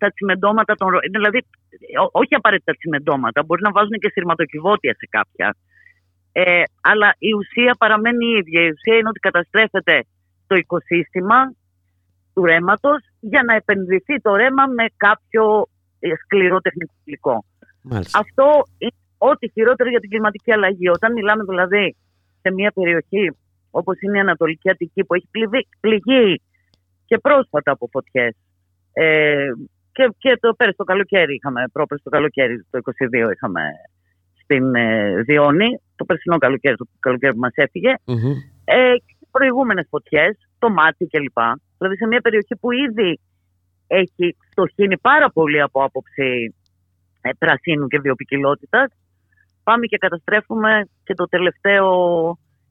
[0.03, 1.39] τα τσιμεντώματα των Δηλαδή,
[2.21, 5.55] όχι απαραίτητα τσιμεντώματα, μπορεί να βάζουν και σειρματοκιβώτια σε κάποια.
[6.31, 8.61] Ε, αλλά η ουσία παραμένει η ίδια.
[8.67, 9.95] Η ουσία είναι ότι καταστρέφεται
[10.47, 11.39] το οικοσύστημα
[12.33, 15.43] του ρέματος για να επενδυθεί το ρέμα με κάποιο
[15.99, 17.45] ε, σκληρό τεχνικό υλικό.
[18.23, 18.45] Αυτό
[18.77, 20.89] είναι ό,τι χειρότερο για την κλιματική αλλαγή.
[20.89, 21.95] Όταν μιλάμε δηλαδή
[22.41, 23.25] σε μια περιοχή
[23.71, 26.41] όπως είναι η Ανατολική Αττική που έχει πληγεί, πληγεί
[27.05, 28.35] και πρόσφατα από φωτιές
[28.93, 29.47] ε,
[29.93, 32.79] και, και το πέρυσι το καλοκαίρι είχαμε, πρόπερσι το καλοκαίρι, το
[33.25, 33.61] 22 είχαμε
[34.43, 37.93] στην ε, Διόνη, το περσινό καλοκαίρι, το καλοκαίρι που μας έφυγε.
[38.07, 38.35] Mm-hmm.
[38.65, 38.93] Ε,
[39.31, 41.39] προηγούμενες φωτιές, το μάτι κλπ.
[41.77, 43.19] Δηλαδή σε μια περιοχή που ήδη
[43.87, 46.55] έχει στοχύνει πάρα πολύ από άποψη
[47.21, 48.91] ε, πρασίνου και βιοπικιλότητας,
[49.63, 51.89] πάμε και καταστρέφουμε και το τελευταίο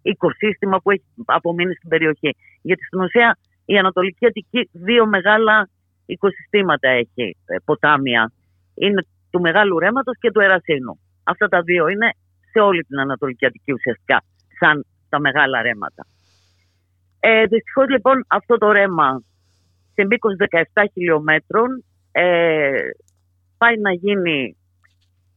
[0.02, 2.36] οικοσύστημα που έχει απομείνει στην περιοχή.
[2.62, 5.68] Γιατί στην ουσία η Ανατολική Αττική δύο μεγάλα
[6.06, 8.32] οικοσυστήματα έχει, ε, ποτάμια.
[8.74, 11.00] Είναι του Μεγάλου Ρέματος και του Ερασίνου.
[11.24, 12.10] Αυτά τα δύο είναι
[12.50, 14.22] σε όλη την Ανατολική Αττική ουσιαστικά,
[14.58, 16.06] σαν τα μεγάλα ρέματα.
[17.20, 19.22] Ε, Δυστυχώς λοιπόν αυτό το ρέμα
[19.94, 20.36] σε μήκος
[20.72, 22.72] 17 χιλιόμετρων ε,
[23.58, 24.56] πάει να γίνει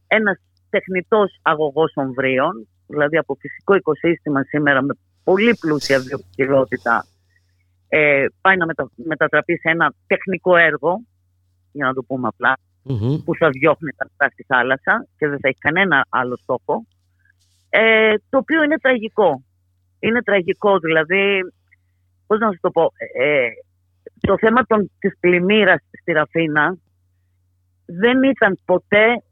[0.06, 0.38] ένας
[0.70, 4.94] τεχνητός αγωγός ομβρίων, δηλαδή από φυσικό οικοσύστημα σήμερα με
[5.24, 7.06] πολύ πλούσια βιοποικιλότητα
[7.88, 11.00] ε, πάει να μετα, μετατραπεί σε ένα τεχνικό έργο,
[11.72, 12.28] για να το πούμε
[13.24, 16.86] που θα διώχνει τα νερά στη θάλασσα και δεν θα έχει κανένα άλλο στόχο,
[17.68, 19.42] ε, το οποίο είναι τραγικό.
[19.98, 21.40] Είναι τραγικό, δηλαδή,
[22.26, 23.48] πώς να σου το πω, ε,
[24.20, 26.76] το θέμα των, της πλημμύρας στη Ραφίνα
[27.86, 29.22] δεν ήταν ποτέ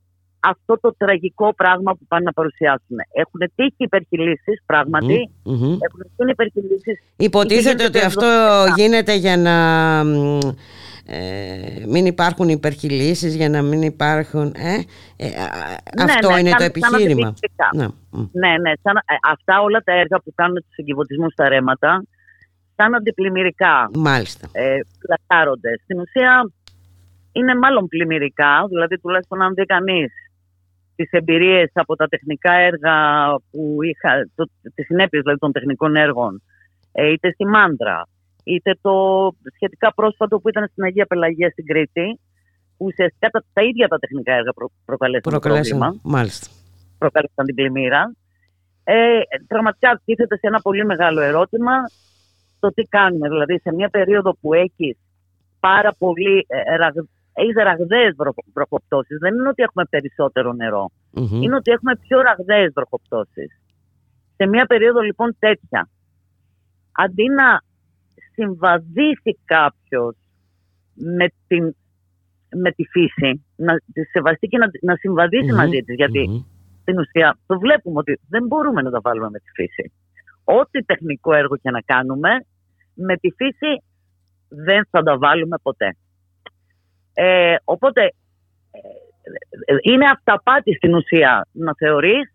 [0.45, 2.97] αυτό το τραγικό πράγμα που πάνε να παρουσιάσουν.
[3.12, 5.31] Έχουν τύχει υπερχιλήσεις, πράγματι.
[5.45, 5.79] Mm-hmm.
[5.87, 7.03] Έχουν τύχει υπερχιλήσεις.
[7.16, 8.27] Υποτίθεται ότι αυτό
[8.77, 9.55] γίνεται για να
[11.07, 14.55] ε, μην υπάρχουν υπερχιλήσεις, για να μην υπάρχουν...
[14.57, 14.75] Ε,
[15.16, 15.29] ε,
[15.99, 17.35] αυτό ναι, ναι, είναι σαν, το επιχείρημα.
[17.75, 17.87] Ναι,
[18.33, 22.05] ναι, ναι σαν, ε, αυτά όλα τα έργα που κάνουν τους εγκυβωτισμούς στα ρέματα
[22.77, 23.91] σαν αντιπλημμυρικά.
[23.95, 24.49] Μάλιστα.
[24.53, 25.71] Ε, πλατάρονται.
[25.83, 26.51] Στην ουσία
[27.33, 30.12] είναι μάλλον πλημμυρικά, δηλαδή τουλάχιστον αν δει κανείς
[30.97, 32.97] τις εμπειρίες από τα τεχνικά έργα
[33.51, 36.43] που είχα, το, τις συνέπειες δηλαδή των τεχνικών έργων,
[36.93, 38.09] ε, είτε στη Μάντρα,
[38.45, 38.95] είτε το
[39.55, 42.21] σχετικά πρόσφατο που ήταν στην Αγία Πελαγία στην Κρήτη,
[42.77, 45.97] που ουσιαστικά τα, τα ίδια τα τεχνικά έργα προ, προκαλέσαν, το πρόβλημα.
[46.03, 46.47] Μάλιστα.
[46.99, 48.15] Προκαλέσαν την πλημμύρα.
[48.85, 51.73] Ε, πραγματικά τίθεται σε ένα πολύ μεγάλο ερώτημα
[52.59, 53.29] το τι κάνουμε.
[53.29, 54.97] Δηλαδή σε μια περίοδο που έχεις
[55.61, 56.75] πάρα πολύ ε,
[57.35, 58.15] έχει ραγδαίες
[58.52, 59.19] βροχοπτώσεις.
[59.19, 60.52] Δεν είναι ότι έχουμε περισσότερο
[61.43, 63.61] Είναι ότι έχουμε πιο ραγδαίες βροχοπτώσεις.
[64.36, 65.89] Σε μια περίοδο λοιπόν τέτοια,
[66.93, 67.62] αντί να
[68.32, 70.16] συμβαδίσει κάποιος
[70.94, 71.27] με,
[72.56, 75.94] με τη φύση, να τη σεβαστεί και να, να συμβαδίσει μαζί της.
[75.94, 76.47] Γιατί
[76.81, 79.93] στην ουσία το βλέπουμε ότι δεν μπορούμε να τα βάλουμε με τη φύση.
[80.44, 82.31] Ό,τι τεχνικό έργο και να κάνουμε,
[82.94, 83.82] με τη φύση
[84.48, 85.97] δεν θα τα βάλουμε ποτέ.
[87.15, 92.32] Ε, οπότε ε, είναι αυταπάτη στην ουσία να θεωρείς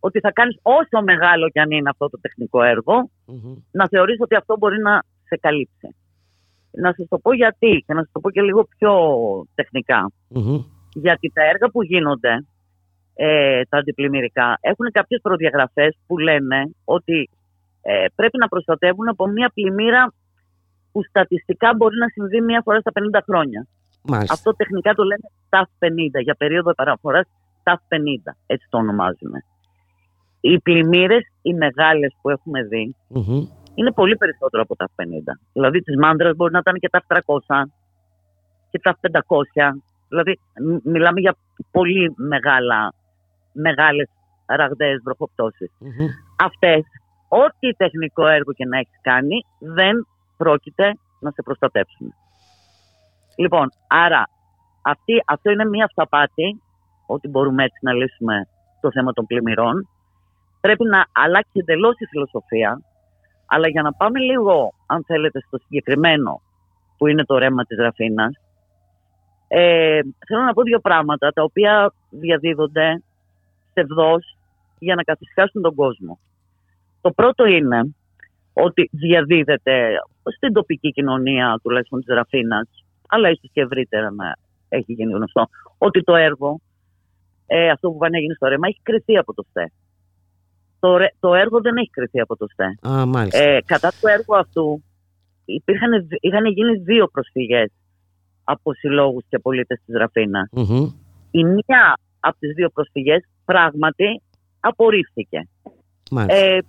[0.00, 2.62] ότι θα κάνεις όσο μεγάλο κι αν είναι αυτό το τεχνικό
[3.70, 5.94] να θεωρείς ότι αυτό μπορεί να σε καλύψει.
[6.70, 8.92] Να σας το πω γιατί και να σας το πω και λίγο πιο
[9.54, 10.10] τεχνικα
[10.92, 12.44] Γιατί τα έργα που γίνονται
[13.14, 17.30] ε, τα αντιπλημμυρικά έχουν κάποιες προδιαγραφές που λένε ότι
[17.82, 20.12] ε, πρέπει να προστατεύουν από μια πλημμύρα
[20.92, 23.66] που στατιστικά μπορεί να συμβεί μία φορά στα 50 χρόνια.
[24.02, 24.34] Μάλιστα.
[24.34, 25.62] Αυτό τεχνικά το λένε TAF
[26.18, 27.26] 50, για περίοδο παραφοράς
[27.62, 29.44] TAF 50, έτσι το ονομάζουμε.
[30.40, 33.46] Οι πλημμύρες, οι μεγάλες που έχουμε δει, Μμμ.
[33.74, 35.02] είναι πολύ περισσότερο από τα 50.
[35.52, 37.70] Δηλαδή τις μάντρας μπορεί να ήταν και τα 700
[38.70, 39.82] και τα 500.
[40.08, 41.36] Δηλαδή μ- μιλάμε για
[41.70, 42.94] πολύ μεγάλα,
[43.52, 44.08] μεγάλες
[44.46, 45.70] ραγδαίες βροχοπτώσεις.
[45.78, 46.06] Μμμ.
[46.44, 46.82] Αυτές,
[47.28, 50.06] ό,τι τεχνικό έργο και να έχεις κάνει, δεν
[50.36, 52.14] πρόκειται να σε προστατεύσουν.
[53.40, 54.28] Λοιπόν, άρα
[54.82, 56.62] αυτή, αυτό είναι μία αυταπάτη,
[57.06, 58.46] ότι μπορούμε έτσι να λύσουμε
[58.80, 59.88] το θέμα των πλημμυρών.
[60.60, 62.80] Πρέπει να αλλάξει εντελώς η φιλοσοφία,
[63.46, 66.42] αλλά για να πάμε λίγο, αν θέλετε, στο συγκεκριμένο
[66.96, 68.32] που είναι το ρέμα της Ραφίνας,
[69.48, 73.02] ε, θέλω να πω δύο πράγματα τα οποία διαδίδονται
[73.72, 74.36] ψευδός
[74.78, 76.18] για να καθισχάσουν τον κόσμο.
[77.00, 77.94] Το πρώτο είναι
[78.52, 79.88] ότι διαδίδεται
[80.36, 82.68] στην τοπική κοινωνία τουλάχιστον της Ραφίνας,
[83.10, 84.36] αλλά ίσως και ευρύτερα να
[84.68, 86.60] έχει γίνει γνωστό, ότι το έργο,
[87.46, 89.72] ε, αυτό που πάνε να γίνει στο ρέμα, έχει κρυθεί από το ΣΤΕ.
[90.80, 92.88] Το, ρε- το έργο δεν έχει κρυθεί από το ΣΤΕ.
[92.88, 93.38] Α, μάλιστα.
[93.42, 94.82] Ε, κατά του έργου αυτού
[95.44, 97.70] υπήρχαν, είχαν γίνει δύο προσφυγές
[98.44, 100.48] από συλλόγους και πολίτες της Ραφίνας.
[100.52, 100.90] Μμμ.
[101.30, 104.22] Η μία από τις δύο προσφυγές πράγματι
[104.60, 105.48] απορρίφθηκε.
[106.10, 106.44] Μάλιστα.
[106.46, 106.62] Ε,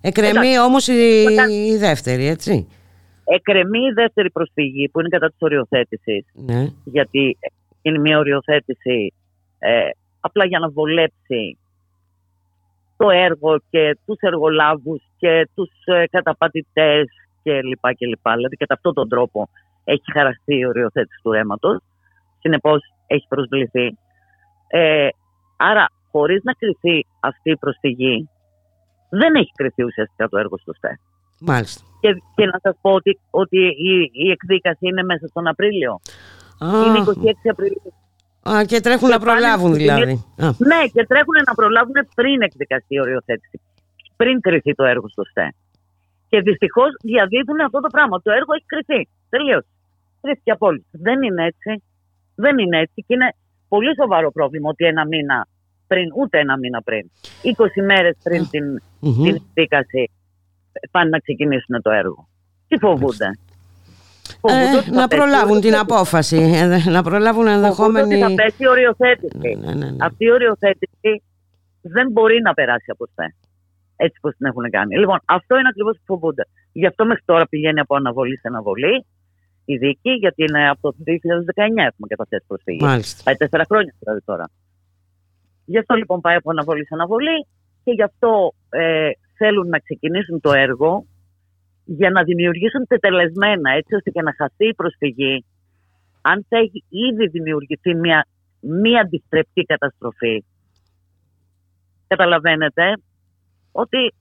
[0.00, 2.68] Εκρεμεί εντάξει, όμως η, μετά- η δεύτερη, έτσι.
[3.34, 6.66] Εκκρεμεί η δεύτερη προσφυγή που είναι κατά της οριοθέτησης Ναι.
[6.84, 7.38] γιατί
[7.82, 9.12] είναι μια οριοθέτηση
[9.58, 9.88] ε,
[10.20, 11.58] απλά για να βολέψει
[12.96, 17.06] το έργο και τους εργολάβους και τους ε, καταπατητές
[17.42, 18.34] και λοιπά και λοιπά.
[18.34, 19.48] Δηλαδή κατά αυτόν τον τρόπο
[19.84, 21.78] έχει χαραστεί η οριοθέτηση του αίματος.
[22.40, 23.98] Συνεπώς έχει προσβληθεί.
[24.68, 25.08] Ε,
[25.56, 28.28] άρα χωρίς να κρυθεί αυτή η προσφυγή
[29.10, 31.00] δεν έχει κρυθεί ουσιαστικά το έργο στο ΣΤΕ.
[31.40, 31.82] Μάλιστα.
[32.00, 33.58] Και, και να σας πω ότι, ότι
[33.90, 33.92] η,
[34.26, 36.00] η εκδίκαση είναι μέσα στον Απρίλιο.
[36.58, 37.92] Α, Είναι 26 Απριλίου.
[38.50, 40.00] α, και τρέχουν Και να πάνε προλάβουν στην δηλαδή.
[40.00, 43.60] κοινή- Α, Ναι, και τρέχουν να προλάβουν πριν εκδικαστεί η οριοθέτηση.
[44.16, 45.48] Πριν κρυθεί το έργο στο ΣΤΕ.
[46.28, 48.20] Και δυστυχώς διαδίδουν αυτό το πράγμα.
[48.22, 49.08] Το έργο έχει κρυθεί.
[49.28, 49.64] Τελείως.
[50.20, 50.86] Κρύφτηκε απόλυτα.
[50.90, 51.82] Δεν είναι έτσι.
[52.34, 53.04] Δεν είναι έτσι.
[53.06, 53.28] Και είναι
[53.68, 55.46] πολύ σοβαρό πρόβλημα ότι ένα μήνα
[55.86, 57.10] πριν, ούτε ένα μήνα πριν,
[57.42, 58.64] 20 μέρες πριν την,
[59.00, 59.22] Μμμ.
[59.24, 60.10] την εκδίκαση,
[60.90, 62.28] πάνε να ξεκινήσουν το έργο.
[62.68, 63.38] Τι φοβούνται.
[64.40, 65.94] Φοβούνται Ε, ότι θα να πέσει η προλάβουν την οριοθέτηση.
[65.94, 68.14] απόφαση, ε, να προλάβουν Φοβούνται ενδεχόμενη...
[68.22, 69.38] ότι θα πέσει η οριοθέτηση.
[69.38, 69.96] Ναι, ναι, ναι.
[70.00, 71.22] Αυτή η οριοθέτηση
[71.80, 73.34] δεν μπορεί να περάσει από ΣΤΕ.
[73.96, 74.98] Έτσι πως την έχουν κάνει.
[74.98, 76.46] Λοιπόν, αυτό είναι ακριβώς που φοβούνται.
[76.72, 79.06] Γι' αυτό μέχρι τώρα πηγαίνει από αναβολή σε αναβολή
[79.64, 81.12] η δίκη, γιατί είναι από το 2019
[81.90, 82.84] έχουμε καταθέσει προσφυγή.
[82.84, 83.22] Μάλιστα.
[83.24, 84.50] Πάει τέσσερα χρόνια δηλαδή τώρα.
[85.64, 87.46] Γι' αυτό λοιπόν πάει από αναβολή σε αναβολή
[87.84, 89.10] και γι' αυτό ε,
[89.40, 90.92] θέλουν να ξεκινήσουν το έργο
[91.84, 95.44] για να δημιουργήσουν τετελεσμένα έτσι ώστε και να χαθεί η προσφυγή
[96.20, 98.26] αν θα έχει ήδη δημιουργηθεί μια
[98.60, 100.44] μη αντιστρεπτή καταστροφή
[102.06, 102.84] καταλαβαίνετε
[103.72, 104.14] ότι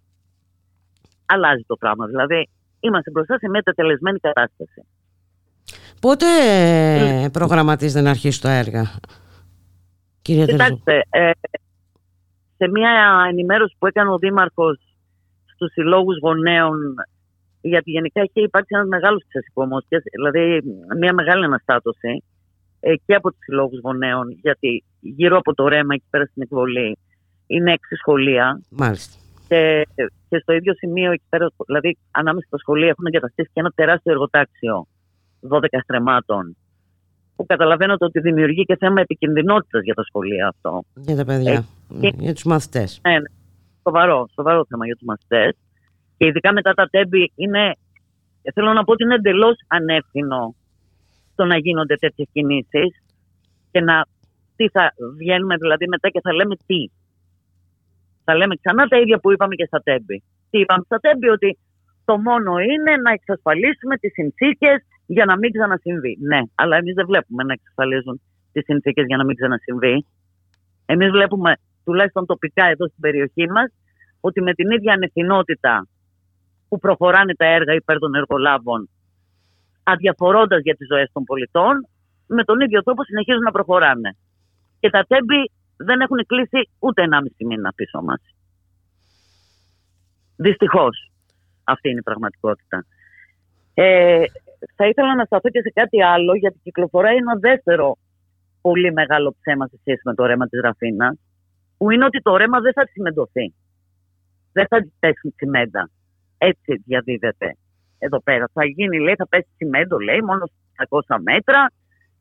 [1.25, 2.05] αλλάζει το πράγμα.
[2.05, 4.85] Δηλαδή είμαστε μπροστά σε μια τετελεσμένη κατάσταση.
[6.01, 6.25] Πότε
[7.23, 8.83] ε, προγραμματίζεται να αρχίσει το έργα,
[10.21, 10.63] κύριε Τερζού.
[10.63, 11.31] Κοιτάξτε, ε,
[12.57, 14.88] σε μια ενημέρωση που έκανε ο Δήμαρχος
[15.59, 16.77] στους συλλόγους γονέων
[17.61, 20.61] γιατί γενικά έχει υπάρξει ένας μεγάλος ξεσηκωμός, και- δηλαδή
[20.99, 22.23] μια μεγάλη αναστάτωση
[22.79, 26.97] ε, και από τους συλλόγους γονέων γιατί γύρω από το ρέμα εκεί πέρα στην εκβολή
[27.47, 29.17] είναι έξι σχολεία Μάλιστα.
[29.47, 29.87] και,
[30.29, 34.11] και στο ίδιο σημείο εκεί πέρα, δηλαδή ανάμεσα στα σχολεία έχουν εγκαταστήσει και ένα τεράστιο
[34.11, 34.87] εργοτάξιο
[35.49, 36.55] 12 στρεμάτων
[37.35, 40.83] που καταλαβαίνετε ότι δημιουργεί και θέμα επικινδυνότητας για τα σχολεία αυτό.
[40.95, 41.63] Για τα παιδιά, Ε,
[41.99, 43.01] και- για τους μαθητές.
[43.07, 43.29] Ναι, ναι.
[43.83, 45.55] Σοβαρό, σοβαρό θέμα για τους μαθητές.
[46.17, 47.75] Και ειδικά μετά τα τέμπη είναι,
[48.53, 50.55] θέλω να πω ότι είναι εντελώς ανεύθυνο
[51.35, 53.03] το να γίνονται τέτοιες κινήσεις
[53.71, 54.05] και να
[54.55, 56.81] τι θα βγαίνουμε δηλαδή μετά και θα λέμε τι.
[58.23, 60.23] Θα λέμε ξανά τα ίδια που είπαμε και στα τέμπη.
[60.49, 61.57] Τι είπαμε στα τέμπη ότι
[62.05, 66.17] το μόνο είναι να εξασφαλίσουμε τις συνθήκες για να μην ξανασυμβεί.
[66.21, 70.05] Ναι, αλλά εμείς δεν βλέπουμε να εξασφαλίζουν τις συνθήκες για να μην ξανασυμβεί.
[70.85, 71.53] Εμείς βλέπουμε
[71.89, 73.69] τουλάχιστον τοπικά εδώ στην περιοχή μας
[74.19, 75.87] ότι με την ίδια ανευθυνότητα
[76.69, 78.89] που προχωράνε τα έργα υπέρ των εργολάβων
[79.83, 81.87] αδιαφορώντας για τις ζωές των πολιτών
[82.27, 84.15] με τον ίδιο τρόπο συνεχίζουν να προχωράνε.
[84.79, 88.21] Και τα τέμπη δεν έχουν κλείσει ούτε 1,5 μήνα πίσω μας.
[90.35, 91.11] Δυστυχώς.
[91.63, 92.85] Αυτή είναι η πραγματικότητα.
[93.73, 94.23] Ε,
[94.75, 97.97] θα ήθελα να σταθώ και σε κάτι άλλο, γιατί κυκλοφοράει ένα δεύτερο
[98.61, 101.17] πολύ μεγάλο ψέμα σε σχέση με το ρέμα της Ραφίνας.
[101.79, 103.53] Που είναι ότι το ρέμα δεν θα τσιμεντωθεί.
[104.51, 105.89] Δεν θα πέσουν τσιμέντα.
[106.37, 107.57] Έτσι διαδίδεται
[107.99, 108.49] εδώ πέρα.
[108.53, 110.87] Θα γίνει, λέει, θα πέσει τσιμέντο, λέει, μόνο στα
[111.17, 111.71] 200 μέτρα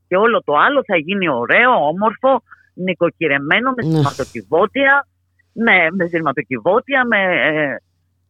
[0.09, 2.43] και όλο το άλλο θα γίνει ωραίο, όμορφο,
[2.75, 3.91] νοικοκυρεμένο με Ναι.
[3.93, 5.07] σειρματοκιβώτια,
[5.53, 7.19] με, με σειρματοκιβώτια, με,
[7.49, 7.77] ε,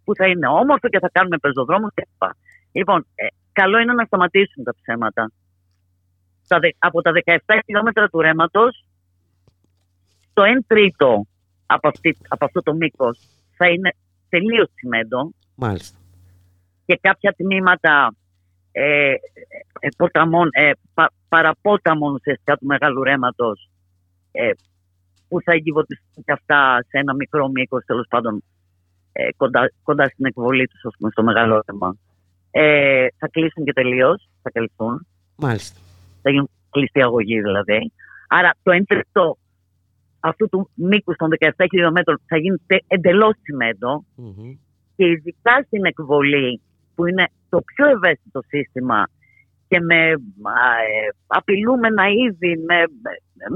[0.04, 2.30] που θα είναι όμορφο και θα κάνουμε πεζοδρόμους κλπ.
[2.72, 5.32] Λοιπόν, ε, καλό είναι να σταματήσουν τα ψέματα.
[6.48, 8.87] Τα δε- από τα 17 χιλιόμετρα του ρέματος,
[10.38, 11.26] το 1 τρίτο
[11.66, 13.18] από, αυτή, από αυτό το μήκος
[13.56, 13.94] θα είναι
[14.28, 15.98] τελείως τσιμέντο Μάλιστα.
[16.86, 18.14] και κάποια τμήματα
[18.72, 19.12] ε,
[19.80, 23.70] ε, ποταμών, ε, πα, παραπόταμων ουσιαστικά του μεγάλου ρέματος
[24.32, 24.50] ε,
[25.28, 28.42] που θα εγκυβωτιστούν και αυτά σε ένα μικρό μήκος τέλος πάντων
[29.12, 31.96] ε, κοντά, κοντά στην εκβολή τους ας πούμε, στο μεγάλο ρέμα.
[32.50, 35.06] Ε, θα κλείσουν και τελείως, θα καλυφθούν,
[35.36, 35.80] Μάλιστα.
[36.22, 37.92] θα γίνουν κλειστή αγωγή δηλαδή.
[38.28, 39.38] Άρα το 1 τρίτο
[40.20, 44.04] αυτού του μήκους των 17 χιλιόμετρων θα γίνει εντελώς τσιμέντο
[44.96, 46.60] και ειδικά στην εκβολή
[46.94, 49.08] που είναι το πιο ευαίσθητο σύστημα
[49.68, 52.76] και με α, ε, απειλούμενα είδη, με,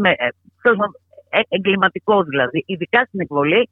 [0.00, 0.28] με, ε,
[0.62, 0.94] τέλος πάντων,
[1.28, 3.70] ε, εγκληματικό δηλαδή, ειδικά στην εκβολή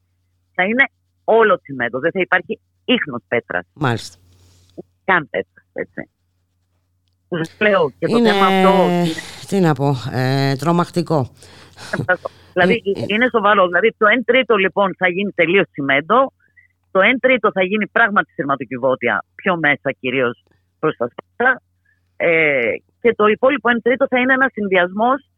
[0.55, 0.85] θα είναι
[1.25, 4.19] όλο τσιμέντο, δεν θα υπάρχει ίχνος πέτρας, Μάλιστα.
[5.05, 6.11] καν πέτρας, έτσι.
[7.29, 8.73] Που σας λέω και το είναι, θέμα αυτό
[9.51, 11.31] τι να πω, ε, τρομακτικό.
[12.53, 13.67] Δηλαδή Ε, είναι σοβαρό.
[13.67, 16.33] Δηλαδή το 1 τρίτο λοιπόν θα γίνει τελείως τσιμέντο.
[16.91, 20.43] Το 1 τρίτο θα γίνει πράγματι σειρματοκιβώτια, πιο μέσα κυρίως
[20.79, 21.51] προς τα σπίτι.
[22.17, 22.61] Ε,
[23.01, 25.31] και το υπόλοιπο 1 τρίτο θα είναι ένας συνδυασμός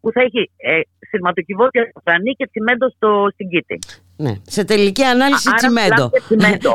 [0.00, 3.78] που θα έχει ε, σειρματοκιβώτια στο φρανί και τσιμέντο στο, στην κήτη.
[4.16, 4.32] Ναι.
[4.42, 6.10] Σε τελική ανάλυση Άρα τσιμέντο.
[6.28, 6.74] μιλάμε για τσιμέντο.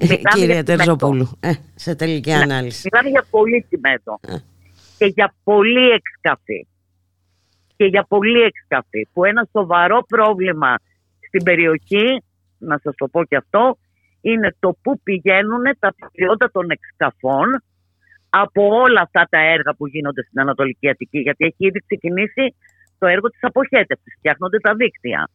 [0.00, 0.76] Μιλάμε Κύριε για τσιμέντο.
[0.76, 1.30] Τερζοπούλου.
[1.40, 2.88] Ε, σε τελική Ναι, ανάλυση.
[2.92, 4.20] Μιλάμε για πολύ τσιμέντο.
[4.98, 6.66] Και για πολύ εξκαφή.
[7.84, 9.08] Και για πολύ εξκαφή.
[9.12, 10.74] Που ένα σοβαρό πρόβλημα
[11.26, 12.22] στην περιοχή,
[12.58, 13.76] να σας το πω και αυτό,
[14.20, 17.48] είναι το πού πηγαίνουν τα προϊόντα των εξκαφών
[18.30, 21.18] από όλα αυτά τα έργα που γίνονται στην Ανατολική Αττική.
[21.18, 22.54] Γιατί έχει ήδη ξεκινήσει
[22.98, 24.14] το έργο της αποχέτευσης.
[24.18, 25.28] Φτιάχνονται τα δίκτυα.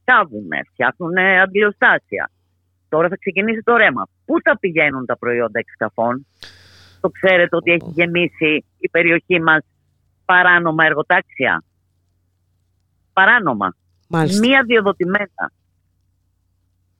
[0.00, 2.30] Σκάβουν, φτιάχνουν αντιλιοστάσια.
[2.88, 4.08] Τώρα θα ξεκινήσει το ρέμα.
[4.26, 6.26] Πού θα πηγαίνουν τα προϊόντα εξκαφών.
[7.00, 9.62] Το ξέρετε ότι έχει γεμίσει η περιοχή μας
[10.24, 11.62] παράνομα εργοτάξια.
[13.18, 13.74] Παράνομα.
[14.08, 14.46] Μάλιστα.
[14.46, 15.44] Μη αδειοδοτημένα.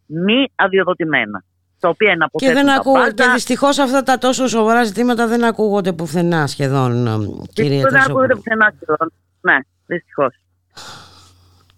[0.07, 1.45] Μη αδειοδοτημένα.
[1.81, 3.25] Τα οποία να Και, αποθέτουν δεν τα ακούγονται, πάντα.
[3.25, 7.11] και δυστυχώς αυτά τα τόσο σοβαρά ζητήματα δεν ακούγονται πουθενά σχεδόν, ε,
[7.53, 8.37] κύριε Δυστυχώς δεν ακούγεται Τερζοπούλου.
[8.37, 9.13] πουθενά σχεδόν.
[9.41, 10.35] Ναι, δυστυχώς.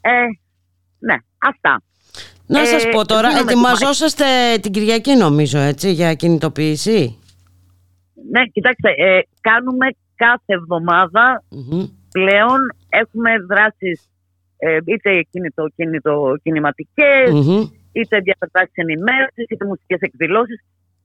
[0.01, 0.11] Ε,
[0.99, 1.83] ναι, αυτά.
[2.47, 4.25] Να Ε, σας πω τώρα, δίνουμε ετοιμαζόσαστε
[4.63, 7.19] την Κυριακή νομίζω έτσι για κινητοποίηση;
[8.31, 11.43] Ναι, κοιτάξτε, ε, κάνουμε κάθε εβδομάδα
[12.11, 12.59] πλέον
[12.89, 14.09] έχουμε δράσεις
[14.65, 17.63] ε, είτε κινητο, κινητο, κινηματικές, Μμμ.
[17.93, 20.59] είτε διατατάξεις ενημέρωσης, είτε μουσικές εκδηλώσεις.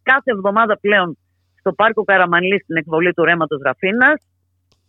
[0.03, 1.17] Κάθε εβδομάδα πλέον
[1.59, 4.17] στο Πάρκο Καραμανλή στην εκβολή του Ρέματος Ραφίνας,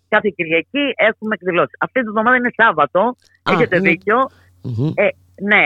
[0.08, 1.76] κάθε Κυριακή έχουμε εκδηλώσεις.
[1.78, 3.16] Αυτή τη εβδομάδα είναι Σάββατο,
[3.50, 4.18] έχετε είναι- δίκιο.
[4.62, 4.92] Μμμ.
[4.94, 5.08] Ε,
[5.42, 5.64] ναι,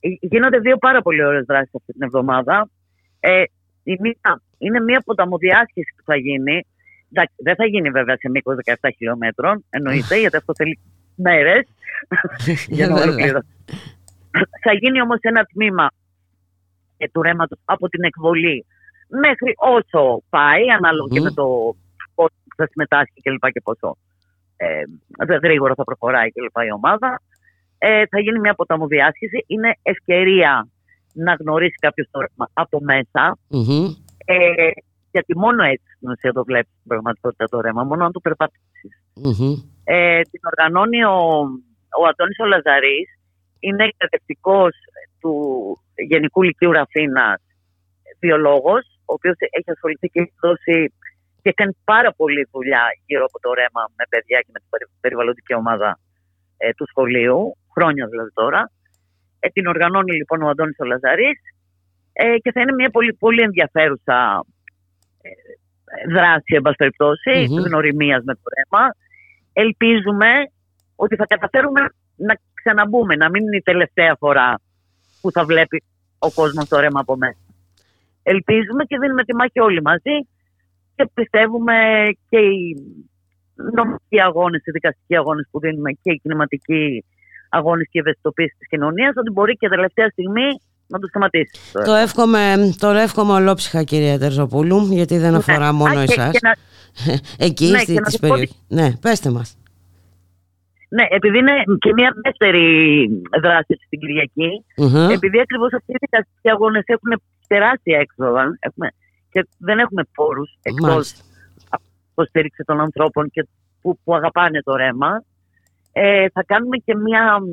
[0.00, 2.70] ε, γίνονται δύο πάρα πολύ ωραίες δράσεις αυτή την εβδομάδα.
[3.20, 3.42] Ε,
[3.82, 6.66] η μία είναι μία ποταμοδιάσχεση που θα γίνει.
[7.12, 10.78] Εντάξει, δεν θα γίνει βέβαια σε μήκος 17 χιλιόμετρων, εννοείται, γιατί αυτό θέλει
[11.22, 11.66] μέρες
[12.76, 13.08] για να Βέβαια.
[13.12, 13.46] ολοκληρωθεί.
[14.64, 15.90] θα γίνει όμως ένα τμήμα
[16.96, 18.66] ε, του ρέματος από την εκβολή
[19.08, 21.74] μέχρι όσο πάει, ανάλογα και με το
[22.14, 23.96] πόσο θα συμμετάσχει και λοιπά και πόσο
[24.56, 24.82] ε,
[25.26, 27.20] δε- γρήγορα θα προχωράει και λοιπά η ομάδα.
[27.78, 29.44] Ε, θα γίνει μια ποταμοδιάσχεση.
[29.46, 30.68] Είναι ευκαιρία
[31.12, 33.38] να γνωρίσει κάποιος το ρέμα από μέσα.
[33.48, 33.84] Μμμ.
[34.24, 34.70] Ε,
[35.10, 39.02] γιατί μόνο έτσι στην ουσία το βλέπεις στην πραγματικότητα το ρέμα, μόνο αν το περπατήσεις.
[39.14, 39.54] Μμμ.
[39.92, 41.18] Ε, την οργανώνει ο,
[42.00, 43.08] ο Αντώνης ο Λαζαρής,
[43.66, 44.72] είναι εκπαιδευτικός
[45.20, 45.32] του
[46.10, 47.40] Γενικού Λυκείου Ραφίνας,
[48.20, 50.76] βιολόγος, ο οποίος έχει ασχοληθεί και έχει δώσει
[51.42, 54.92] και κάνει πάρα πολλή δουλειά γύρω από το ρέμα με παιδιά και με την περι-
[55.00, 55.98] περιβαλλοντική ομάδα
[56.56, 58.70] ε, του σχολείου, χρόνια δηλαδή τώρα.
[59.40, 61.38] Ε, την οργανώνει λοιπόν ο Αντώνης ο Λαζαρής
[62.12, 64.44] ε, και θα είναι μια πολύ, πολύ ενδιαφέρουσα
[65.22, 65.30] ε,
[66.14, 67.62] δράση, εν πάση περιπτώσει, Μμμ.
[67.66, 68.84] γνωριμίας με το ρέμα.
[69.64, 70.30] Ελπίζουμε
[70.96, 71.80] ότι θα καταφέρουμε
[72.16, 74.60] να ξαναμπούμε, να μην είναι η τελευταία φορά
[75.20, 75.82] που θα βλέπει
[76.18, 77.44] ο κόσμος το ρέμα από μέσα.
[78.22, 80.16] Ελπίζουμε και δίνουμε τη μάχη όλοι μαζί
[80.96, 81.76] και πιστεύουμε
[82.28, 82.60] και οι
[83.76, 87.04] νομικοί αγώνες, οι δικαστικοί αγώνες που δίνουμε και οι κινηματικοί
[87.48, 90.48] αγώνες και η ευαισθητοποίηση της κοινωνίας ότι μπορεί και τελευταία στιγμή
[90.90, 91.72] να το σταματήσεις.
[91.84, 95.36] Το εύχομαι, το εύχομαι ολόψυχα κυρία Τερζοπούλου γιατί δεν Ναι.
[95.36, 96.30] αφορά μόνο Α, και- εσάς.
[96.32, 96.56] και να-
[97.46, 98.64] Εκεί Ναι, στη, και να της σας πω ότι- περιοχής.
[98.68, 99.54] Ναι, πέστε μας.
[100.88, 103.06] Ναι, επειδή είναι και μια δεύτερη
[103.42, 105.10] δράση στην Κυριακή, Μμμ.
[105.10, 108.88] επειδή ακριβώς αυτοί οι δικαστικοί αγώνες έχουν τεράστια έξοδα έχουμε,
[109.30, 111.22] και δεν έχουμε πόρους εκτός Μάλιστα.
[112.10, 113.46] υποστήριξη των ανθρώπων και
[113.82, 115.22] που, που αγαπάνε το ρέμα,
[115.92, 117.44] ε, θα κάνουμε και μια μ,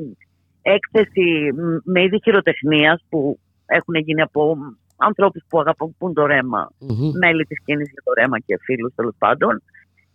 [0.76, 4.60] έκθεση μ, με είδη χειροτεχνίας που έχουν γίνει από μ,
[4.96, 7.10] ανθρώπους που αγαπούν το ρέμα, Μμμ.
[7.18, 9.62] μέλη της κίνησης για το ρέμα και φίλους τέλος πάντων,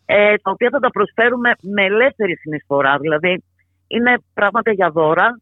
[0.05, 2.97] ε, τα οποία θα τα προσφέρουμε με ελεύθερη συνεισφορά.
[2.97, 3.43] Δηλαδή,
[3.87, 5.39] είναι πράγματα για δώρα,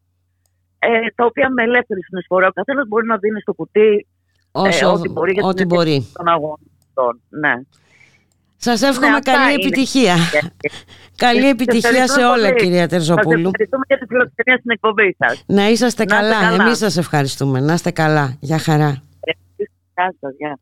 [0.79, 4.07] ε, τα οποία με ελεύθερη συνεισφορά ο καθένας μπορεί να δίνει στο κουτί
[4.51, 5.91] Όσο- ε, ό,τι μπορεί για την ό,τι μπορεί.
[5.91, 7.21] επιτυχία των αγώνων.
[7.29, 7.53] Ναι.
[8.63, 9.61] Σας εύχομαι Ναι, αυτά καλή είναι.
[9.61, 10.15] επιτυχία.
[11.15, 12.59] Καλή Σας επιτυχία ευχαριστώ σε όλα πολύ.
[12.59, 13.47] κυρία Σας Τερζοπούλου.
[13.47, 15.43] ευχαριστούμε για τη φιλοξενία στην εκπομπή σας.
[15.45, 16.39] Να είσαστε Να είστε καλά.
[16.49, 16.63] καλά.
[16.63, 17.59] Εμείς σας ευχαριστούμε.
[17.59, 18.35] Να είστε καλά.
[18.39, 19.01] Γεια χαρά.
[19.95, 20.59] Γεια σας, γεια.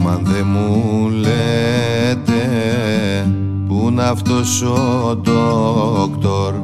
[0.00, 2.42] Άμα δεν μου λέτε
[3.68, 6.54] που είναι αυτός ο ντόκτορ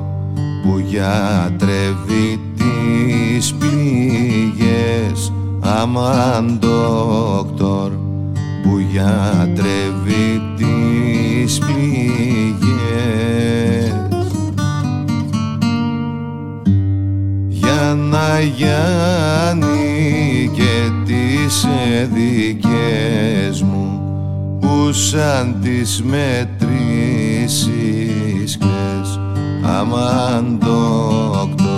[0.62, 7.90] που γιατρεύει τις πληγές Αμάν ντόκτορ
[8.62, 10.83] που γιατρεύει τις
[17.94, 19.70] για να γιάνει
[20.52, 21.66] και τις
[22.14, 24.00] δικές μου
[24.60, 27.68] που σαν τις μετρήσεις
[28.58, 29.20] κλαις
[29.62, 31.72] αμάν ντόκτορ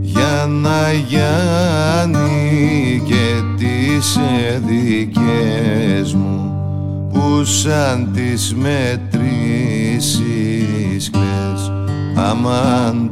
[0.00, 2.22] για να γιάνει
[3.04, 4.18] και τις
[4.66, 6.54] δικές μου
[7.12, 10.20] που σαν τις μετρήσεις
[11.10, 11.72] κλαις
[12.14, 13.10] αμάν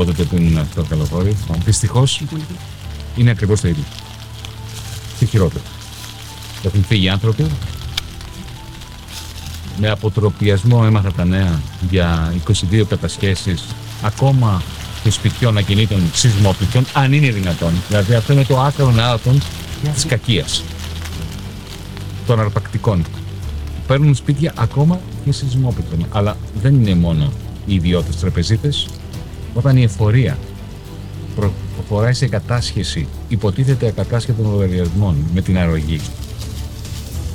[0.00, 1.36] από τότε που ήμουν στο καλοκόρι.
[1.64, 2.22] Δυστυχώς
[3.16, 3.82] είναι ακριβώς το ίδιο.
[5.18, 5.64] Τι χειρότερο.
[6.62, 7.46] Έχουν φύγει άνθρωποι.
[9.80, 11.60] Με αποτροπιασμό έμαθα τα νέα
[11.90, 12.34] για
[12.70, 13.64] 22 κατασχέσεις
[14.02, 14.62] ακόμα
[15.02, 17.72] των σπιτιών ακινήτων σεισμόπληκτων, αν είναι δυνατόν.
[17.88, 19.40] Δηλαδή αυτό είναι το άκρο άδων
[19.94, 20.62] της κακίας.
[22.26, 23.04] Των αρπακτικών.
[23.86, 26.06] Παίρνουν σπίτια ακόμα και σεισμόπληκτων.
[26.12, 27.32] Αλλά δεν είναι μόνο
[27.66, 28.88] οι ιδιώτες τραπεζίτες.
[29.54, 30.38] Όταν η εφορία
[31.36, 36.00] προ- προχωράει σε κατάσχεση, υποτίθεται ακατάσχετων λογαριασμών με την αρρωγή.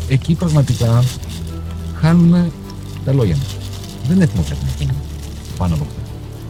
[0.09, 1.03] Εκεί πραγματικά
[1.95, 2.51] χάνουμε
[3.05, 3.55] τα λόγια μας.
[4.07, 4.93] Δεν έχουμε κάτι να πούμε
[5.57, 5.99] πάνω από αυτό.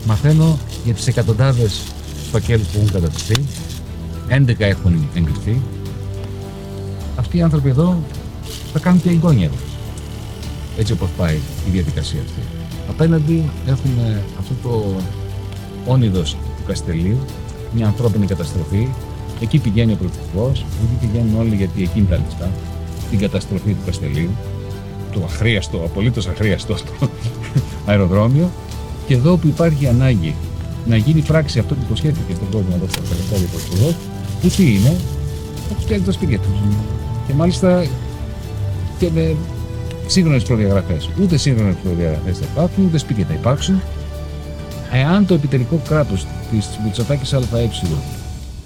[0.07, 1.81] Μαθαίνω για τις εκατοντάδες
[2.31, 3.45] φακέλους που έχουν κατατεθεί,
[4.29, 5.61] 11 έχουν εγκριθεί.
[7.15, 8.03] Αυτοί οι άνθρωποι εδώ
[8.73, 9.55] θα κάνουν και εγγόνια εδώ.
[10.77, 11.35] Έτσι όπως πάει
[11.67, 12.41] η διαδικασία αυτή.
[12.89, 14.95] Απέναντι έχουμε αυτό το
[15.85, 17.17] όνειδος του Καστελίου,
[17.75, 18.87] μια ανθρώπινη καταστροφή.
[19.41, 22.49] Εκεί πηγαίνει ο Πρωθυπουργός, εκεί πηγαίνουν όλοι γιατί εκεί είναι τα λεφτά.
[23.09, 24.29] Την καταστροφή του Καστελίου,
[25.11, 27.09] το αχρίαστο, απολύτως αχρίαστο το
[27.89, 28.49] αεροδρόμιο.
[29.07, 30.35] Και εδώ που υπάρχει ανάγκη
[30.85, 33.95] να γίνει πράξη αυτό που υποσχέθηκε στον κόσμο εδώ στο τελευταίο Πρωθυπουργός,
[34.41, 34.95] που τι είναι,
[35.67, 36.59] θα τους φτιάξει τα σπίτια τους.
[37.27, 37.85] Και μάλιστα
[38.97, 39.35] και με
[40.07, 41.09] σύγχρονες προδιαγραφές.
[41.21, 43.81] Ούτε σύγχρονες προδιαγραφές θα υπάρχουν, ούτε σπίτια θα υπάρξουν.
[44.97, 47.69] Εάν το επιτελικό κράτος της Μητσοτάκης ΑΕ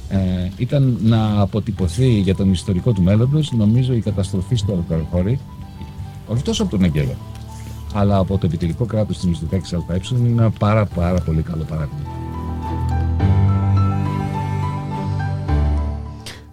[0.10, 5.40] ε, ήταν να αποτυπωθεί για τον ιστορικό του μέλλοντος, νομίζω η καταστροφή στο Αλκαρχώρι,
[6.28, 7.16] όχι τόσο από τον Αγγέλο,
[7.94, 12.20] αλλά από το επιτελικό κράτος της Μητσοτάκης ΑΕ είναι ένα πάρα πάρα πολύ καλό παράδειγμα.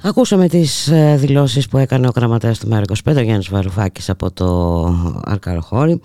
[0.09, 4.47] Ακούσαμε τις ε, δηλώσεις που έκανε ο γραμματέας του ΜΕΡΑ25, ο Γιάννης Βαρουφάκης από το
[5.25, 6.01] Αρκαροχώρι.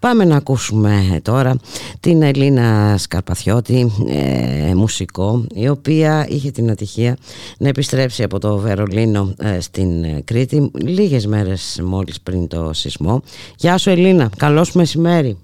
[0.00, 1.56] Πάμε να ακούσουμε τώρα
[2.00, 7.16] την Ελίνα Σκαρπαθιώτη, ε, μουσικό, η οποία είχε την ατυχία
[7.58, 13.22] να επιστρέψει από το Βερολίνο ε, στην ε, Κρήτη λίγες μέρες μόλις πριν το σεισμό.
[13.56, 15.38] Γεια σου Ελίνα, καλώς μεσημέρι.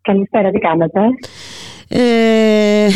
[0.00, 1.00] Καλησπέρα, τι κάνετε;
[1.88, 2.88] Ε,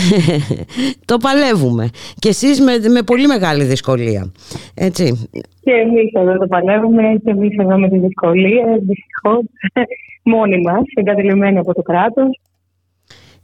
[1.10, 1.90] το παλεύουμε.
[2.18, 4.32] Και εσείς με, με πολύ μεγάλη δυσκολία.
[4.74, 5.28] Έτσι.
[5.62, 9.44] Και εμείς εδώ το παλεύουμε και εμείς εδώ με τις δυσκολίες, δυστυχώς,
[10.32, 12.40] μόνοι μας, εγκατελειμμένοι από το κράτος.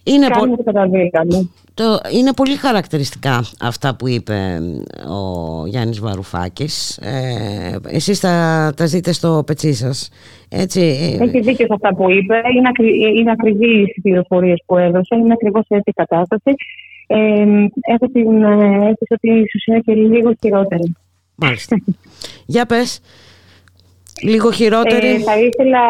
[0.09, 1.49] Είναι, Κάνουμε το καταδίκαμε.
[1.75, 4.61] το, είναι πολύ χαρακτηριστικά αυτά που είπε
[5.09, 10.11] ο Γιάννης Βαρουφάκης ε, εσείς τα, τα ζείτε στο πετσί σας
[10.49, 12.35] έτσι, ε, Έχει δίκιο σε αυτά που είπε.
[12.57, 15.17] Είναι, ακρι, είναι ακριβεί οι πληροφορίες που έδωσε.
[15.17, 16.55] Είναι ακριβώς έτσι η κατάσταση.
[17.07, 17.17] Ε,
[17.93, 20.97] έχω την ε, αίσθηση ότι ίσω είναι και λίγο χειρότερη.
[21.35, 21.77] Μάλιστα.
[22.47, 23.01] Για πες.
[24.23, 25.07] Λίγο χειρότερη.
[25.07, 25.81] Ε, θα ήθελα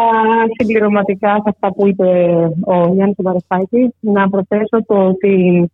[0.59, 2.05] συμπληρωματικά σε αυτά που είπε
[2.65, 5.65] ο Γιάννης Βαρουφάκης να προσθέσω το ότι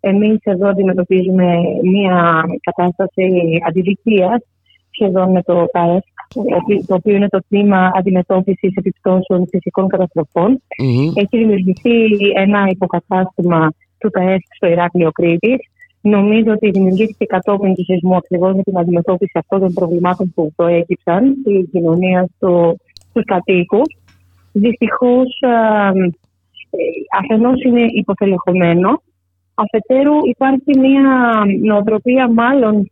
[0.00, 3.22] εμείς εδώ αντιμετωπίζουμε μια κατάσταση
[3.68, 4.42] αντιδικίας
[4.90, 6.02] σχεδόν με το ΤΑΕΣ,
[6.86, 10.62] το οποίο είναι το τμήμα αντιμετώπισης επιπτώσεων φυσικών καταστροφών.
[11.14, 12.06] Έχει δημιουργηθεί
[12.36, 15.58] ένα υποκατάστημα του ΤΑΕΣ στο Ηράκλειο Κρήτης.
[16.00, 21.36] Νομίζω ότι δημιουργήθηκε κατόπιν του σεισμού ακριβώς για την αντιμετώπιση αυτών των προβλημάτων που προέκυψαν
[21.40, 22.76] στην κοινωνία στο,
[23.08, 23.96] στους κατοίκους.
[24.52, 25.38] Δυστυχώς
[27.20, 29.02] αφενός είναι υποθελεχωμένο,
[29.54, 32.90] αφετέρου υπάρχει μια νοοτροπία μάλλον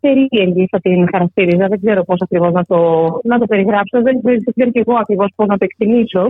[0.00, 1.66] περίεργη θα την χαρακτήριζα.
[1.68, 2.80] Δεν ξέρω πώς ακριβώς να το,
[3.24, 4.02] να το περιγράψω.
[4.02, 6.26] Δεν, δεν ξέρω και εγώ ακριβώς πώς να το εκτιμήσω.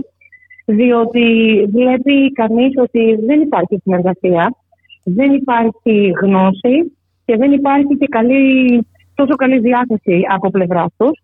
[0.65, 1.25] Διότι
[1.71, 4.55] βλέπει κανείς ότι δεν υπάρχει συνεργασία,
[5.03, 8.79] δεν υπάρχει γνώση και δεν υπάρχει και καλή,
[9.15, 11.19] τόσο καλή διάθεση από πλευρά τους.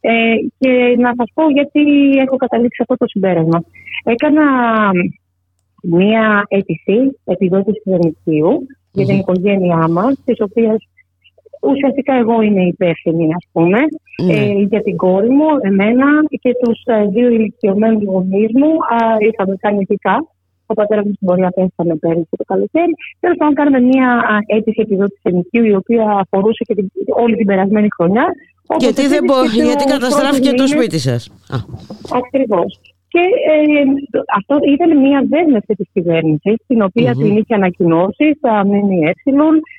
[0.00, 1.82] Ε, και να σας πω γιατί
[2.26, 3.64] έχω καταλήξει αυτό το συμπέρασμα.
[4.04, 4.42] Έκανα
[5.82, 10.76] μία αίτηση επιδότησης δανειστήου για την οικογένειά μας, της οποίας
[11.62, 13.78] ουσιαστικά εγώ είμαι υπεύθυνη, ας πούμε,
[14.26, 14.34] Ναι.
[14.34, 18.68] ε, για την κόρη μου, εμένα και τους ε, δύο ηλικιωμένους γονείς μου.
[18.68, 20.26] Α, είχαμε κάνει ειδικά.
[20.66, 22.92] Ο πατέρας μου στην πορεία πέθανε πέρυσι το καλοκαίρι.
[23.20, 26.86] Τέλος πάντων, κάναμε μια α, αίτηση επιδότηση ενοικίου, η οποία αφορούσε και την,
[27.22, 28.24] όλη την περασμένη χρονιά.
[28.66, 29.36] Όπως Γιατί, δεν επίσης μπο...
[29.42, 31.20] και τους γιατί καταστράφηκε πρώτους το μήνες- σπίτι σας.
[31.54, 31.56] Α,
[32.20, 32.70] Ακριβώς.
[33.12, 33.24] Και
[33.54, 33.82] ε,
[34.38, 37.22] αυτό ήταν μια δέσμευση της κυβέρνησης, την οποία Μμμ.
[37.22, 39.12] την είχε ανακοινώσει στα ΜΜΕ,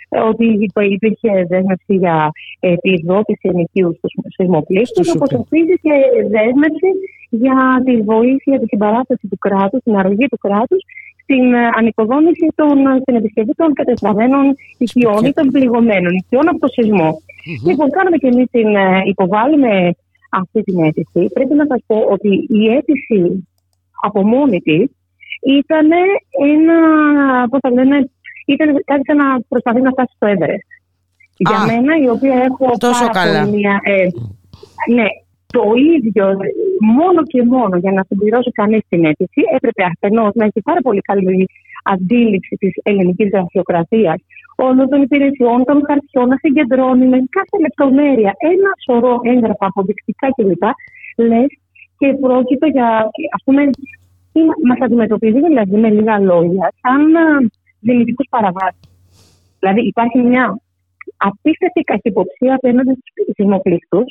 [0.10, 5.44] ε, ότι υπ- υπήρχε δέσμευση για ε, επιδότηση ενοικίου στους σεισμοπλήκτου, Στους όπως ΟΠΕ.
[5.46, 5.96] επίσης και
[6.36, 6.90] δέσμευση
[7.30, 10.82] για τη βοήθεια, τη συμπαράσταση του κράτους, την αρρωγή του κράτους
[11.24, 16.68] στην ε, ανοικοδόμηση των, στην επισκευή των κατεστραμμένων οικειών ή των πληγωμένων οικειών από το
[16.68, 17.10] σεισμό.
[17.68, 19.92] Λοιπόν, κάναμε και εμείς την ε, υποβάλλουμε
[20.32, 21.22] αυτή την αίτηση.
[21.34, 23.48] Πρέπει να σας πω ότι η αίτηση
[24.02, 24.84] από μόνη της
[25.60, 25.88] ήταν
[26.54, 26.78] ένα,
[27.50, 28.10] πώς θα λένε,
[28.46, 30.70] ήταν κάτι σαν να προσπαθεί να φτάσει στο Everest.
[31.38, 33.44] Για Α, μένα, η οποία έχω τόσο πάρα καλά.
[33.44, 33.80] πολύ μια...
[33.84, 34.08] ε,
[34.94, 35.06] ναι,
[35.48, 35.64] το
[35.96, 36.38] ίδιο,
[36.82, 41.02] μόνο και μόνο για να συμπληρώσει κανείς την αίτηση, έπρεπε αφενός να έχει πάρα πολύ
[41.02, 41.48] καλή
[41.84, 44.20] αντίληψη της ελληνικής γραφειοκρατίας,
[44.56, 50.64] όλων των υπηρεσιών, των χαρτιών, να συγκεντρώνει με κάθε λεπτομέρεια ένα σωρό έγγραφα αποδεικτικά κλπ.
[51.18, 51.48] Λες
[51.98, 52.88] και πρόκειται για,
[53.36, 53.70] ας πούμε,
[54.68, 57.02] μας αντιμετωπίζει δηλαδή με λίγα λόγια σαν
[57.80, 58.80] δυνητικούς παραβάτε.
[59.60, 60.60] Δηλαδή υπάρχει μια
[61.18, 64.04] απίστευτη καχυποψία απέναντι στους σεισμοπλήκτου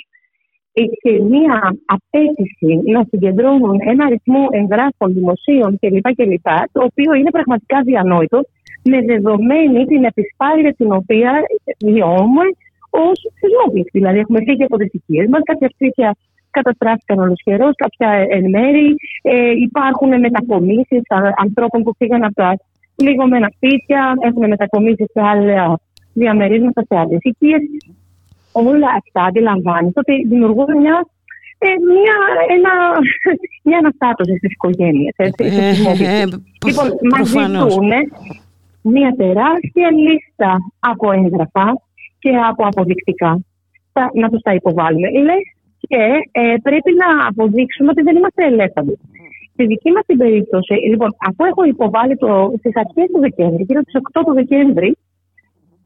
[1.02, 6.06] και μια απέτηση να συγκεντρώνουν ένα αριθμό εγγράφων δημοσίων κλπ.
[6.14, 6.48] κλπ.
[6.72, 8.40] Το οποίο είναι πραγματικά διανόητο
[8.84, 11.32] με δεδομένη την επισπάλεια την οποία
[11.84, 12.44] βιώνουμε
[12.90, 13.98] ως σεισμόπληκτοι.
[13.98, 16.16] Δηλαδή, έχουμε φύγει από τι οικίε μας, κάποια σπίτια
[16.50, 18.94] καταστράφηκαν ολοσχερό, κάποια εν μέρη.
[19.22, 21.02] Ε, υπάρχουν μετακομίσεις
[21.44, 22.56] ανθρώπων που φύγαν από τα
[22.96, 25.80] πληγωμένα σπίτια, έχουν μετακομίσει σε άλλα
[26.12, 27.62] διαμερίσματα, σε άλλες οικίες.
[28.62, 30.96] Όλα αυτά αντιλαμβάνεστε ότι δημιουργούν μια,
[31.58, 32.16] ε, μια,
[32.56, 32.72] ένα,
[33.62, 35.14] μια αναστάτωση στις οικογένειες.
[35.16, 36.24] Ε, ε,
[36.66, 37.72] λοιπόν, μας προφανώς.
[37.72, 37.90] ζητούν
[38.82, 41.66] μια τεράστια λίστα από έγγραφα
[42.18, 43.40] και από αποδεικτικά.
[43.92, 45.08] Θα- να τους τα υποβάλουμε.
[45.10, 45.44] Λες
[45.88, 46.02] και
[46.32, 48.98] ε, πρέπει να αποδείξουμε ότι δεν είμαστε ελεύθεροι.
[49.52, 53.80] Στη δική μας την περίπτωση, λοιπόν, αφού έχω υποβάλει το, στις αρχές του Δεκέμβρη, γύρω
[53.82, 54.96] στις 8 του Δεκέμβρη,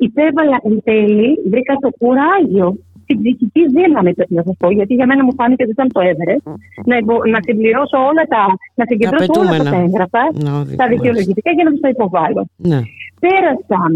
[0.06, 2.68] υπέβαλα εν τέλει, βρήκα το κουράγιο,
[3.06, 6.00] την ψυχική δύναμη πρέπει να σας πω, γιατί για μένα μου φάνηκε ότι ήταν το
[6.10, 6.46] Everest,
[6.90, 8.42] να, υπο- να συμπληρώσω όλα τα,
[8.78, 9.70] να συγκεντρώσω όλα αυτά απαιτούμενα.
[9.76, 10.94] τα έγγραφα, Να, τα δικαιούμενες.
[10.96, 12.42] δικαιολογητικά για να τους τα υποβάλω.
[12.70, 12.80] Ναι.
[13.24, 13.92] Πέρασαν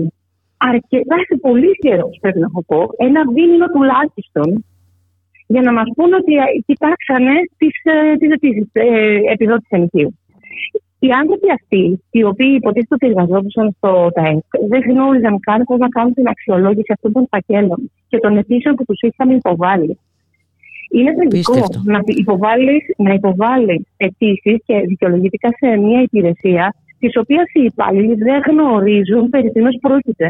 [0.73, 4.49] αρκετά σε πολύ καιρός, πρέπει να σου πω, ένα δίμηνο τουλάχιστον,
[5.53, 7.75] για να μας πούνε ότι ε, κοιτάξανε τις
[8.73, 10.11] ε, επιδότηση ενοικίου.
[11.05, 15.89] Οι άνθρωποι αυτοί, οι οποίοι υποτίθεται ότι εργαζόντουσαν στο ΤΑΕΚ, δεν γνώριζαν καν πώς να
[15.89, 19.99] κάνουν την αξιολόγηση αυτών των φακέλων και των αιτήσεων που τους είχαμε υποβάλει.
[20.91, 21.81] Είναι τραγικό Πίστευτο.
[21.85, 28.43] να υποβάλεις, να υποβάλεις αιτήσεις και δικαιολογητικά σε μια υπηρεσία της οποίας οι υπάλληλοι δεν
[28.49, 30.29] γνωρίζουν περί τίνος πρόκειται.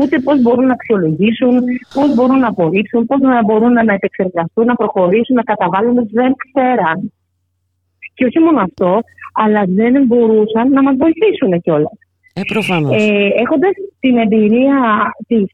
[0.00, 1.54] Ούτε πώς μπορούν να αξιολογήσουν,
[1.94, 6.08] πώς μπορούν να απορρίψουν, πώς να μπορούν να επεξεργαστούν, να προχωρήσουν, να καταβάλουν.
[6.12, 7.12] Δεν ξέραν.
[8.18, 8.90] Και όχι μόνο αυτό,
[9.42, 11.96] αλλά δεν μπορούσαν να μας βοηθήσουν κιόλας.
[12.38, 12.92] Ε, προφανώς.
[13.02, 14.76] Ε, Έχοντας την εμπειρία
[15.26, 15.46] της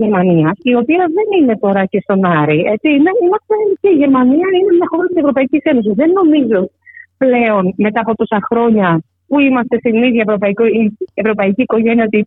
[0.00, 4.48] Γερμανίας, η οποία δεν είναι τώρα και στον Άρη, έτσι, είναι, είμαστε, και η Γερμανία
[4.56, 5.94] είναι μια χώρα της Ευρωπαϊκής Ένωσης.
[6.02, 6.60] Δεν νομίζω
[7.22, 8.88] πλέον μετά από τόσα χρόνια
[9.28, 12.20] που είμαστε στην ίδια ευρωπαϊκό, η ευρωπαϊκή οικογένεια ότι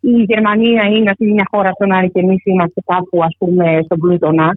[0.00, 3.98] η Γερμανία είναι αυτή μια χώρα στον Άρη και εμείς είμαστε κάπου ας πούμε στον
[3.98, 4.56] πλούτονα.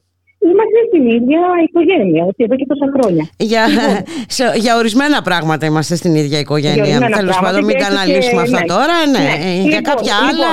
[0.52, 3.24] Είμαστε στην ίδια οικογένεια, έτσι, εδώ και τόσα χρόνια.
[3.50, 3.96] Για, Λοιπόν,
[4.36, 6.84] σε, για ορισμένα πράγματα είμαστε στην ίδια για οικογένεια.
[6.84, 8.66] ορισμένα Τέλος πράγματα πάντων, μην και έτσι καναλίσουμε και- αυτά ναι.
[8.76, 8.96] τώρα.
[9.14, 9.34] Ναι, Ναι.
[9.48, 10.52] Ε, για Λοιπόν, κάποια λοιπόν, άλλα.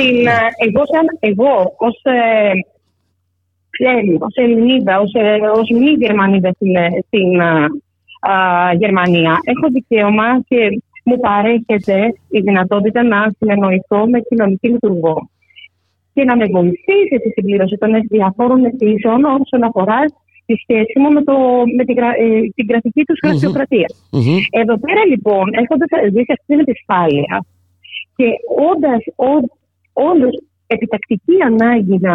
[0.00, 0.30] την, ναι.
[0.30, 1.52] ε, εγώ, σαν, εγώ
[1.86, 2.20] ως, ε,
[3.98, 7.64] Έλλη- ως Ελληνίδα, ως, ε, ως μη Γερμανίδα στην, ε, στην ε,
[8.32, 8.34] α,
[8.82, 10.56] Γερμανία, έχω δικαίωμα και
[11.04, 11.96] μου παρέχεται
[12.30, 15.30] η δυνατότητα να συνεννοηθώ με κοινωνική λειτουργό
[16.14, 20.00] και να με βοηθήσει στη συμπλήρωση των διαφόρων αιτήσεων όσον αφορά
[20.46, 21.36] τη σχέση μου με, το,
[21.76, 23.88] με την, γρα- ε, την γραφική τους γραφειοκρατία.
[24.12, 24.38] Μμμ.
[24.50, 27.44] Εδώ πέρα λοιπόν, έχοντας ζήσει αυτή την επισφάλεια
[28.16, 28.26] και
[28.70, 29.02] όντας
[29.92, 30.28] όντω
[30.66, 32.14] επιτακτική ανάγκη να,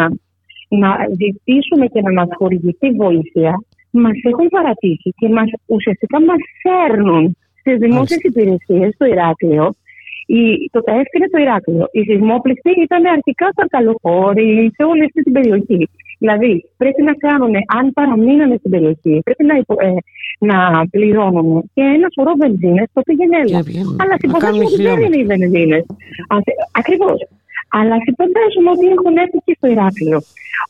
[0.68, 3.52] να ζητήσουμε και να μας χορηγηθεί βοήθεια,
[3.90, 9.74] μας έχουν παρατήσει και μας, ουσιαστικά μας φέρνουν στις δημόσιες υπηρεσίες στο Ηράκλειο.
[10.36, 11.86] Η, το ΤΑΕΦ είναι το Ηράκλειο.
[11.92, 15.80] Οι σεισμόπληκτοι ήταν αρχικά στο Καλοχώρι, σε όλη αυτή την περιοχή.
[16.18, 19.90] Δηλαδή, πρέπει να κάνουν, αν παραμείνανε στην περιοχή, πρέπει να, υπο, ε,
[20.50, 20.58] να
[20.90, 23.58] πληρώνουν και ένα σωρό βενζίνες στο πηγενέλμα.
[24.02, 25.06] Αλλά στην να κάνουν ποσότητα δεν χιλιόμετρα.
[25.06, 25.84] είναι οι βενζίνες.
[26.80, 27.18] Ακριβώς.
[27.70, 30.20] Αλλά ας υπενθέσουμε ότι έχουν έρθει και στο Ηράκλειο.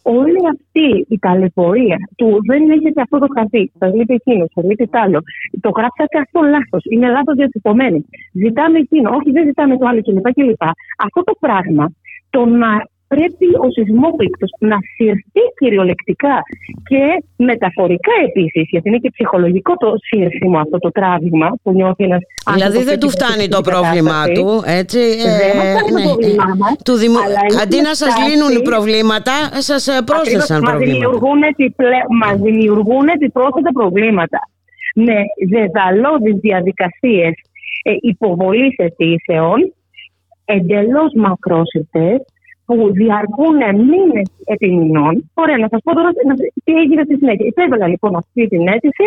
[0.03, 4.87] Όλη αυτή η ταλαιπωρία του δεν έχετε αυτό το χαρτί, θα λείπει εκείνος, θα λείπει
[4.87, 5.21] τ' άλλο.
[5.61, 7.99] Το γράψατε αυτό λάθος, είναι λάθος διατυπωμένο.
[8.33, 10.33] Ζητάμε εκείνο, όχι δεν ζητάμε το άλλο κλπ.
[10.33, 10.63] κλπ.
[11.07, 11.93] Αυτό το πράγμα,
[12.31, 12.71] το να
[13.09, 16.37] πρέπει ο σεισμόπληκτος να συρθεί κυριολεκτικά
[16.89, 17.03] και
[17.37, 22.21] μεταφορικά επίσης, γιατί είναι και ψυχολογικό το σύρθιμο αυτό το τράβηγμα που νιώθει ένας
[22.55, 24.47] Δηλαδή δεν του φτάνει το πρόβλημά του,
[24.81, 24.99] έτσι.
[25.43, 26.03] Δεν μας φτάνει το ναι.
[26.05, 29.35] πρόβλημά μας, Του δημο- αλλά είναι Αντί να σας φτάσει- λύνουν προβλήματα,
[29.69, 30.99] σας ε, πρόσθεσαν Ακριβώς, μας προβλήματα.
[30.99, 31.99] δημιουργούν, επιπλέ...
[32.23, 34.41] μας δημιουργούν επιπρόσθετα προβλήματα
[34.95, 35.19] με
[35.55, 37.33] δεδαλώδεις διαδικασίες
[37.83, 39.59] ε, υποβολής αιτήσεων
[40.45, 42.19] εντελώς μακρόσυρτες
[42.69, 43.57] που διαρκούν
[43.91, 45.15] μήνες επί μηνών.
[45.35, 46.35] Ωραία, να σας πω τώρα να-
[46.65, 47.47] τι έγινε στη συνέχεια.
[47.47, 49.07] Υπέβαλα λοιπόν αυτή την αίτηση.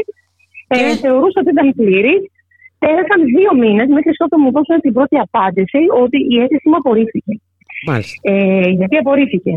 [0.68, 2.22] Ε, θεωρούσα ότι ήταν πλήρης.
[2.80, 7.34] Πέρασαν δύο μήνες μέχρι ότου μου δώσουν την πρώτη απάντηση ότι η αίτηση μου απορρίφθηκε.
[7.88, 8.16] Μάλιστα.
[8.32, 9.54] Ε, γιατί απορρίφθηκε;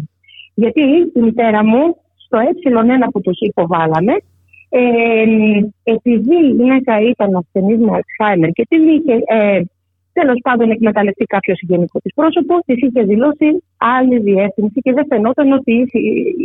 [0.54, 0.80] Γιατί
[1.14, 1.82] η μητέρα μου
[2.24, 4.14] στο ε1 που τους υποβάλαμε,
[4.68, 4.82] ε,
[5.82, 9.14] επειδή η γυναίκα ήταν ασθενής με Αλτσχάιμερ και την είχε
[10.14, 15.06] ε, τέλος πάντων εκμεταλλευτεί κάποιος συγγενικό της πρόσωπος, της είχε δηλώσει άλλη διεύθυνση και δεν
[15.08, 15.88] φαινόταν ότι η,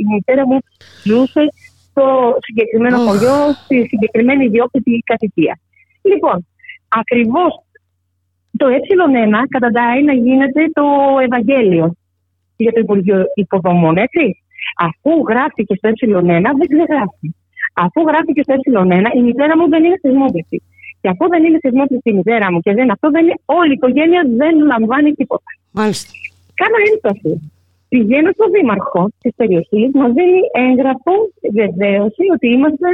[0.02, 0.58] η μητέρα μου
[1.04, 1.44] ζούσε
[1.90, 5.60] στο συγκεκριμένο χωριό, στη συγκεκριμένη ιδιόκτητη κατοικία.
[6.02, 6.48] Λοιπόν,
[6.88, 7.52] ακριβώς
[8.58, 10.86] το ε1 καταντάει να γίνεται το
[11.22, 11.96] Ευαγγέλιο
[12.56, 14.44] για το Υπουργείο Υποδομών, έτσι.
[14.88, 17.28] Αφού γράφτηκε στο ε1, δεν ξεγράφει.
[17.74, 20.62] Αφού γράφτηκε στο ε1, η μητέρα μου δεν είναι σεισμόπληκτη.
[21.02, 23.78] Και αφού δεν είναι σεισμόπληκτη η μητέρα μου και δεν αυτό, δεν είναι, όλη η
[23.80, 25.50] οικογένεια δεν λαμβάνει τίποτα.
[25.72, 26.12] Μάλιστα.
[26.62, 27.52] Κάνω ένταση.
[27.90, 31.14] Πηγαίνω στον δήμαρχο της περιοχής, μας δίνει έγγραφο
[31.60, 32.88] βεβαίωση ότι είμαστε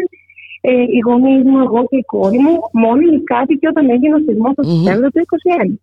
[0.62, 4.54] ε, οι γονείς μου, εγώ και η κόρη μου, μόνοι κάτοικοι όταν έγινε ο σεισμός
[4.56, 5.22] το Σεπτέμβριο του
[5.68, 5.74] 2021.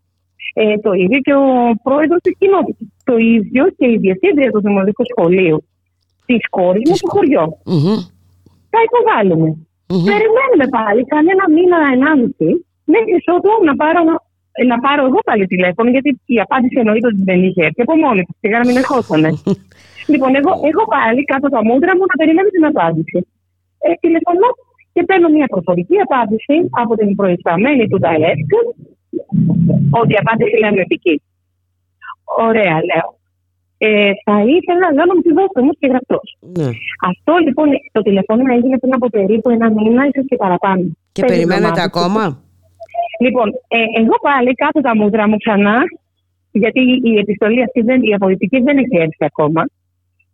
[0.55, 1.47] Ε, το ίδιο και ο
[1.83, 2.89] πρόεδρος της κοινότητας.
[3.05, 5.65] Το ίδιο και η διευθύντρια του Δημοτικού Σχολείου
[6.27, 7.59] της κόρης μου στο χωριό.
[8.71, 9.57] Τα υποβάλλουμε.
[10.11, 12.51] Περιμένουμε πάλι κανένα μήνα, ενάμιση,
[12.93, 14.01] μέχρι ότου να πάρω,
[14.71, 18.23] να πάρω εγώ πάλι τηλέφωνο, γιατί η απάντηση εννοείται ότι δεν είχε έρθει από μόνη
[18.27, 18.37] της.
[18.43, 19.31] Σιγά να μην ερχόσανε.
[20.13, 23.19] λοιπόν, εγώ, εγώ πάλι κάτω τα μούτρα μου να περιμένω την απάντηση.
[23.85, 24.49] Ε, τηλεφωνώ
[24.93, 28.51] και παίρνω μια προφορική απάντηση από την προϊσταμένη του ΔΑΕΚ
[30.01, 31.23] ότι η απάντηση είναι αρνητική.
[32.49, 33.09] Ωραία, λέω.
[33.85, 36.29] Ε, θα ήθελα να μου τη δώσω όμω και γραπτός.
[36.59, 36.69] Ναι.
[37.11, 40.83] Αυτό λοιπόν το τηλεφώνημα έγινε πριν από περίπου ένα μήνα, ίσως και παραπάνω.
[41.13, 41.89] Και Πέντε περιμένετε εβδομάδες.
[41.89, 42.25] ακόμα;
[43.25, 45.77] Λοιπόν, ε, εγώ πάλι κάτω τα μούτρα μου ξανά,
[46.53, 46.81] γιατί
[47.11, 49.63] η επιστολή αυτή, δεν, η απολυτική δεν έχει έρθει ακόμα.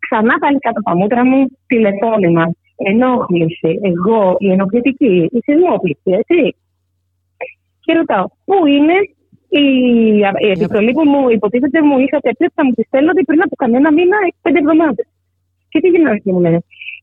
[0.05, 2.45] Ξανά πάλι κάτω τα μούτρα μου, τηλεφώνημα,
[2.77, 6.55] ενόχληση, εγώ, η ενοχλητική, η σεισμόπληκτη, έτσι.
[7.83, 8.93] Και ρωτάω, πού είναι
[9.49, 9.65] η,
[10.47, 13.55] η επιστολή που μου υποτίθεται μου είχατε πει ότι θα μου τη στέλνατε πριν από
[13.55, 15.05] κανένα μήνα, πέντε εβδομάδες.
[15.69, 16.59] Και τι γίνεται και μου λένε,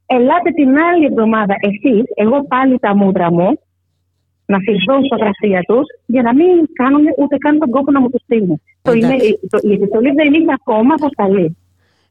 [0.09, 3.48] Ελάτε την άλλη εβδομάδα εσείς, εγώ πάλι τα μούτρα μου,
[4.47, 8.10] να φυσώ στα γραφεία τους, για να μην κάνουν ούτε καν τον κόπο να μου
[8.10, 8.60] το στείλουν.
[8.82, 9.16] Το Εντάξει.
[9.16, 11.56] email- το- η επιστολή δεν είναι ακόμα αποσταλή.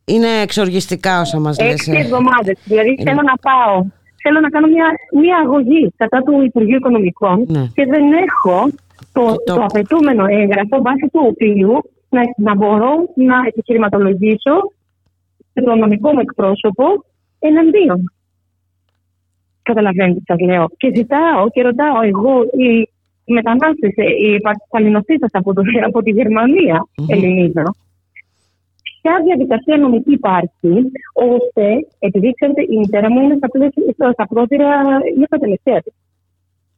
[0.06, 1.72] Είναι εξοργιστικά όσα μας λες.
[1.72, 2.00] Έξι ε.
[2.00, 2.58] εβδομάδες.
[2.66, 3.04] Δηλαδή Είναι.
[3.10, 3.86] θέλω να πάω.
[4.24, 4.88] Θέλω να κάνω μια,
[5.22, 7.64] μια αγωγή κατά του Υπουργείου Οικονομικών Ναι.
[7.74, 8.68] και δεν έχω
[9.16, 9.64] το, το...
[9.64, 11.72] απαιτούμενο έγγραφο βάσει του οποίου
[12.10, 14.56] να, να μπορώ να επιχειρηματολογήσω
[15.54, 16.84] το νομικό μου εκπρόσωπο
[17.40, 18.12] εναντίον.
[19.62, 20.66] Καταλαβαίνετε τι σας λέω.
[20.78, 22.90] Και ζητάω και ρωτάω εγώ οι,
[23.26, 23.88] οι μετανάστε,
[24.24, 24.40] οι
[24.70, 27.76] παλινοθήτε από, το- από τη γερμανια Ελληνίδα,
[29.02, 34.28] ποια διαδικασία νομική υπάρχει, ώστε, επειδή ξέρετε, η μητέρα μου είναι στα, πλαίσια- στα, στα
[34.28, 34.68] πρώτηρα
[35.18, 35.94] για τα τελευταία της.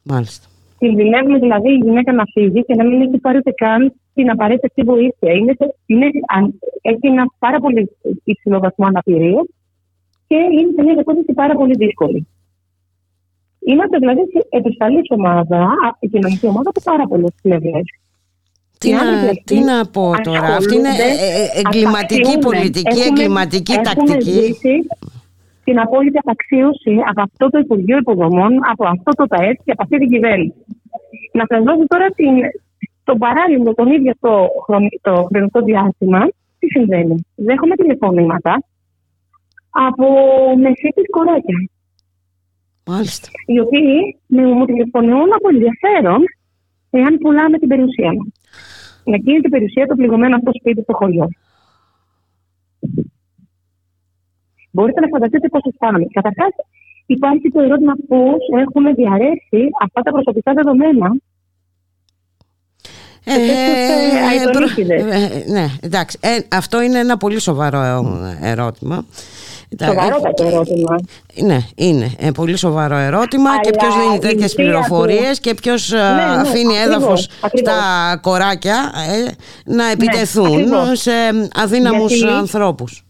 [0.04, 0.48] Μάλιστα.
[0.80, 4.66] Κινδυνεύουμε δηλαδή η γυναίκα να φύγει και να μην έχει πάρει ούτε καν την απαραίτητη
[4.68, 5.32] αυτή βοήθεια.
[5.34, 6.06] Είναι, σε- είναι,
[6.36, 7.90] αν- έχει ένα πάρα πολύ
[8.24, 9.46] υψηλό βαθμό αναπηρίας
[10.28, 12.28] και είναι σε μια κατάσταση πάρα πολύ δύσκολη.
[13.60, 17.84] Είμαστε δηλαδή σε επισταλή ομάδα, α- η κοινωνική ομάδα από πάρα πολλές πλευρές.
[18.80, 19.02] Τι να,
[19.44, 24.30] τι να πω τώρα, αυτή είναι ε, ε, εγκληματική πολιτική, εγκληματική τακτική.
[24.30, 24.88] Έχουμε ζήσει
[25.68, 29.98] την απόλυτη απαξίωση από αυτό το Υπουργείο Υποδομών, από αυτό το ΤΑΕΣ και από αυτή
[29.98, 30.62] την κυβέρνηση.
[31.32, 32.34] Να σας δώσω τώρα την,
[33.04, 34.34] τον παράλληλο, τον ίδιο το,
[34.66, 36.20] χρονι- το χρονικό διάστημα,
[36.60, 37.16] τι συμβαίνει.
[37.36, 38.64] Δέχομαι τηλεφωνήματα
[39.88, 40.06] από
[40.64, 41.60] μεσίτης κοράκια.
[42.86, 43.28] Μάλιστα.
[43.46, 46.22] Οι οποίοι με, μου τηλεφωνούν από ενδιαφέρον
[46.90, 48.32] εάν πουλάμε την περιουσία μου.
[49.04, 51.28] Να γίνει την περιουσία του πληγωμένου αυτό σπίτι στο χωριό.
[54.78, 56.06] Μπορείτε να φανταστείτε πώ αισθάνομαι.
[56.18, 56.54] Καταρχάς,
[57.06, 61.08] υπάρχει το ερώτημα πώς έχουν διαρρέσει αυτά τα προσωπικά δεδομένα.
[63.30, 63.38] Ε, ε,
[65.52, 66.18] ναι, εντάξει.
[66.22, 67.80] Ε, αυτό είναι ένα πολύ σοβαρό
[68.42, 69.06] ερώτημα.
[69.86, 70.96] Σοβαρότατο ερώτημα.
[71.44, 75.42] Ναι, είναι ε, πολύ σοβαρό ερώτημα Αλλά και ποιος δίνει τέτοιες η ουσία πληροφορίες του-
[75.42, 77.74] και ποιος Ναι, ε, ναι, αφήνει ακριβώς, έδαφος ακριβώς.
[77.74, 78.92] στα κοράκια
[79.26, 79.32] ε,
[79.66, 81.00] να επιτεθούν ακριβώς.
[81.02, 81.12] σε
[81.54, 83.07] αδύναμους Γιατί- ανθρώπους.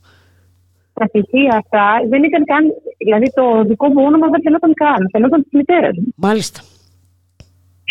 [1.00, 2.64] Τα στοιχεία αυτά δεν ήταν καν.
[2.98, 5.02] Δηλαδή το δικό μου όνομα δεν φαινόταν καν.
[5.12, 6.10] Φαινόταν της μητέρας μου.
[6.16, 6.60] Μάλιστα.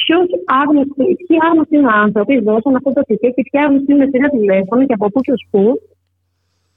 [0.04, 0.26] Ποιος
[0.60, 4.92] άγνωστοι, ποιοι άγνωστοι άνθρωποι δώσαν αυτό το στοιχείο και ποιοι άγνωστοι με πήρα τηλέφωνο και
[4.98, 5.64] από πού και ως πού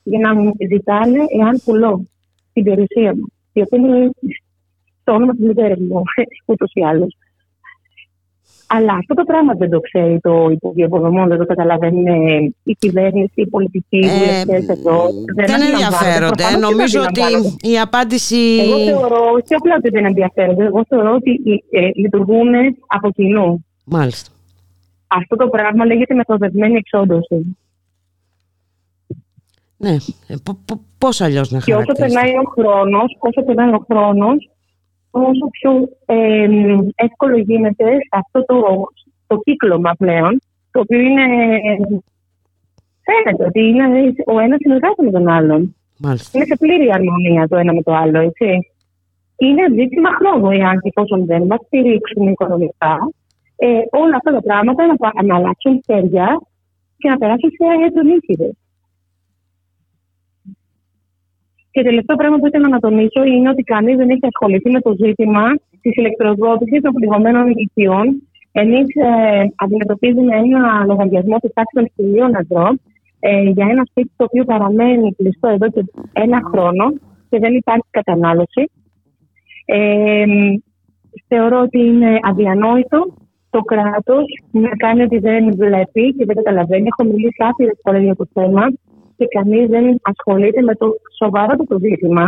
[0.03, 2.06] για να μου ζητάνε εάν πουλώ
[2.53, 3.26] την περιουσία μου.
[3.53, 4.10] Η οποία είναι
[5.03, 6.01] το όνομα της μητέρας μου,
[6.49, 7.18] ούτως ή άλλως.
[8.72, 13.32] Αλλά αυτό το πράγμα δεν το ξέρει το Υπουργείο Υποδομών, δεν το καταλαβαίνει η κυβέρνηση,
[13.36, 15.06] οι πολιτικοί, οι βουλευτές εδώ.
[15.06, 15.84] Ε, Δεν αντιλαμβάνονται.
[15.84, 16.44] ενδιαφέρονται.
[16.44, 17.68] Προφανώς και Νομίζω δεν ότι αντιλαμβάνονται.
[17.70, 18.36] η απάντηση...
[18.62, 21.32] Εγώ θεωρώ, όχι απλά ότι δεν ενδιαφέρονται, εγώ θεωρώ ότι
[21.72, 22.48] ε, λειτουργούν
[22.88, 23.66] από κοινού.
[23.86, 24.32] Μάλιστα.
[25.08, 27.58] Αυτό το πράγμα λέγεται μεθοδευμένη εξόντωση.
[29.78, 29.91] Ναι,
[30.28, 33.86] ε, πο- πο- πώς αλλιώς να Και όσο χαρακτηριστεί; περνάει ο χρόνος, όσο περνάει ο
[33.91, 34.50] χρόνος,
[35.11, 36.48] όσο πιο ε,
[36.95, 38.88] εύκολο γίνεται σε αυτό το,
[39.27, 40.41] το κύκλωμα πλέον,
[40.72, 41.26] το οποίο είναι.
[43.03, 45.76] Φαίνεται ότι είναι ο ένας συνεργάται με τον άλλον.
[45.98, 46.38] Μάλιστα.
[46.38, 48.72] Είναι σε πλήρη αρμονία το ένα με το άλλο, έτσι.
[49.38, 53.11] Είναι ζήτημα χρόνου, εάν και εφόσον δεν μας στηρίξουν οικονομικά,
[53.56, 56.41] ε, όλα αυτά τα πράγματα να, πα- να αλλάξουν χέρια
[56.98, 58.15] και να περάσουν σε έντονοι
[61.80, 64.95] Και τελευταίο πράγμα που ήθελα να τονίσω είναι ότι κανείς δεν έχει ασχοληθεί με το
[65.03, 65.45] ζήτημα
[65.81, 68.06] της ηλεκτροδότησης των πληγωμένων οικειών.
[68.51, 72.68] Εμείς ε, αντιμετωπίζουμε ένα λογαριασμό της τάξης των χιλίων ευρώ
[73.19, 75.84] ε, για ένα σπίτι το οποίο παραμένει κλειστό εδώ και
[76.14, 76.85] ένα χρόνο
[77.30, 78.64] και δεν υπάρχει κατανάλωση.
[79.65, 80.26] Ε,
[81.27, 83.14] θεωρώ ότι είναι αδιανόητο
[83.49, 86.88] το κράτος να κάνει ότι δεν βλέπει και δεν καταλαβαίνει.
[86.91, 88.64] Έχω μιλήσει άπειρε φορές για το θέμα
[89.20, 90.88] και κανείς δεν ασχολείται με το
[91.18, 92.26] σοβαρό το ζήτημα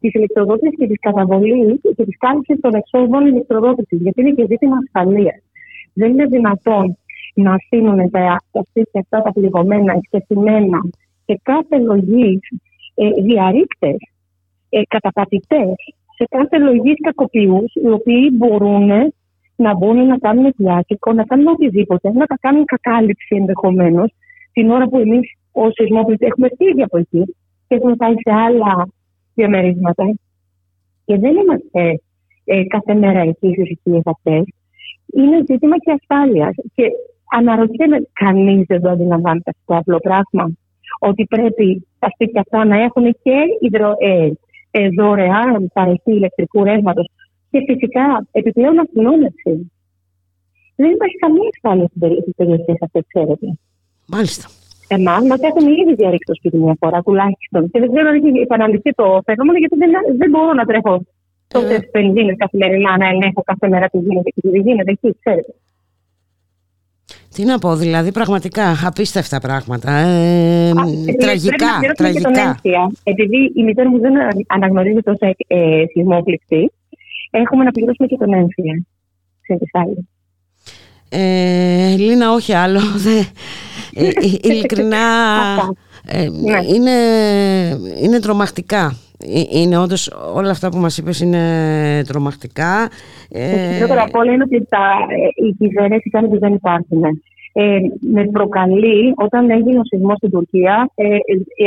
[0.00, 3.98] της ηλεκτροδότησης και της καταβολής και της κάλυψης των εξόδων ηλεκτροδότησης.
[4.00, 5.40] Γιατί είναι και ζήτημα ασφαλείας.
[5.94, 6.96] Δεν είναι δυνατόν
[7.34, 10.80] να αφήνουν τα, τα σπίτια αυτά τα πληγωμένα, εκτεθειμένα
[11.24, 12.40] σε κάθε λογή
[12.94, 13.96] ε, διαρρήκτες,
[14.68, 15.74] ε, καταπατητές,
[16.16, 18.90] σε κάθε λογή κακοποιούς, οι οποίοι μπορούν
[19.56, 24.14] να μπουν να κάνουν διάκριτο, να κάνουν οτιδήποτε, να τα κάνουν κακάλυψη ενδεχομένως,
[24.52, 27.22] την ώρα που εμείς ω σεισμόπληκτοι έχουμε φύγει από εκεί
[27.66, 28.88] και έχουμε πάει σε άλλα
[29.34, 30.04] διαμερίσματα.
[31.04, 32.00] Και δεν είμαστε
[32.44, 34.44] ε, κάθε μέρα εκεί στι οικίε αυτέ.
[35.14, 36.54] Είναι ζήτημα και ασφάλειας.
[36.74, 36.84] Και
[37.36, 40.52] αναρωτιέμαι, κανείς δεν το αντιλαμβάνεται αυτό το απλό πράγμα.
[40.98, 44.30] Ότι πρέπει τα σπίτια αυτά να έχουν και υδρο, ε,
[44.70, 47.06] ε, δωρεάν παροχή ηλεκτρικού ρεύματος
[47.50, 49.72] και φυσικά επιπλέον αστυνόμευση.
[50.76, 51.86] Δεν υπάρχει καμία ασφάλεια
[52.20, 53.46] στι περιοχέ αυτέ, ξέρετε.
[54.06, 54.48] Μάλιστα.
[54.88, 57.70] Εμάς μας έχουν ήδη διαρρήξει το σπίτι μια φορά τουλάχιστον.
[57.70, 59.90] Και δεν ξέρω αν έχει επαναληφθεί το φαινόμενο, γιατί δεν,
[60.20, 61.02] δεν μπορώ να τρέχω
[61.48, 61.78] τόσε Ε.
[61.80, 65.54] πενζίνε καθημερινά να ελέγχω κάθε μέρα τι γίνεται και τι δεν γίνεται εκεί, ξέρετε.
[67.34, 69.90] Τι να πω, δηλαδή πραγματικά απίστευτα πράγματα.
[69.90, 72.48] Ε, Πρέπει τραγικά, να πληρώσουμε και τον τραγικά.
[72.48, 72.92] έμφυα.
[73.02, 74.12] Επειδή η μητέρα μου δεν
[74.46, 76.72] αναγνωρίζει τόσο ε, σεισμόπληκτη,
[77.30, 78.82] έχουμε να πληρώσουμε και τον έμφυα.
[79.46, 80.04] Σε τις άλλες.
[81.08, 82.80] Ε, Λίνα, όχι άλλο.
[82.96, 83.18] Δε,
[84.04, 84.12] ε, ε,
[84.42, 84.96] ειλικρινά,
[86.06, 86.22] ε,
[86.74, 86.90] είναι,
[88.02, 88.96] είναι τρομακτικά.
[89.24, 92.88] Ε, Είναι όντως όλα αυτά που μας είπες είναι τρομακτικά.
[93.28, 94.78] Το Ε, χειρότερο απ' όλα είναι ότι τα,
[95.08, 97.02] ε, η κυβέρνηση κάνει ότι δεν υπάρχουν.
[97.60, 100.90] Ε, με προκαλεί όταν έγινε ο σεισμός στην Τουρκία.
[100.94, 101.18] Ε, ε,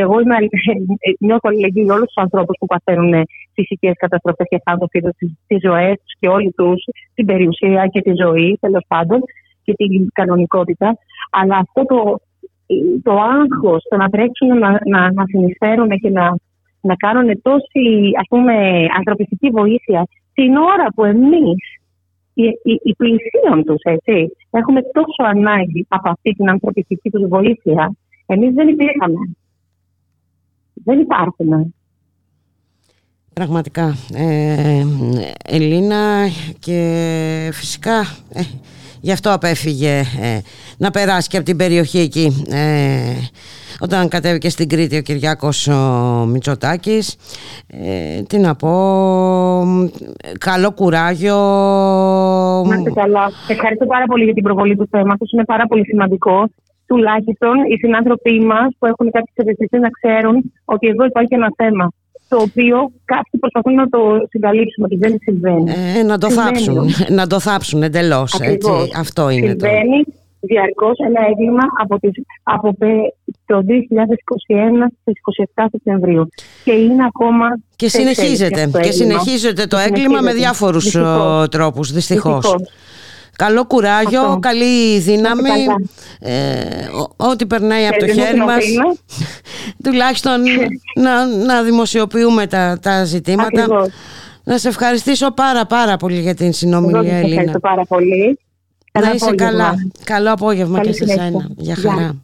[0.01, 0.35] εγώ είμαι,
[1.05, 3.13] ε, νιώθω αλληλεγγύη για όλους τους ανθρώπους που παθαίνουν
[3.53, 4.89] φυσικές καταστροφές και χάνουν
[5.47, 9.19] τις ζωές τους και όλοι τους, την περιουσία και τη ζωή, τέλος πάντων,
[9.63, 10.97] και την κανονικότητα.
[11.31, 12.19] Αλλά αυτό το,
[13.03, 16.35] το άγχος, το να τρέξουν να, να, να συνεισφέρουν και να,
[16.81, 21.80] να κάνουν τόση ας πούμε, ανθρωπιστική βοήθεια την ώρα που εμείς
[22.33, 27.93] οι, οι, οι πλησίων τους, έτσι, έχουμε τόσο ανάγκη από αυτή την ανθρωπιστική τους βοήθεια,
[28.25, 29.19] εμείς δεν υπήρχαμε.
[30.73, 31.73] Δεν υπάρχουμε.
[33.33, 33.95] Πραγματικά.
[34.13, 34.85] Ε,
[35.45, 36.27] Ελίνα
[36.59, 37.99] και φυσικά
[38.33, 38.41] ε,
[39.01, 40.39] γι' αυτό απέφυγε ε,
[40.77, 43.13] να περάσει και από την περιοχή εκεί ε,
[43.79, 47.15] όταν κατέβηκε στην Κρήτη ο Κυριάκος ο Μητσοτάκης.
[47.67, 48.69] Ε, τι να πω,
[50.39, 51.37] καλό κουράγιο.
[52.67, 53.31] Να είστε καλά.
[53.47, 55.31] Ευχαριστώ πάρα πολύ για την προβολή του θέματος.
[55.31, 56.49] Είναι πάρα πολύ σημαντικό.
[56.85, 61.91] Τουλάχιστον οι συνάνθρωποι μας που έχουν κάποιες ευαισθησίες να ξέρουν ότι εδώ υπάρχει ένα θέμα
[62.31, 62.77] το οποίο
[63.13, 63.99] κάποιοι προσπαθούν να το
[64.29, 65.71] συγκαλύψουν ότι δεν συμβαίνει.
[65.99, 67.05] Ε, να το Συμβαίνει θάψουν, όμως.
[67.09, 68.33] να το θάψουν εντελώς.
[68.33, 68.47] Έτσι.
[68.69, 68.91] Ακριβώς.
[68.95, 69.65] Αυτό είναι το.
[69.65, 69.99] Συμβαίνει
[70.39, 72.11] διαρκώς ένα έγκλημα από, τις,
[72.43, 73.13] από πε-
[73.45, 75.15] το 2021 στις
[75.55, 76.29] 27 Σεπτεμβρίου.
[76.63, 77.45] Και είναι ακόμα
[77.75, 78.59] Και σε εξέλιξη συνεχίζεται.
[78.63, 79.19] αυτό το Και έγκλημα.
[79.19, 80.39] συνεχίζεται το Και έγκλημα με συνεχίζεται.
[80.39, 81.43] διάφορους Δυστυχώς.
[81.43, 82.33] ε, τρόπους, δυστυχώς.
[82.35, 82.61] Δυστυχώς.
[83.45, 84.39] Καλό κουράγιο, Αυτό.
[84.39, 85.73] καλή δύναμη, Να είστε
[86.19, 88.83] ε, ο- ό,τι περνάει από το Χαιρετίζω χέρι την μας, Αθήνα.
[89.83, 90.41] τουλάχιστον
[91.03, 93.61] να, να δημοσιοποιούμε τα, τα ζητήματα.
[93.63, 93.87] Ακριβώς.
[94.43, 97.27] Να σε ευχαριστήσω πάρα πάρα πολύ για την Εγώ συνομιλία, σας Ελίνα.
[97.29, 98.39] ευχαριστώ πάρα πολύ.
[98.93, 99.51] Να Καλό είσαι απόγευμα.
[99.63, 99.75] καλά.
[100.03, 101.23] Καλό απόγευμα Καλή και σε συνέχεια.
[101.23, 101.47] σένα.
[101.57, 101.91] Για Γεια.
[101.91, 102.15] χαρά.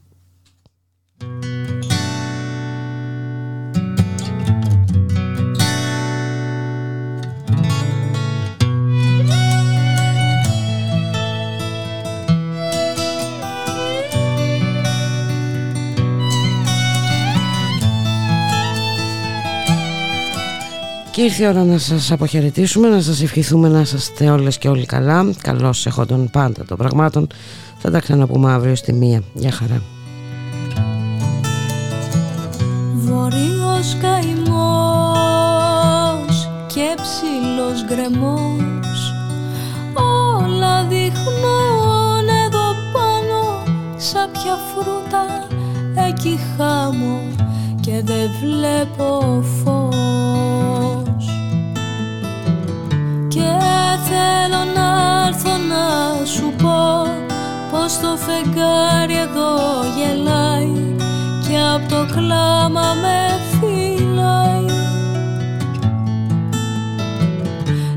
[21.18, 24.86] Και ήρθε η ώρα να σας αποχαιρετήσουμε, να σας ευχηθούμε να είστε όλες και όλοι
[24.86, 25.34] καλά.
[25.42, 27.28] Καλώς έχοντων πάντα των πραγμάτων.
[27.78, 29.24] Θα τα ξαναπούμε αύριο στη μία.
[29.34, 29.82] Γεια χαρά.
[32.94, 34.68] Βορείος καημός
[36.68, 39.14] και ψηλός γκρεμός
[39.94, 43.64] Όλα δείχνουν εδώ πάνω
[43.98, 45.48] Σάπια φρούτα
[46.08, 47.22] εκεί χάμω
[47.82, 50.07] Και δεν βλέπω φως
[53.28, 53.52] Και
[54.10, 57.08] θέλω να έρθω να σου πω
[57.72, 59.58] Πως το φεγγάρι εδώ
[59.98, 60.96] γελάει
[61.48, 64.66] και απ' το κλάμα με φυλάει.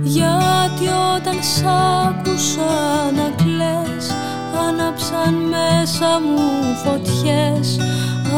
[0.02, 0.86] Γιατί
[1.16, 1.64] όταν σ'
[2.06, 4.10] άκουσα να κλαις
[4.68, 7.78] Άναψαν μέσα μου φωτιές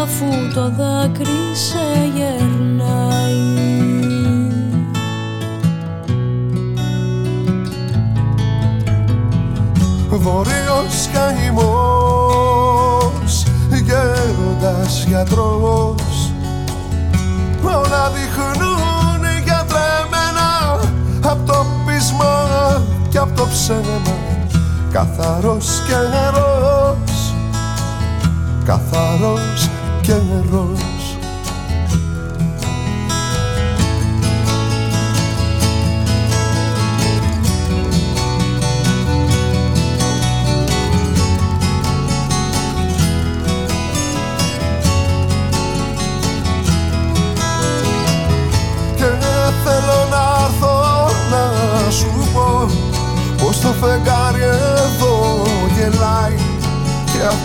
[0.03, 3.82] Αφού το δάκρυ σε γερνάει
[10.17, 12.63] Βορείος καημός
[13.85, 16.33] Γέροντας γιατρός.
[17.65, 20.81] Όλα δείχνουν γιατρεμένα
[21.23, 24.17] Απ' το πείσμα και απ' το ψέμα.
[24.93, 27.35] Καθαρός και νερός
[28.65, 29.69] Καθαρός
[30.01, 30.13] και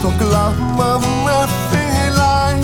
[0.02, 2.64] το κλάμα με φυλάει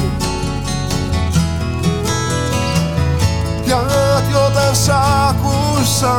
[3.65, 4.89] Γιατί όταν σ'
[5.29, 6.17] άκουσα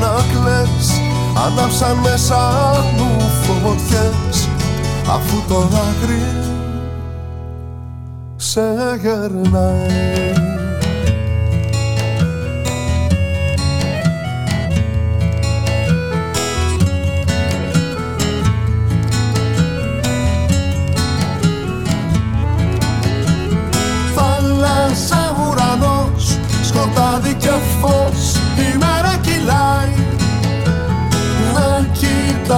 [0.00, 1.00] να κλαις
[1.46, 2.40] Άναψαν μέσα
[2.96, 4.48] μου φωτιές
[5.08, 6.26] Αφού το δάκρυ
[8.36, 8.60] σε
[9.02, 10.51] γερνάει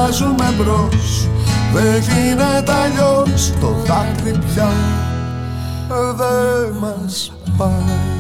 [0.05, 1.28] κοιτάζουμε μπρος.
[1.72, 3.52] Δεν γίνεται αλλιώς.
[3.60, 4.72] Το δάκρυ πια
[6.16, 8.14] δεν μας πάει